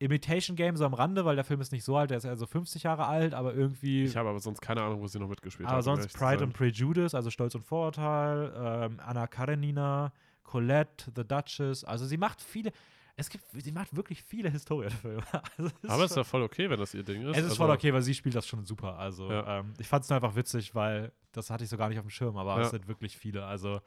[0.00, 2.46] Imitation Game so am Rande, weil der Film ist nicht so alt, der ist also
[2.46, 4.04] 50 Jahre alt, aber irgendwie.
[4.04, 5.86] Ich habe aber sonst keine Ahnung, wo sie noch mitgespielt aber hat.
[5.86, 10.12] um sonst Pride and Prejudice, also Stolz und Vorurteil, ähm, Anna Karenina,
[10.48, 11.84] Colette, The Duchess.
[11.84, 12.72] Also sie macht viele.
[13.16, 15.22] Es gibt, sie macht wirklich viele Historienfilme.
[15.58, 17.32] Also es Aber es ist ja voll okay, wenn das ihr Ding ist.
[17.32, 18.96] es ist Also, voll okay, weil sie spielt das schon super.
[18.98, 19.58] Also Ja.
[19.58, 22.04] ähm, ich fand es nur einfach witzig, weil das hatte ich so gar nicht auf
[22.06, 22.62] dem Schirm, aber Ja.
[22.62, 23.44] es sind wirklich viele.
[23.44, 23.80] Also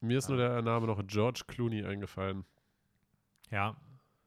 [0.00, 2.44] Mir ist nur der Name noch George Clooney eingefallen.
[3.50, 3.76] ja,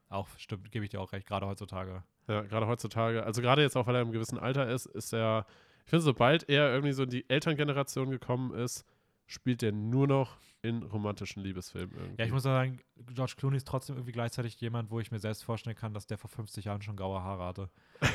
[0.10, 2.04] auch stimmt, gebe ich dir auch recht, gerade heutzutage.
[2.28, 3.24] Ja, gerade heutzutage.
[3.24, 5.46] Also gerade jetzt auch, weil er im gewissen Alter ist, ist er,
[5.84, 8.86] ich finde, sobald er irgendwie so in die Elterngeneration gekommen ist,
[9.28, 12.16] spielt er nur noch in romantischen Liebesfilmen irgendwie.
[12.22, 12.80] Ja, ich muss sagen,
[13.14, 16.18] George Clooney ist trotzdem irgendwie gleichzeitig jemand, wo ich mir selbst vorstellen kann, dass der
[16.18, 17.70] vor 50 Jahren schon graue Haare hatte.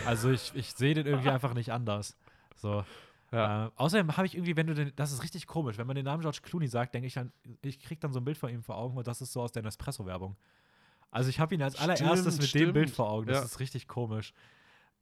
[0.07, 2.17] Also ich, ich sehe den irgendwie einfach nicht anders.
[2.57, 2.85] So.
[3.33, 3.67] Ja.
[3.67, 6.05] Äh, außerdem habe ich irgendwie, wenn du den, das ist richtig komisch, wenn man den
[6.05, 7.33] Namen George Clooney sagt, denke ich dann,
[7.63, 9.53] ich kriege dann so ein Bild von ihm vor Augen und das ist so aus
[9.53, 10.37] der Nespresso-Werbung.
[11.13, 12.97] Also ich habe ihn als Stimmt, allererstes mit dem Bild stimmt.
[12.97, 13.27] vor Augen.
[13.27, 13.45] Das Ja.
[13.45, 14.33] ist richtig komisch.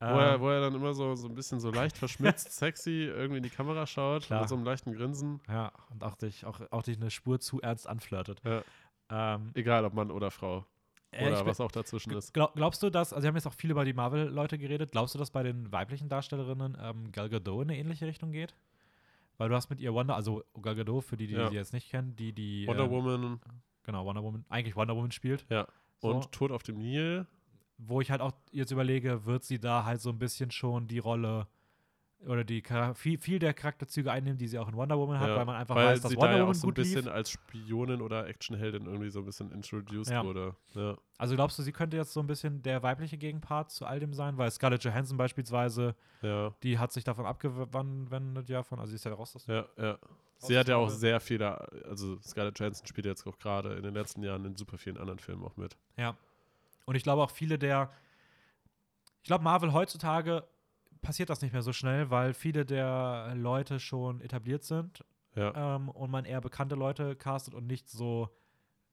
[0.00, 3.04] Wo, er, Ähm, wo er dann immer so, so ein bisschen so leicht verschmitzt, sexy
[3.06, 4.40] irgendwie in die Kamera schaut, Klar.
[4.40, 5.40] mit so einem leichten Grinsen.
[5.48, 8.40] ja, und auch dich, auch, auch dich eine Spur zu ernst anflirtet.
[8.44, 8.62] Ja.
[9.10, 10.64] Ähm, Egal, ob Mann oder Frau.
[11.10, 12.32] äh, Oder was auch dazwischen ist.
[12.34, 15.14] Glaub, glaubst du, dass, also wir haben jetzt auch viel über die Marvel-Leute geredet, glaubst
[15.14, 18.54] du, dass bei den weiblichen Darstellerinnen ähm, Gal Gadot in eine ähnliche Richtung geht?
[19.36, 21.48] Weil du hast mit ihr Wonder, also Gal Gadot, für die, die Ja.
[21.48, 23.40] die jetzt nicht kennen, die, die Wonder ähm, Woman
[23.82, 25.46] genau, Wonder Woman, eigentlich Wonder Woman spielt.
[25.48, 25.66] Ja.
[26.00, 27.26] So, und Tod auf dem Nil.
[27.78, 30.98] Wo ich halt auch jetzt überlege, wird sie da halt so ein bisschen schon die
[30.98, 31.46] Rolle
[32.26, 32.64] oder die
[32.94, 35.54] viel, viel der Charakterzüge einnehmen, die sie auch in Wonder Woman hat, Ja, weil man
[35.54, 36.92] einfach weil weiß, dass sie Wonder da ja Woman auch so ein gut lief.
[36.94, 40.24] bisschen als Spionin oder Actionheldin irgendwie so ein bisschen introduced Ja.
[40.24, 40.56] wurde.
[40.74, 40.98] Ja.
[41.16, 44.12] Also glaubst du, sie könnte jetzt so ein bisschen der weibliche Gegenpart zu all dem
[44.14, 44.36] sein?
[44.36, 45.94] Weil Scarlett Johansson beispielsweise,
[46.64, 49.96] die hat sich davon abgewendet ja von, also sie ist ja raus aus Ja, ja.
[50.38, 53.94] Sie hat ja auch sehr viele, also Scarlett Johansson spielt jetzt auch gerade in den
[53.94, 55.76] letzten Jahren in super vielen anderen Filmen auch mit.
[55.96, 56.16] Ja.
[56.88, 57.90] Und ich glaube auch viele der,
[59.20, 60.48] ich glaube Marvel heutzutage
[61.02, 65.04] passiert das nicht mehr so schnell, weil viele der Leute schon etabliert sind
[65.36, 65.76] Ja.
[65.76, 68.34] ähm, und man eher bekannte Leute castet und nicht so,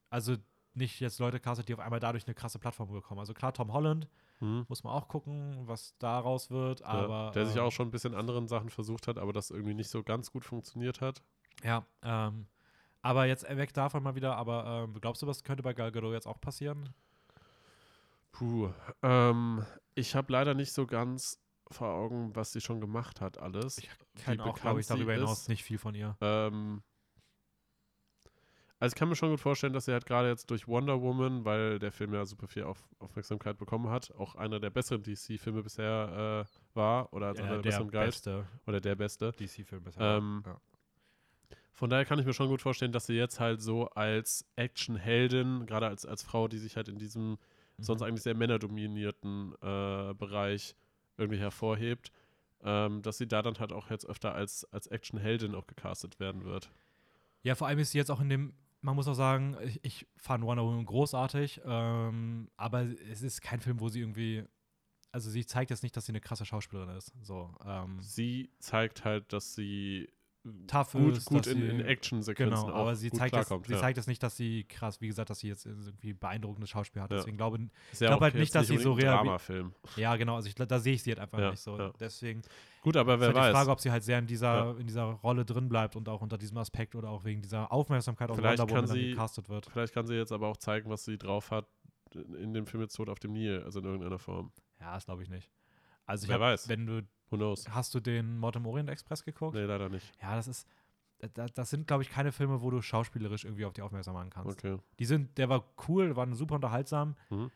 [0.10, 0.36] also
[0.74, 3.20] nicht jetzt Leute castet, die auf einmal dadurch eine krasse Plattform bekommen.
[3.22, 4.10] Also klar, Tom Holland
[4.42, 4.66] Mhm.
[4.68, 6.88] muss man auch gucken, was daraus wird, ja.
[6.88, 9.74] aber Der sich ähm, auch schon ein bisschen anderen Sachen versucht hat, aber das irgendwie
[9.74, 11.24] nicht so ganz gut funktioniert hat.
[11.64, 12.46] ja, ähm,
[13.02, 16.12] aber jetzt weg davon mal wieder, aber ähm, glaubst du, was könnte bei Gal Gadot
[16.12, 16.90] jetzt auch passieren?
[18.38, 18.70] Puh.
[19.02, 21.40] Ähm, ich habe leider nicht so ganz
[21.72, 23.78] vor Augen, was sie schon gemacht hat, alles.
[23.78, 23.90] Ich
[24.24, 25.50] kenne auch, glaube ich, darüber hinaus ist.
[25.50, 26.16] nicht viel von ihr.
[26.22, 26.84] Ähm,
[28.78, 31.46] also ich kann mir schon gut vorstellen, dass sie halt gerade jetzt durch Wonder Woman,
[31.46, 35.64] weil der Film ja super viel auf Aufmerksamkeit bekommen hat, auch einer der besseren DC-Filme
[35.64, 39.32] bisher äh, war oder als einer der, der besseren galt beste oder der beste.
[39.32, 40.18] DC-Film bisher.
[40.18, 40.60] Ähm, ja.
[41.72, 45.66] Von daher kann ich mir schon gut vorstellen, dass sie jetzt halt so als Actionheldin,
[45.66, 47.38] gerade als, als Frau, die sich halt in diesem
[47.78, 47.84] Mhm.
[47.84, 50.76] sonst eigentlich sehr männerdominierten äh, Bereich
[51.18, 52.12] irgendwie hervorhebt,
[52.64, 56.44] ähm, dass sie da dann halt auch jetzt öfter als, als Actionheldin auch gecastet werden
[56.44, 56.70] wird.
[57.44, 60.08] Ja, vor allem ist sie jetzt auch in dem, man muss auch sagen, ich, ich
[60.18, 62.82] fand Wonder Woman großartig, ähm, aber
[63.12, 64.44] es ist kein Film, wo sie irgendwie,
[65.12, 67.14] also sie zeigt jetzt nicht, dass sie eine krasse Schauspielerin ist.
[67.22, 70.10] So, ähm, Sie zeigt halt, dass sie
[70.68, 73.66] tough gut, ist, gut in, sie, in Actionsequenzen Genau, auch aber sie gut zeigt, klarkommt.
[73.68, 73.80] sie ja.
[73.80, 77.12] zeigt jetzt nicht, dass sie krass, wie gesagt, dass sie jetzt irgendwie beeindruckendes Schauspiel hat.
[77.12, 77.18] Ja.
[77.18, 79.74] Deswegen glaube Ist ja glaub auch halt nicht, dass sie so Dramafilm.
[79.96, 81.92] ja, genau, also ich, da sehe ich sie halt einfach Ja, nicht so.
[82.00, 82.42] Deswegen
[82.82, 83.48] Gut, aber ist wer halt weiß.
[83.48, 86.22] die Frage, ob sie halt sehr in dieser, in dieser Rolle drin bleibt und auch
[86.22, 89.66] unter diesem Aspekt oder auch wegen dieser Aufmerksamkeit auf Wonder Woman sie- gecastet wird.
[89.72, 91.66] Vielleicht kann sie jetzt aber auch zeigen, was sie drauf hat
[92.14, 94.52] in dem Film jetzt Tod auf dem Nil, also in irgendeiner Form.
[94.80, 95.52] Ja, das glaube ich nicht.
[96.06, 96.70] Also ich Wer hab, weiß.
[96.70, 97.68] wenn du, Who knows?
[97.70, 99.56] hast du den Mord im Orient Express geguckt?
[99.56, 100.12] Nee, leider nicht.
[100.22, 100.68] Ja, das ist,
[101.34, 104.30] da, das sind glaube ich keine Filme, wo du schauspielerisch irgendwie auf die aufmerksam machen
[104.30, 104.58] kannst.
[104.64, 104.78] Okay.
[105.00, 107.50] Die sind, der war cool, war super unterhaltsam, Mhm.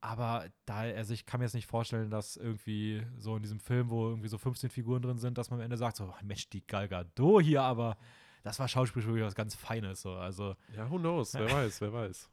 [0.00, 3.90] aber da, also ich kann mir jetzt nicht vorstellen, dass irgendwie so in diesem Film,
[3.90, 6.64] wo irgendwie so 15 Figuren drin sind, dass man am Ende sagt, so, Mensch, die
[6.66, 7.96] Gal Gadot hier, aber
[8.44, 11.34] das war schauspielerisch wirklich was ganz Feines, so, also Ja, who knows?
[11.34, 12.30] Wer weiß, wer weiß.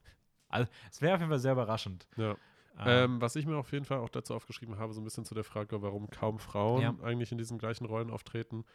[0.92, 2.08] es wäre auf jeden Fall sehr überraschend.
[2.18, 2.36] Ja.
[2.80, 5.36] Ähm, was ich mir auf jeden Fall auch dazu aufgeschrieben habe, so ein bisschen zu
[5.36, 6.96] der Frage, warum kaum Frauen Ja.
[7.04, 8.66] eigentlich in diesen gleichen Rollen auftreten,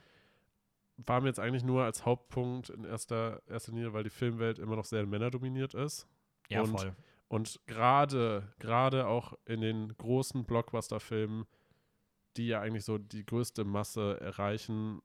[0.99, 4.77] war mir jetzt eigentlich nur als Hauptpunkt in erster, erster Linie, weil die Filmwelt immer
[4.77, 6.07] noch sehr männerdominiert ist.
[6.49, 6.95] ja, und- voll.
[7.31, 11.45] Und gerade, gerade auch in den großen Blockbuster-Filmen,
[12.39, 15.03] die ja eigentlich so die größte Masse erreichen,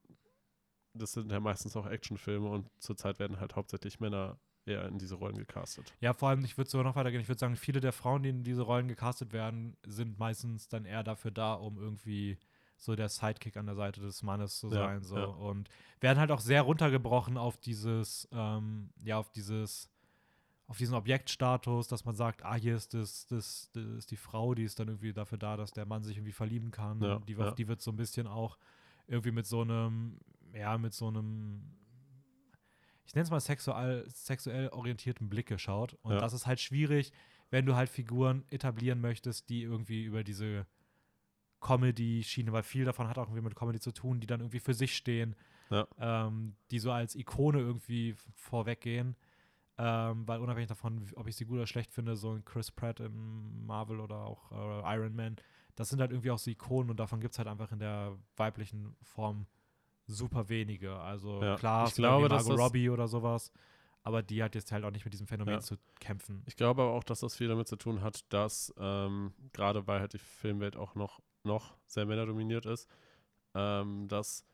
[0.93, 5.15] das sind ja meistens auch Actionfilme und zurzeit werden halt hauptsächlich Männer eher in diese
[5.15, 5.93] Rollen gecastet.
[5.99, 7.21] Ja, vor allem, ich würde sogar noch weitergehen.
[7.21, 10.85] Ich würde sagen, viele der Frauen, die in diese Rollen gecastet werden, sind meistens dann
[10.85, 12.37] eher dafür da, um irgendwie
[12.77, 15.03] so der Sidekick an der Seite des Mannes zu Ja, sein.
[15.03, 15.17] So.
[15.17, 15.25] ja.
[15.25, 15.69] Und
[16.01, 19.89] werden halt auch sehr runtergebrochen auf dieses, ähm, ja, auf dieses,
[20.67, 24.53] auf diesen Objektstatus, dass man sagt, ah, hier ist das, das, das ist die Frau,
[24.55, 27.01] die ist dann irgendwie dafür da, dass der Mann sich irgendwie verlieben kann.
[27.01, 27.55] Ja, die, wird- ja.
[27.55, 28.57] die wird so ein bisschen auch
[29.07, 30.17] irgendwie mit so einem,
[30.53, 31.63] ja, mit so einem
[33.05, 35.95] ich nenne es mal sexuell, sexuell orientierten Blick geschaut.
[36.01, 36.19] Und Ja.
[36.19, 37.11] das ist halt schwierig,
[37.49, 40.65] wenn du halt Figuren etablieren möchtest, die irgendwie über diese
[41.61, 44.73] Comedy-Schiene, weil viel davon hat auch irgendwie mit Comedy zu tun, die dann irgendwie für
[44.73, 45.35] sich stehen,
[45.69, 45.87] Ja.
[45.97, 49.15] ähm, die so als Ikone irgendwie vorweggehen.
[49.77, 52.99] Ähm, weil unabhängig davon, ob ich sie gut oder schlecht finde, so ein Chris Pratt
[52.99, 55.37] in Marvel oder auch äh, Iron Man,
[55.75, 58.15] das sind halt irgendwie auch so Ikonen und davon gibt es halt einfach in der
[58.35, 59.47] weiblichen Form
[60.13, 60.95] super wenige.
[60.95, 63.51] Also Ja, klar, ich glaube, dass Margot das- Robbie oder sowas,
[64.03, 65.59] aber die hat jetzt halt auch nicht mit diesem Phänomen Ja.
[65.59, 66.43] zu kämpfen.
[66.45, 69.99] Ich glaube aber auch, dass das viel damit zu tun hat, dass ähm, gerade weil
[69.99, 72.87] halt die Filmwelt auch noch, noch sehr männerdominiert ist,
[73.55, 74.45] ähm, dass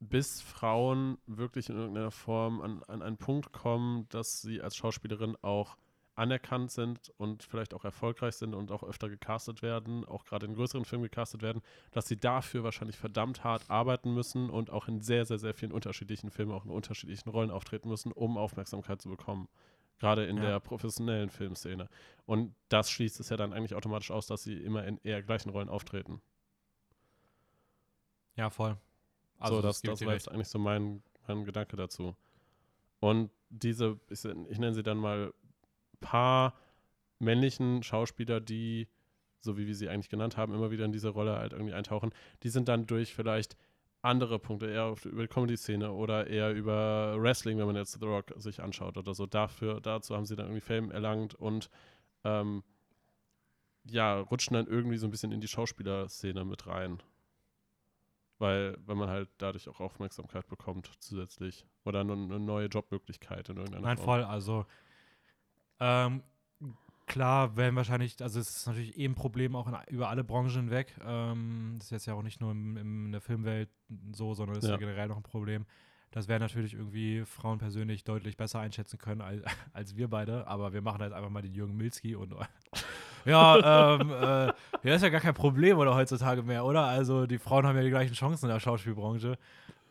[0.00, 5.36] bis Frauen wirklich in irgendeiner Form an, an einen Punkt kommen, dass sie als Schauspielerin
[5.42, 5.76] auch
[6.14, 10.54] anerkannt sind und vielleicht auch erfolgreich sind und auch öfter gecastet werden, auch gerade in
[10.54, 15.00] größeren Filmen gecastet werden, dass sie dafür wahrscheinlich verdammt hart arbeiten müssen und auch in
[15.00, 19.08] sehr, sehr, sehr vielen unterschiedlichen Filmen, auch in unterschiedlichen Rollen auftreten müssen, um Aufmerksamkeit zu
[19.08, 19.48] bekommen.
[19.98, 20.42] Gerade in Ja.
[20.42, 21.88] der professionellen Filmszene.
[22.26, 25.50] Und das schließt es ja dann eigentlich automatisch aus, dass sie immer in eher gleichen
[25.50, 26.20] Rollen auftreten.
[28.36, 28.76] Ja, voll.
[29.38, 32.16] Also so, das, das dir war jetzt eigentlich so mein, mein Gedanke dazu.
[33.00, 35.32] Und diese, ich, ich nenne sie dann mal
[36.02, 36.54] paar
[37.18, 38.88] männlichen Schauspieler, die,
[39.40, 42.12] so wie wir sie eigentlich genannt haben, immer wieder in diese Rolle halt irgendwie eintauchen,
[42.42, 43.56] die sind dann durch vielleicht
[44.02, 48.32] andere Punkte, eher über die Comedy-Szene oder eher über Wrestling, wenn man jetzt The Rock
[48.36, 49.26] sich anschaut oder so.
[49.26, 51.70] Dafür, dazu haben sie dann irgendwie Fame erlangt und
[52.24, 52.64] ähm,
[53.84, 57.02] ja, rutschen dann irgendwie so ein bisschen in die Schauspielerszene mit rein.
[58.38, 61.64] Weil, wenn man halt dadurch auch Aufmerksamkeit bekommt zusätzlich.
[61.84, 64.04] Oder eine, eine neue Jobmöglichkeit in irgendeiner Nein, Form.
[64.04, 64.24] voll.
[64.24, 64.66] Also,
[65.82, 66.22] ähm,
[67.06, 70.50] klar, werden wahrscheinlich, also es ist natürlich eh ein Problem auch in, über alle Branchen
[70.50, 70.94] hinweg.
[71.04, 73.68] Ähm, das ist jetzt ja auch nicht nur im, im, in der Filmwelt
[74.12, 74.70] so, sondern ist ja.
[74.70, 74.76] Ja.
[74.76, 75.66] generell noch ein Problem.
[76.12, 79.42] Das werden natürlich irgendwie Frauen persönlich deutlich besser einschätzen können als,
[79.72, 82.34] als wir beide, aber wir machen halt einfach mal den Jürgen Milski und
[83.24, 84.52] ja, ähm, äh,
[84.88, 86.84] ja, ist ja gar kein Problem oder heutzutage mehr, oder?
[86.84, 89.38] Also die Frauen haben ja die gleichen Chancen in der Schauspielbranche.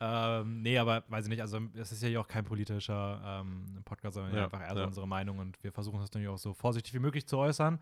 [0.04, 3.66] Ähm, nee, aber weiß ich nicht, also es ist ja hier auch kein politischer ähm,
[3.86, 4.88] Podcast, sondern Ja, einfach eher so ja.
[4.88, 7.80] unsere Meinung und wir versuchen das natürlich auch so vorsichtig wie möglich zu äußern.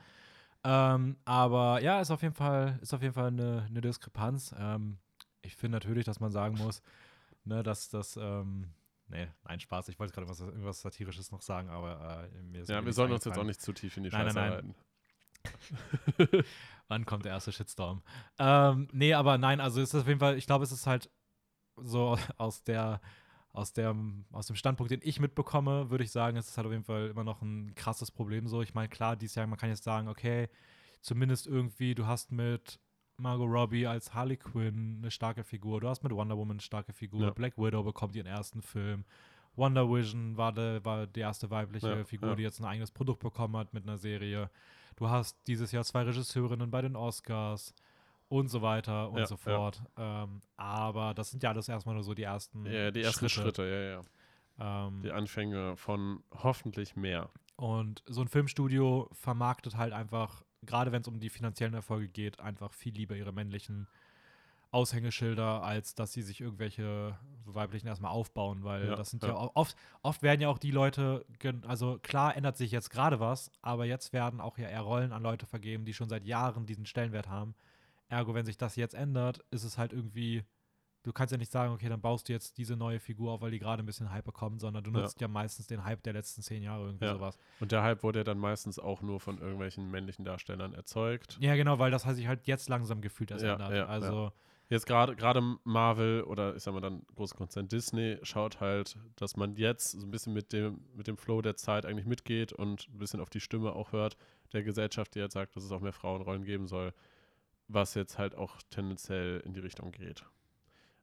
[0.66, 4.54] Ähm, aber ja, ist auf jeden Fall, ist auf jeden Fall eine, eine Diskrepanz.
[4.60, 4.98] Ähm,
[5.42, 6.82] ich finde natürlich, dass man sagen muss,
[7.46, 8.74] ne, dass das, ähm,
[9.08, 12.70] nee, nein, Spaß, ich wollte gerade was, irgendwas Satirisches noch sagen, aber äh, mir ist
[12.70, 14.76] Ja, wir sollen uns jetzt auch nicht zu tief in die Nein, Scheiße nein, nein.
[16.88, 18.02] Wann kommt der erste Shitstorm?
[18.40, 21.10] Ähm, nee, aber nein, also ist das auf jeden Fall, ich glaube, es ist halt
[21.78, 23.00] so aus der,
[23.52, 23.96] aus der,
[24.32, 27.10] aus dem Standpunkt, den ich mitbekomme, würde ich sagen, es ist halt auf jeden Fall
[27.10, 28.62] immer noch ein krasses Problem so.
[28.62, 30.50] Ich meine, klar, dieses Jahr, man kann jetzt sagen, okay,
[31.02, 32.80] zumindest irgendwie, du hast mit
[33.18, 36.94] Margot Robbie als Harley Quinn eine starke Figur, du hast mit Wonder Woman eine starke
[36.94, 37.30] Figur, Ja.
[37.32, 39.06] Black Widow bekommt ihren ersten Film,
[39.60, 42.36] Wonder Vision war, de, war die erste weibliche Ja, Figur, ja.
[42.36, 44.50] die jetzt ein eigenes Produkt bekommen hat mit einer Serie.
[44.96, 47.74] Du hast dieses Jahr zwei Regisseurinnen bei den Oscars
[48.30, 49.84] und so weiter und Ja, so fort.
[49.98, 53.64] Ähm, aber das sind ja alles erstmal nur so die ersten Ja, die ersten Schritte,
[53.64, 54.00] ja,
[54.62, 54.88] ja.
[54.88, 57.30] Ähm, Die Anfänge von hoffentlich mehr.
[57.56, 62.40] Und so ein Filmstudio vermarktet halt einfach, gerade wenn es um die finanziellen Erfolge geht,
[62.40, 63.88] einfach viel lieber ihre männlichen
[64.72, 69.52] Aushängeschilder, als dass sie sich irgendwelche weiblichen erstmal aufbauen, weil Ja, das sind ja, ja.
[69.56, 71.26] oft, oft werden ja auch die Leute,
[71.68, 75.24] also klar ändert sich jetzt gerade was, aber jetzt werden auch ja eher Rollen an
[75.24, 77.56] Leute vergeben, die schon seit Jahren diesen Stellenwert haben.
[78.10, 80.44] Ergo, wenn sich das jetzt ändert, ist es halt irgendwie,
[81.04, 83.52] du kannst ja nicht sagen, okay, dann baust du jetzt diese neue Figur auf, weil
[83.52, 85.00] die gerade ein bisschen Hype bekommt, sondern du Ja.
[85.02, 87.14] nutzt ja, meistens den Hype der letzten zehn Jahre irgendwie Ja.
[87.14, 87.38] sowas.
[87.60, 91.38] Und der Hype wurde ja dann meistens auch nur von irgendwelchen männlichen Darstellern erzeugt.
[91.42, 93.72] Ja, genau, weil das hat sich halt jetzt langsam gefühlt erst Ja, ändert.
[93.76, 94.32] ja, also,
[94.70, 99.36] Jetzt gerade gerade Marvel oder ich sag mal dann große Konzern Disney schaut halt, dass
[99.36, 102.88] man jetzt so ein bisschen mit dem, mit dem Flow der Zeit eigentlich mitgeht und
[102.94, 104.16] ein bisschen auf die Stimme auch hört
[104.54, 106.94] der Gesellschaft, die jetzt sagt, dass es auch mehr Frauenrollen geben soll,
[107.68, 110.24] was jetzt halt auch tendenziell in die Richtung geht.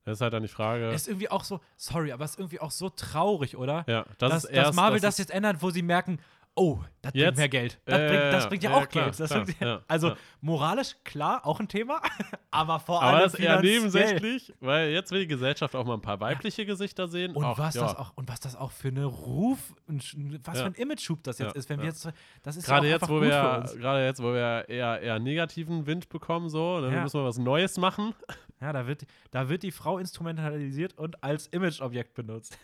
[0.05, 0.93] Das ist halt dann die Frage.
[0.93, 3.85] ist irgendwie auch so, sorry, aber ist irgendwie auch so traurig, oder?
[3.89, 6.21] ja, das dass, ist erst, dass Marvel das, ist- jetzt ändert, wo sie merken,
[6.57, 7.37] oh, das bringt Jetzt?
[7.37, 7.79] mehr Geld.
[7.85, 9.21] Das, Ja, bringt, ja, das bringt ja, ja, auch klar, Geld.
[9.21, 10.17] Das klar, bringt, ja, also ja.
[10.41, 12.01] moralisch, klar, auch ein Thema,
[12.51, 15.95] aber vor Aber allem das ist eher nebensächlich, weil jetzt will die Gesellschaft auch mal
[15.95, 17.37] ein paar weibliche Gesichter sehen.
[17.37, 20.75] Und Ach, was, das auch, und was das auch für eine Ruf, was für ein
[20.75, 22.09] Image-Schub das jetzt ist, wenn wir jetzt,
[22.43, 25.87] das ist Gerade ja auch jetzt, wo wir, gerade jetzt, wo wir eher, eher negativen
[25.87, 27.03] Wind bekommen, so, dann Ja.
[27.03, 28.15] müssen wir was Neues machen.
[28.59, 32.59] Ja, da wird, da wird die Frau instrumentalisiert und als Image-Objekt benutzt.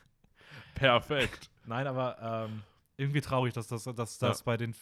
[0.74, 1.51] Perfekt.
[1.66, 2.62] Nein, aber ähm,
[3.03, 4.29] irgendwie traurig, dass das, dass Ja.
[4.29, 4.74] das bei den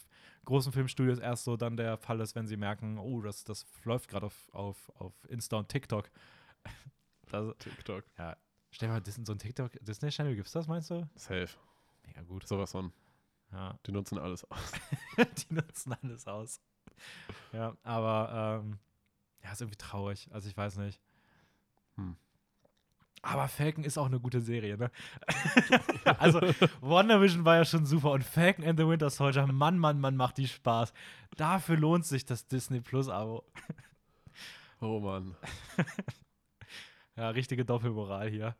[0.45, 4.09] großen Filmstudios erst so dann der Fall ist, wenn sie merken, oh, das, das läuft
[4.09, 6.09] gerade auf, auf, auf Insta und TikTok.
[7.31, 8.03] Das, TikTok.
[8.17, 8.35] ja,
[8.71, 11.07] stell dir mal, Dis- so ein TikTok, Disney-Channel, gibt's das, meinst du?
[11.15, 11.47] Safe.
[12.05, 12.45] Mega gut.
[12.45, 12.91] Sowas von.
[13.53, 14.71] Ja, Die nutzen alles aus.
[15.17, 16.59] die nutzen alles aus.
[17.53, 18.79] Ja, aber ähm,
[19.43, 20.27] ja, ist irgendwie traurig.
[20.33, 20.99] Also ich weiß nicht.
[21.95, 22.17] Hm.
[23.23, 24.89] Aber Falcon ist auch eine gute Serie, ne?
[26.19, 26.41] also,
[26.81, 30.37] WandaVision war ja schon super und Falcon and the Winter Soldier, Mann, Mann, Mann, macht
[30.37, 30.91] die Spaß.
[31.37, 33.43] Dafür lohnt sich das Disney Plus-Abo.
[34.81, 35.35] Oh Mann.
[37.15, 38.55] ja, richtige Doppelmoral hier.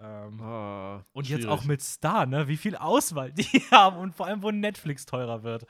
[0.00, 2.48] Ähm, Ah, und jetzt auch mit Star, ne?
[2.48, 5.64] Wie viel Auswahl die haben und vor allem, wo Netflix teurer wird.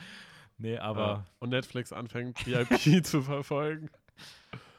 [0.56, 1.24] Nee, aber Ja.
[1.40, 3.90] Und Netflix anfängt, die IP zu verfolgen.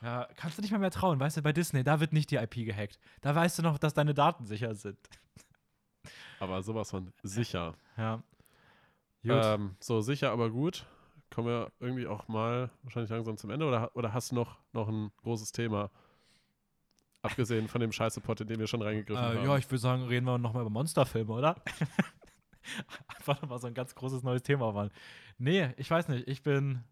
[0.04, 2.36] Ja, kannst du nicht mal mehr trauen, weißt du, bei Disney, da wird nicht die
[2.36, 3.00] IP gehackt.
[3.22, 4.98] Da weißt du noch, dass deine Daten sicher sind.
[6.40, 7.76] Aber sowas von sicher.
[7.98, 8.18] Ja.
[9.24, 9.32] Gut.
[9.32, 10.86] Ähm, so, sicher, aber gut.
[11.34, 14.88] Kommen wir irgendwie auch mal wahrscheinlich langsam zum Ende oder, oder hast du noch, noch
[14.90, 15.90] ein großes Thema?
[17.22, 19.46] Abgesehen von dem Scheiße-Pot, in den wir schon reingegriffen Äh, haben.
[19.46, 21.56] ja, ich würde sagen, reden wir nochmal über Monsterfilme, oder?
[23.18, 24.92] Einfach nochmal so ein ganz großes neues Thema, Mann.
[25.38, 26.28] Nee, ich weiß nicht.
[26.28, 26.84] Ich bin,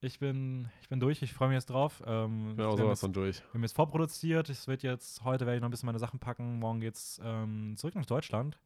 [0.00, 1.22] ich bin, ich bin durch.
[1.22, 2.02] Ich freue mich jetzt drauf.
[2.06, 3.40] Ähm, haben sowas jetzt, von durch.
[3.40, 4.48] wir haben jetzt vorproduziert.
[4.48, 6.58] Es wird jetzt, heute werde ich noch ein bisschen meine Sachen packen.
[6.58, 8.58] Morgen geht's ähm, zurück nach Deutschland.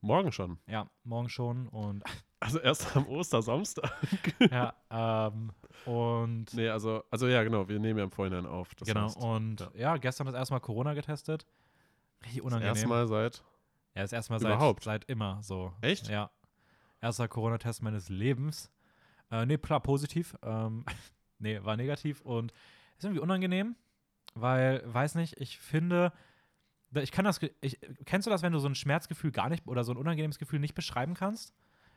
[0.00, 0.58] Morgen schon.
[0.66, 1.68] Ja, morgen schon.
[1.68, 2.04] Und
[2.44, 3.90] Also erst am Ostersamstag.
[4.50, 5.50] ja, ähm,
[5.86, 8.76] und Nee, also, also ja, genau, wir nehmen ja im Vorhinein auf.
[8.84, 9.04] Genau.
[9.04, 9.68] heißt, und ja.
[9.74, 9.96] ja.
[9.96, 11.46] gestern das erste Mal Corona getestet.
[12.22, 12.74] Richtig unangenehm.
[12.74, 13.42] erstmal seit.
[13.94, 14.84] Ja, das erste Mal seit, Überhaupt?
[14.84, 15.72] seit immer so.
[15.80, 16.08] Echt?
[16.08, 16.30] Ja.
[17.00, 18.70] Erster Corona-Test meines Lebens.
[19.30, 20.36] Äh, nee, klar, positiv.
[20.42, 20.84] Ähm,
[21.38, 22.52] nee, war negativ und
[22.98, 23.76] ist irgendwie unangenehm,
[24.34, 26.12] weil, weiß nicht, ich finde,
[26.94, 29.84] ich kann das, ich, kennst du das, wenn du so ein Schmerzgefühl gar nicht oder
[29.84, 31.52] so ein unangenehmes Gefühl nicht beschreiben kannst?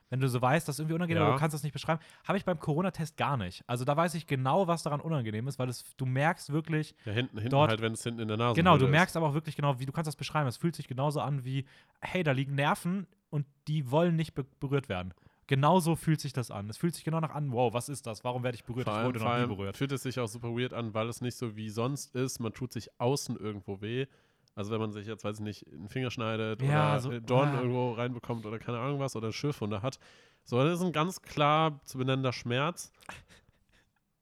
[0.10, 1.28] Wenn du so weißt, das ist irgendwie unangenehm, Ja.
[1.28, 2.00] aber du kannst das nicht beschreiben.
[2.26, 3.66] Habe ich beim Corona-Test gar nicht.
[3.68, 7.12] Also da weiß ich genau, was daran unangenehm ist, weil es, du merkst wirklich, Ja,
[7.12, 8.92] hinten, hinten Dort- halt, wenn es hinten in der Nase Genau, du ist.
[8.92, 10.48] merkst aber auch wirklich genau, wie du kannst das beschreiben.
[10.48, 11.66] Es fühlt sich genauso an wie,
[12.00, 15.14] hey, da liegen Nerven und die wollen nicht be berührt werden.
[15.48, 16.70] Genauso fühlt sich das an.
[16.70, 18.24] Es fühlt sich genau nach an, wow, was ist das?
[18.24, 18.86] Warum werde ich berührt?
[18.88, 19.78] Vor ich wurde noch nie berührt.
[19.78, 22.40] fühlt es sich auch super weird an, weil es nicht so wie sonst ist.
[22.40, 24.08] Man tut sich außen irgendwo weh.
[24.56, 27.22] Also wenn man sich jetzt, weiß ich nicht, einen Finger schneidet Ja, oder so- äh,
[27.22, 27.60] Dorn ah.
[27.60, 30.00] irgendwo reinbekommt oder keine Ahnung was oder Schiffwunde hat.
[30.44, 32.92] So, das ist ein ganz klar zu benennender Schmerz.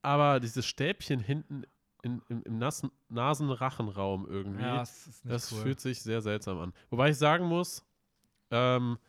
[0.02, 1.64] Aber dieses Stäbchen hinten
[2.04, 6.74] in, im, im nassen Nasenrachenraum irgendwie, es ist das fühlt sich sehr seltsam an.
[6.92, 7.84] Wobei ich sagen muss,
[8.52, 9.00] ähm,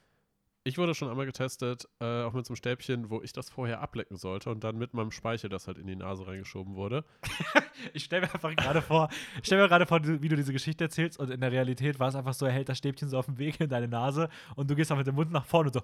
[0.67, 3.81] ich wurde schon einmal getestet, äh, auch mit so einem Stäbchen, wo ich das vorher
[3.81, 7.05] ablecken sollte und dann mit meinem Speichel das halt in die Nase reingeschoben wurde.
[7.93, 10.85] Ich stelle mir einfach gerade vor, ich stell mir gerade vor, wie du diese Geschichte
[10.85, 13.27] erzählst und in der Realität war es einfach so, er hält das Stäbchen so auf
[13.27, 15.75] dem Weg in deine Nase und du gehst dann mit dem Mund nach vorne und
[15.75, 15.83] so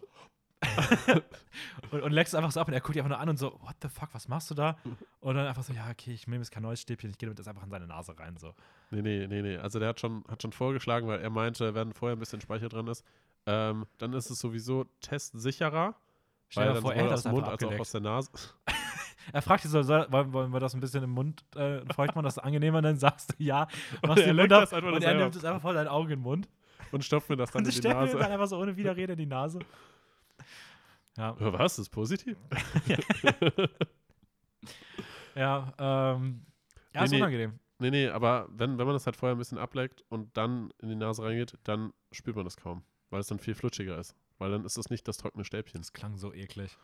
[1.90, 3.60] und, und leckst einfach so ab und er guckt dich einfach nur an und so,
[3.60, 4.78] what the fuck, was machst du da?
[5.20, 7.38] Und dann einfach so, ja, okay, ich nehme jetzt kein neues Stäbchen, ich gehe damit
[7.38, 8.54] jetzt einfach in seine Nase rein, so.
[8.90, 9.58] Nee, nee, nee, nee.
[9.58, 12.68] Also der hat schon, hat schon vorgeschlagen, weil er meinte, wenn vorher ein bisschen Speicher
[12.68, 13.04] drin ist,
[13.46, 15.94] ähm, dann ist es sowieso testsicherer.
[16.48, 18.30] Stell weil dir vor, er das dem Mund als auch aus der Nase.
[19.32, 22.24] Er fragt dich so, soll, wollen, wir das ein bisschen im Mund äh, feucht machen,
[22.24, 22.78] das angenehmer?
[22.78, 23.68] Und dann sagst du ja,
[24.02, 26.18] Und machst er den Mund ab und er nimmt es einfach vor deinen Augen in
[26.18, 26.48] den Mund.
[26.90, 28.18] Und stopft mir das dann Und in die stelle mir Nase.
[28.18, 29.60] dann einfach so ohne Widerrede in die Nase.
[31.16, 31.76] Ja, Was?
[31.76, 32.36] Das ist positiv?
[35.34, 36.46] ja, ähm,
[36.94, 37.58] ja, Nee, ist unangenehm.
[37.78, 40.88] Nee, nee, aber wenn, wenn man das halt vorher ein bisschen ableckt und dann in
[40.88, 42.84] die Nase reingeht, dann spürt man das kaum.
[43.12, 44.16] Weil es dann viel flutschiger ist.
[44.38, 45.80] Weil dann ist es nicht das trockene Stäbchen.
[45.80, 46.76] Das klang so eklig.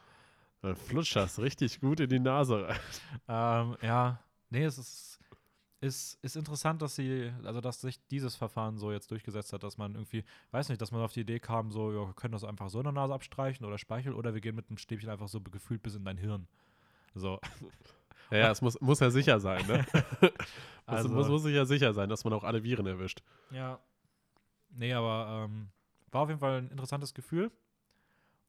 [0.61, 2.79] Dann flutscht das richtig gut in die Nase rein.
[3.29, 5.19] Ähm, ja, nee, es ist,
[5.81, 9.79] ist, ist interessant, dass sie, also dass sich dieses Verfahren so jetzt durchgesetzt hat, dass
[9.79, 12.45] man irgendwie, weiß nicht, dass man auf die Idee kam, so, ja, wir können das
[12.45, 15.29] einfach so in der Nase abstreichen oder Speichel oder wir gehen mit dem Stäbchen einfach
[15.29, 16.47] so gefühlt bis in dein Hirn.
[17.15, 17.41] So,
[18.31, 19.87] Ja, ja, es muss, muss ja sicher sein, ne?
[20.87, 23.23] Also- muss, muss sich ja sicher sein, dass man auch alle Viren erwischt.
[23.51, 23.79] ja.
[24.71, 25.69] Nee, aber ähm,
[26.11, 27.51] war auf jeden Fall ein interessantes Gefühl.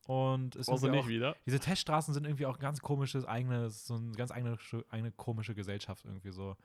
[0.08, 1.36] Und ist du irgendwie nicht auch, wieder.
[1.46, 4.58] diese Teststraßen sind irgendwie auch ein ganz komisches, eigenes, so eine ganz eigene,
[4.90, 6.56] eigene komische Gesellschaft irgendwie so.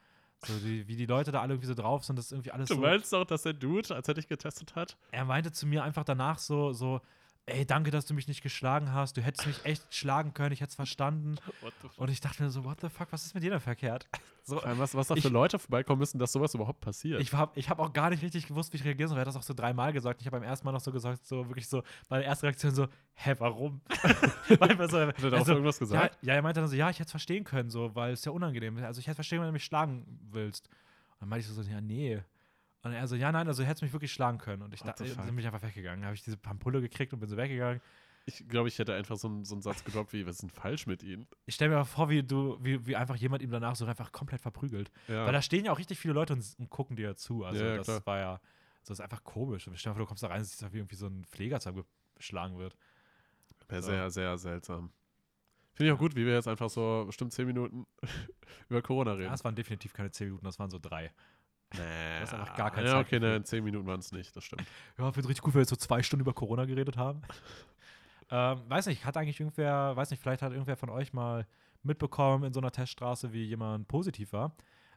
[0.47, 2.69] So die, wie die Leute da alle irgendwie so drauf sind, das ist irgendwie alles
[2.69, 2.81] Du so.
[2.81, 6.05] meinst doch, dass der Dude, als er dich getestet hat, er meinte zu mir einfach
[6.05, 7.01] danach so, so,
[7.47, 9.17] ey, danke, dass du mich nicht geschlagen hast.
[9.17, 11.37] Du hättest mich echt schlagen können, ich hätte es verstanden.
[11.97, 14.07] Und ich dachte mir so, what the fuck, was ist mit dir denn verkehrt?
[14.47, 17.19] So, was, was da Ich- für Leute vorbeikommen müssen, dass sowas überhaupt passiert.
[17.19, 19.17] ich habe ich hab auch gar nicht richtig gewusst, wie ich reagieren soll.
[19.17, 20.21] Er hat das auch so dreimal gesagt.
[20.21, 22.87] Ich habe beim ersten Mal noch so gesagt, so wirklich so, meine erste Reaktion so,
[23.15, 23.81] hä, warum?
[24.59, 26.19] weil wir so, Hat er da auch also, irgendwas ja, gesagt?
[26.21, 28.33] ja, er meinte dann so, ja, ich hätte es verstehen können, so, weil es ja
[28.33, 28.85] unangenehm ist.
[28.85, 30.69] Also ich hätte verstehen, wenn du mich schlagen willst.
[30.69, 32.21] Und dann meinte ich so, ja, nee.
[32.85, 34.63] Und er so, ja, nein, also du hättest mich wirklich schlagen können.
[34.63, 35.25] Und ich What da, fuck?
[35.27, 36.03] bin ich einfach weggegangen.
[36.03, 37.81] Da habe ich diese Pampulle gekriegt und bin so weggegangen.
[38.27, 40.51] Ich glaube, ich hätte einfach so, einen- so einen Satz gedroppt wie, was ist denn
[40.51, 41.27] falsch mit Ihnen?
[41.47, 44.13] Ich stelle mir mal vor, wie du, wie, wie einfach jemand ihm danach so einfach
[44.13, 44.91] komplett verprügelt.
[45.09, 45.27] Ja.
[45.27, 47.45] Weil da stehen ja auch richtig viele Leute und, und gucken dir zu.
[47.45, 48.07] Also Ja, ja, das klar.
[48.07, 48.41] war ja,
[48.83, 49.67] so ist einfach komisch.
[49.67, 51.61] Und stell dir vor, du kommst da rein und siehst, wie irgendwie so ein Pfleger
[51.61, 52.77] zusammengeschlagen wird.
[53.69, 53.89] Wäre So.
[53.91, 54.91] sehr, sehr seltsam.
[55.75, 57.87] Finde ich auch gut, wie wir jetzt einfach so bestimmt zehn Minuten
[58.69, 59.31] über Corona Ja, reden.
[59.31, 61.13] das waren definitiv keine 10 Minuten, das waren so drei.
[61.77, 62.21] Nee.
[62.21, 63.21] hast einfach gar kein Ja, okay, Zeitgefühl.
[63.31, 64.63] ne, in 10 Minuten waren es nicht, das stimmt.
[64.99, 67.23] Ja, finde richtig gut, weil wir jetzt so zwei Stunden über Corona geredet haben.
[68.31, 71.47] ähm, weiß nicht, hat eigentlich irgendwer, weiß nicht, vielleicht hat irgendwer von euch mal
[71.83, 74.55] mitbekommen in so einer Teststraße, wie jemand positiv war.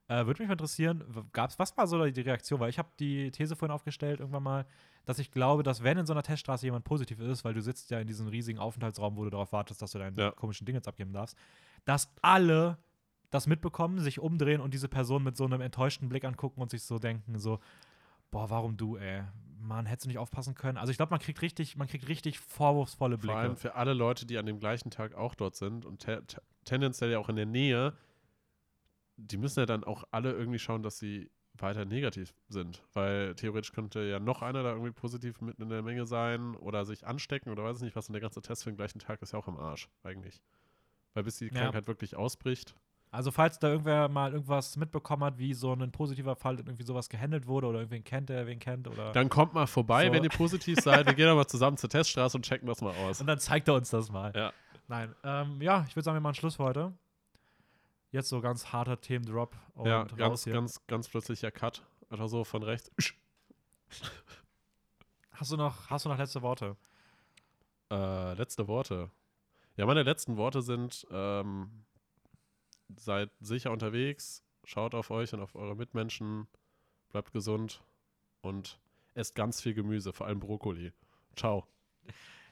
[0.07, 2.61] Äh, Würde mich mal interessieren, gab es, was war so die Reaktion?
[2.61, 4.65] Weil ich habe die These vorhin aufgestellt, irgendwann mal,
[5.05, 7.91] dass ich glaube, dass wenn in so einer Teststraße jemand positiv ist, weil du sitzt
[7.91, 10.31] ja in diesem riesigen Aufenthaltsraum, wo du darauf wartest, dass du deinen Ja.
[10.31, 11.37] komischen Ding jetzt abgeben darfst,
[11.83, 12.77] dass alle
[13.29, 16.83] das mitbekommen, sich umdrehen und diese Person mit so einem enttäuschten Blick angucken und sich
[16.83, 17.59] so denken, so,
[18.31, 19.23] boah, warum du, ey?
[19.59, 20.77] Mann, hättest du nicht aufpassen können?
[20.77, 23.33] Also ich glaube, man kriegt richtig, man kriegt richtig vorwurfsvolle Blicke.
[23.33, 26.23] Vor allem für alle Leute, die an dem gleichen Tag auch dort sind und te
[26.25, 27.93] te tendenziell ja auch in der Nähe,
[29.17, 32.83] die müssen ja dann auch alle irgendwie schauen, dass sie weiter negativ sind.
[32.93, 36.85] Weil theoretisch könnte ja noch einer da irgendwie positiv mitten in der Menge sein oder
[36.85, 38.07] sich anstecken oder weiß ich nicht was.
[38.07, 40.41] Und der ganze Test für den gleichen Tag ist ja auch im Arsch, eigentlich.
[41.13, 41.51] Weil bis die Ja.
[41.51, 42.75] Krankheit wirklich ausbricht,
[43.17, 47.09] Also falls da irgendwer mal irgendwas mitbekommen hat, wie so ein positiver Fall irgendwie sowas
[47.09, 50.11] gehandelt wurde oder irgendwen kennt, der wen kennt oder dann kommt mal vorbei, So.
[50.13, 51.07] wenn ihr positiv seid.
[51.07, 53.19] Wir gehen aber zusammen zur Teststraße und checken das mal aus.
[53.19, 54.31] und dann zeigt er uns das mal.
[54.35, 54.53] Ja.
[54.87, 56.93] Nein, ähm, ja, ich würde sagen, wir machen Schluss für heute.
[58.11, 60.53] Jetzt so ganz harter Themendrop und ja, raus ganz, hier.
[60.53, 61.83] ganz, ganz plötzlicher Cut.
[62.11, 62.91] Einfach so von rechts.
[65.31, 66.75] Hast du noch, hast du noch letzte Worte?
[67.91, 69.09] Äh, letzte Worte.
[69.75, 71.83] Ja, meine letzten Worte sind, ähm,
[72.95, 76.47] seid sicher unterwegs, schaut auf euch und auf eure Mitmenschen,
[77.09, 77.83] bleibt gesund
[78.41, 78.79] und
[79.13, 80.93] esst ganz viel Gemüse, vor allem Brokkoli.
[81.35, 81.65] Ciao.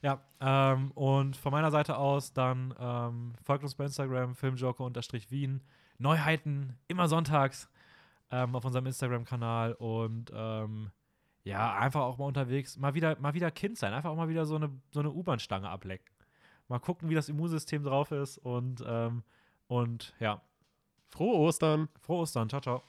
[0.02, 5.62] Ja, ähm, und von meiner Seite aus dann ähm, folgt uns bei Instagram, filmjoker-wien.
[5.98, 7.70] Neuheiten immer sonntags
[8.30, 10.92] ähm, auf unserem Instagram-Kanal und ähm,
[11.44, 14.46] ja, einfach auch mal unterwegs, mal wieder, mal wieder Kind sein, einfach auch mal wieder
[14.46, 16.14] so eine, so eine U-Bahn-Stange ablecken.
[16.68, 19.24] Mal gucken, wie das Immunsystem drauf ist und, ähm,
[19.68, 20.42] und ja,
[21.08, 21.90] Frohe Ostern!
[22.02, 22.84] frohe Ostern, ciao, ciao.